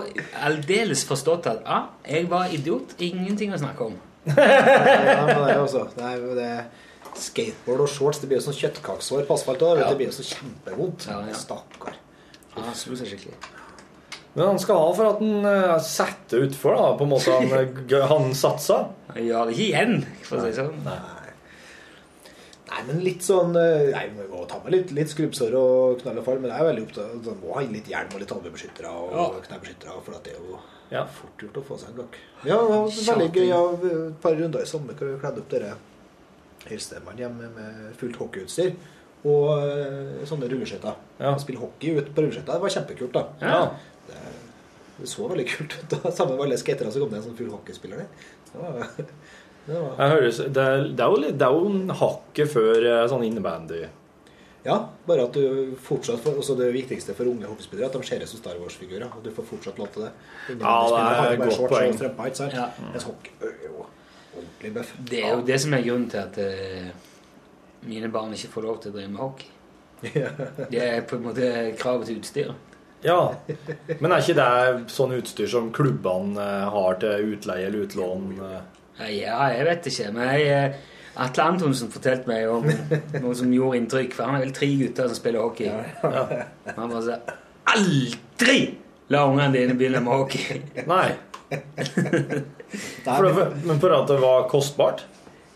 [0.47, 2.95] aldeles forstått at ja, jeg var idiot.
[3.03, 3.99] Ingenting å snakke om.
[4.27, 6.51] Ja, men det er det er, jo det
[7.16, 9.66] skateboard og shorts, det blir jo sånn kjøttkakesår på asfalt.
[9.66, 9.91] Ja.
[9.91, 11.09] Det blir jo så kjempevondt.
[11.11, 11.37] Ja, ja.
[11.39, 11.99] Stakkar.
[12.57, 13.37] Han slo seg skikkelig.
[14.37, 17.53] Men han skal ha for at han uh, setter utfor, da, på en måte han,
[17.57, 18.83] eh, han satsa.
[19.15, 20.83] Han gjør det ikke igjen, for å si det sånn.
[20.85, 21.26] Nei,
[22.88, 26.24] men litt sånn eh, Nei, vi må ta med litt, litt skrubbsår og knall og
[26.26, 28.90] fall, men jeg er veldig opptatt av man må ha litt hjelm og litt halvbeskyttere
[28.90, 29.26] og Ja.
[29.47, 30.59] knebeskyttere, for det er jo
[30.90, 31.05] Ja.
[31.06, 32.16] fort gjort å få seg en blokk.
[32.44, 33.60] Ja, det var veldig gøy Ja,
[34.10, 35.74] et par runder i sommer hvor vi kledde opp dere
[36.66, 38.72] Hilstemann hjemme med fullt hockeyutstyr
[39.26, 40.97] og eh, sånne rulleskøyter.
[41.22, 41.32] Ja.
[41.43, 43.22] Spille hockey ut på rulleskøyter, det var kjempekult, da.
[43.40, 43.62] Ja.
[44.06, 44.20] Det,
[44.98, 45.97] det så veldig kult ut.
[46.18, 48.09] Sammen med alle skaterne så kom det en sånn full hockeyspiller der.
[48.52, 49.09] Det var,
[49.66, 53.24] høres, det, er, det, er jo litt, det er jo en hakket før eh, sånn
[53.26, 53.86] innebandy.
[54.66, 54.76] Ja,
[55.06, 58.22] bare at du fortsatt får også Det viktigste for unge hockeyspillere er at de ser
[58.22, 59.06] ut som Star Wars-figurer.
[59.14, 60.12] Og du får fortsatt lov til det.
[60.51, 61.94] Ja, det er et godt shorts poeng.
[61.94, 62.56] strømper, ikke sant?
[62.59, 62.66] Ja.
[62.90, 63.84] Mens hockey er jo
[64.40, 64.94] ordentlig bøff.
[65.10, 66.88] Det er jo det som er grunnen til at eh,
[67.86, 69.52] mine barn ikke får lov til å drive med hockey.
[70.72, 72.51] Det er på en måte kravet til utstyr.
[73.05, 73.20] Ja,
[74.01, 78.26] men er ikke det sånn utstyr som klubbene eh, har til utleie eller utlån?
[78.98, 82.64] Ja, jeg vet ikke, men jeg, eh, Atle Antonsen fortalte meg om
[83.23, 84.14] noe som gjorde inntrykk.
[84.16, 85.68] For han er vel tre gutter som spiller hockey.
[86.77, 87.18] Han bare sa
[87.74, 88.59] Aldri
[89.12, 90.60] la ungene dine begynne med hockey!
[90.93, 91.10] Nei.
[93.06, 95.05] For det, men for at det var kostbart?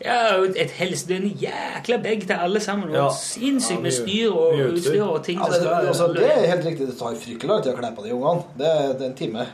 [0.01, 2.89] Ja, et helst det er en jækla bag til alle sammen.
[2.89, 3.09] Og Ja.
[3.12, 5.03] sinnssykt Ja, med styr og utstyr.
[5.05, 6.87] og ting Ja, det, det, altså, det er helt riktig.
[6.89, 8.45] Det tar fryktelig lang tid å kle på de ungene.
[8.57, 9.47] Det, det er en time.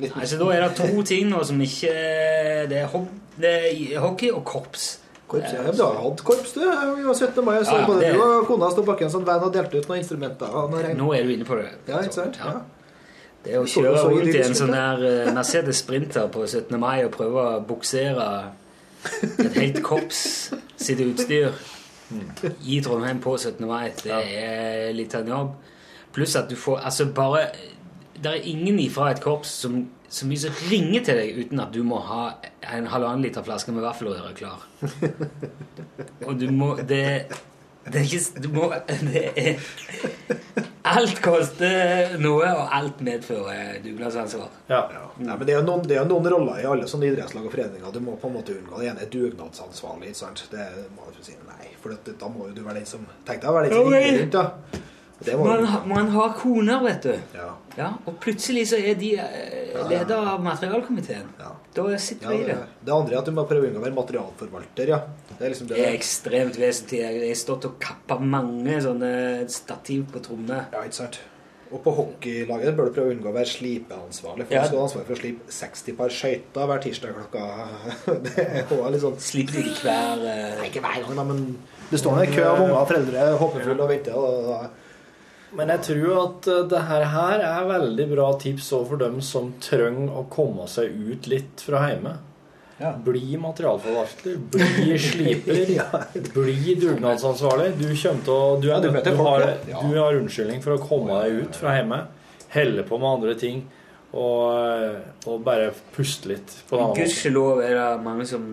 [0.00, 1.92] Litt- Altså, Da er det to ting nå som ikke
[2.68, 3.06] Det er, hob,
[3.40, 3.52] det
[3.94, 4.98] er hockey og korps.
[5.28, 6.60] Korps, ja, du har hatt korps, du.
[6.60, 7.44] Vi var 17.
[7.44, 9.52] mai, så Ja, ja, både det- du og kona sto bak en sånn van og
[9.52, 10.46] delte ut noen instrumenter.
[10.54, 10.94] Og noe.
[10.94, 11.68] Nå er du inne på det.
[11.88, 12.36] Ja, ikke sant?
[12.38, 12.52] Ja.
[13.44, 16.78] Det er å kjøre rundt i en sånn der eh, Mercedes Sprinter på 17.
[16.80, 18.50] mai og prøve å buksere
[19.38, 21.52] et helt korps sitt utstyr
[22.66, 23.66] i Trondheim på 17.
[23.66, 23.90] mai.
[24.02, 25.54] Det er litt av en jobb.
[26.12, 27.50] Pluss at du får Altså, bare
[28.22, 29.82] Det er ingen ifra et korps som
[30.30, 32.20] mye som ringer til deg uten at du må ha
[32.72, 34.62] en halvannen liter flaske med vaffelrøre klar.
[36.26, 37.26] Og du må Det,
[37.90, 39.58] det er ikke Du må Det er
[40.86, 44.52] Alt koster noe, og alt medfører dugnadsansvar.
[44.70, 44.84] Ja.
[45.18, 47.50] Nei, men det er jo noen, det er noen roller i alle sånne idrettslag og
[47.50, 47.90] foreninger.
[47.90, 50.12] Du må på en måte unngå det ene er dugnadsansvarlig.
[50.14, 50.44] sant?
[50.52, 53.42] Det må du si nei, for det, da må jo du være den som Tenk
[53.42, 54.84] deg å være den som Ja, ringer rundt, da.
[55.24, 57.14] Man, man har koner, vet du.
[57.34, 57.46] Ja.
[57.76, 61.28] Ja, og plutselig så er de eh, leder av materialkomiteen.
[61.76, 62.92] Da sitter Ja, vi i det, det.
[62.92, 64.98] andre er at du må prøve å unngå å være materialforvalter, ja.
[65.36, 65.78] Det er liksom det.
[65.80, 67.00] Det er ekstremt vesentlig.
[67.04, 69.10] Jeg har stått og kappa mange sånne
[69.52, 70.68] stativ på trommer.
[70.72, 71.18] Ja, ikke sant.
[71.66, 74.46] Og på hockeylaget bør du prøve å unngå å være slipeansvarlig.
[74.46, 74.62] For Ja.
[74.62, 77.44] du skal ha ansvar for å slipe 60 par skøyter hver tirsdag klokka
[78.28, 80.60] Det er litt sånn Slipper du ikke hver uh...
[80.60, 81.40] Nei, Ikke hver gang, da, men
[81.90, 84.14] det står en kø av unger og foreldre håpefulle og venter.
[84.14, 84.82] Og, og,
[85.56, 89.20] Men jeg tror at eh, det her, her er veldig bra tips òg for dem
[89.24, 92.16] som trenger å komme seg ut litt fra hjemme.
[92.76, 95.70] Bli materialforvalter, bli sliper,
[96.34, 97.70] bli dugnadsansvarlig.
[97.80, 101.46] Du til å Du, er, du du, har, du har unnskyldning for å komme deg
[101.46, 102.02] ut fra hjemme.
[102.52, 103.64] Helle på med andre ting.
[104.16, 106.52] Og, og bare puste litt.
[106.68, 108.44] Gudskjelov er det mange som,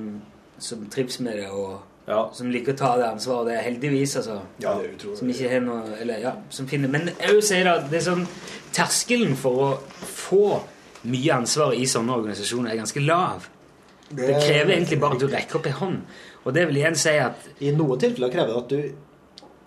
[0.58, 3.48] som trives med det, og som liker å ta det ansvaret.
[3.48, 4.42] Det er heldigvis, altså.
[4.60, 5.16] Ja, det er.
[5.16, 8.06] Som ikke har noe Eller, ja, som finner Men jeg vil si da, det er
[8.10, 8.26] sånn
[8.76, 9.70] Terskelen for å
[10.10, 10.48] få
[11.08, 13.44] mye ansvar i sånne organisasjoner er ganske lav.
[14.08, 16.00] Det, krever egentlig bare at du rekker opp ei hånd.
[16.44, 19.13] Og det vil igjen si at I noen tilfeller krever det at du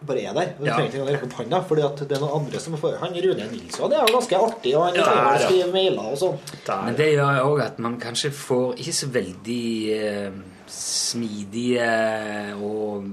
[0.07, 0.47] bare er der.
[0.59, 0.73] Du Ja.
[0.75, 3.13] trenger ikke engang rekke opp hånda, fordi at det er noen andre som får Han
[3.15, 5.67] Rune Nilsson er jo ganske artig, og han Ja, ja.
[5.73, 6.39] mailer og sånn.
[6.85, 10.31] Men det gjør òg at man kanskje får ikke så veldig eh,
[10.67, 13.05] smidige og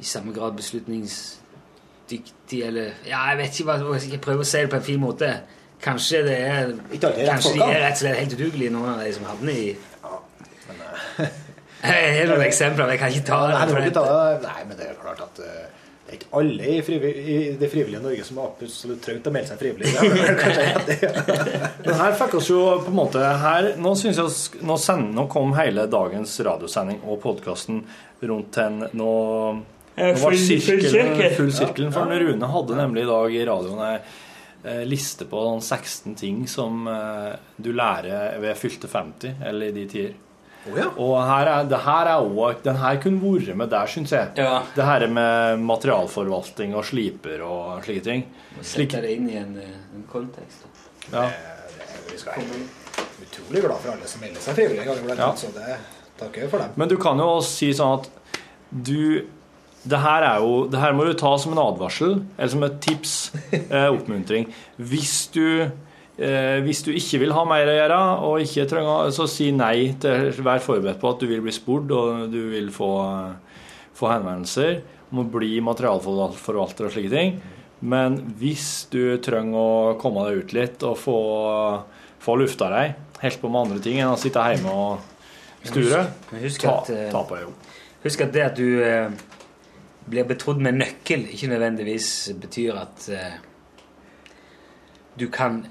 [0.00, 4.58] i samme grad beslutningsdyktige eller Ja, jeg vet ikke hva jeg skal prøve å si
[4.60, 5.34] det på en fin måte.
[5.82, 9.24] Kanskje det er Kanskje de er rett og slett helt udugelige, noen av de som
[9.24, 9.76] havner i
[11.82, 13.54] Jeg har noen eksempler, men jeg kan ikke ta det.
[13.58, 14.42] nei, ikke ta det.
[14.46, 16.76] Nei, men det er klart at uh, det er ikke alle i,
[17.32, 19.92] i det frivillige Norge som absolutt trengte å melde seg frivillig.
[21.86, 25.24] Men her fikk oss jo på en måte her, Nå synes jeg nå, send, nå
[25.32, 27.80] kom hele dagens radiosending og podkasten
[28.22, 29.12] rundt til en Nå,
[29.96, 31.94] nå full- ble full sirkelen full sirkelen.
[31.94, 36.44] For Rune hadde nemlig i dag i radioen ei eh, liste på sånn 16 ting
[36.50, 40.14] som eh, du lærer ved fylte 50, eller i de tider.
[40.62, 40.88] Å ja.
[41.02, 44.30] Og her er, det her er også, den her kunne vært med der, syns jeg.
[44.38, 44.60] Ja.
[44.76, 48.22] Det her med materialforvaltning og sliper og slike ting.
[48.60, 50.68] Slik, Sette det inn i en, eh, en kontekst.
[51.10, 51.26] ja.
[52.12, 52.64] Vi skal være
[53.24, 55.16] utrolig glad for alle som melder seg frivillig.
[55.16, 55.30] Ja.
[55.38, 55.78] Så det
[56.20, 56.74] takker jeg for dem.
[56.76, 58.10] Men du kan jo også si sånn at
[58.70, 59.24] du
[59.82, 62.76] det her, er jo, det her må du ta som en advarsel, eller som et
[62.84, 63.14] tips,
[63.58, 64.46] eh, oppmuntring.
[64.78, 65.72] Hvis du,
[66.16, 67.98] hvis du ikke vil ha mer å gjøre,
[68.28, 69.94] og ikke trenger, så si nei.
[70.00, 72.90] Til, vær forberedt på at du vil bli spurt, og du vil få,
[73.96, 74.82] få henvendelser
[75.12, 77.36] om å bli materialforvalter og slike ting.
[77.82, 81.18] Men hvis du trenger å komme deg ut litt og få,
[82.22, 86.04] få lufta deg, helt på med andre ting enn å sitte hjemme og sture,
[86.42, 87.72] husk ta, at, eh, ta på deg.
[88.02, 89.10] Husk at det at du eh,
[90.10, 92.08] blir betrodd med nøkkel, ikke nødvendigvis
[92.42, 93.36] betyr at eh,
[95.18, 95.66] du, kan,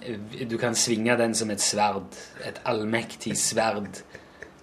[0.50, 4.04] du kan svinge den som et sverd, et allmektig sverd,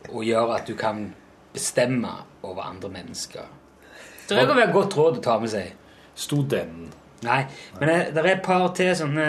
[0.09, 1.13] og gjøre at du kan
[1.53, 3.49] bestemme over andre mennesker.
[4.29, 5.75] Det kan være et godt råd å ta med seg.
[6.19, 6.89] Sto den
[7.19, 7.41] Nei,
[7.81, 9.25] men det, det er et par til sånne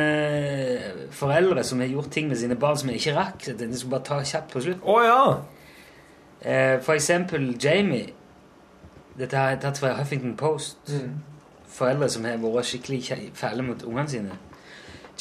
[1.15, 3.47] foreldre som har gjort ting med sine barn som jeg ikke rakk.
[3.49, 4.83] Jeg skal bare ta kjapt på slutt.
[4.85, 5.23] Oh, ja!
[6.41, 8.11] Eh, for eksempel Jamie.
[9.17, 10.93] Dette har jeg tatt fra Huffington Post.
[11.79, 13.01] Foreldre som har vært skikkelig
[13.33, 14.37] fæle mot ungene sine.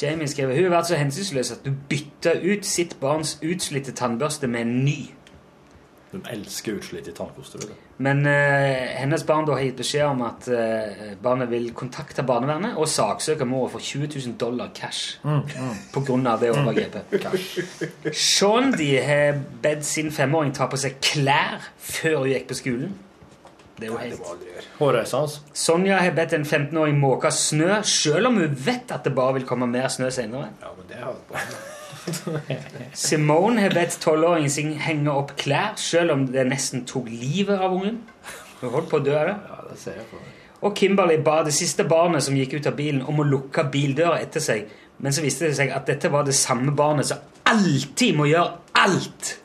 [0.01, 4.47] Jamie skriver hun har vært så hensynsløs at du bytter ut sitt barns utslitte tannbørste
[4.47, 4.99] med en ny.
[6.09, 7.67] De elsker utslitte tannkoster.
[8.01, 8.31] Men uh,
[8.97, 13.45] hennes barn da har gitt beskjed om at uh, barnet vil kontakte barnevernet og saksøke
[13.45, 15.19] mora for 20 000 dollar cash
[15.93, 17.13] på grunn av det overgrepet.
[18.81, 22.97] de har bedt sin femåring ta på seg klær før hun gikk på skolen.
[23.79, 25.41] Det er jo helt.
[25.53, 29.47] Sonja har bedt en 15-åring måke snø, selv om hun vet at det bare vil
[29.49, 30.49] komme mer snø senere.
[30.61, 31.15] Ja, men det har.
[32.93, 37.75] Simone har bedt 12-åringen sin henge opp klær, selv om det nesten tok livet av
[37.77, 38.01] ungen.
[38.59, 39.37] Hun holdt på å dø av det.
[39.47, 40.21] Ja, det ser jeg på.
[40.67, 44.19] Og Kimberley ba det siste barnet som gikk ut av bilen, om å lukke bildøra
[44.19, 44.67] etter seg.
[44.99, 48.57] Men så viste det seg at dette var det samme barnet som alltid må gjøre
[48.81, 49.37] alt.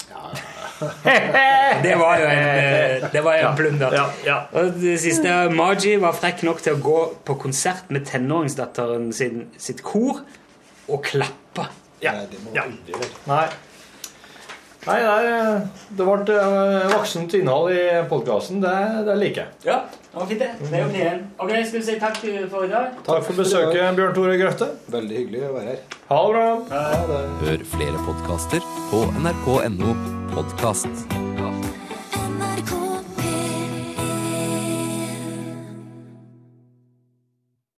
[1.85, 3.95] det var jo en, eh, det var en plunder.
[3.95, 4.39] Ja, ja.
[4.53, 9.47] Og det siste, Margie var frekk nok til å gå på konsert med tenåringsdatteren sin
[9.61, 10.25] sitt kor
[10.89, 11.69] og klappe.
[12.03, 12.17] Ja.
[12.19, 12.67] Nei, det må Ja.
[13.31, 13.47] Nei.
[14.85, 15.61] Nei, det, er,
[15.97, 18.61] det ble eh, voksent innhold i podkasten.
[18.61, 18.75] Det,
[19.07, 19.63] det liker jeg.
[19.71, 19.79] Ja,
[20.15, 20.51] det var fint det.
[20.71, 21.17] Det jo.
[21.43, 22.21] Ok, skal vi si takk
[22.53, 22.95] for i dag?
[23.07, 24.71] Takk for besøket, Bjørn Tore Grøtte.
[24.95, 25.83] Veldig hyggelig å være her.
[26.13, 26.47] Ha det bra.
[26.71, 27.21] Ha det.
[27.43, 29.95] Hør flere podkaster på nrk.no
[30.37, 31.34] podkast.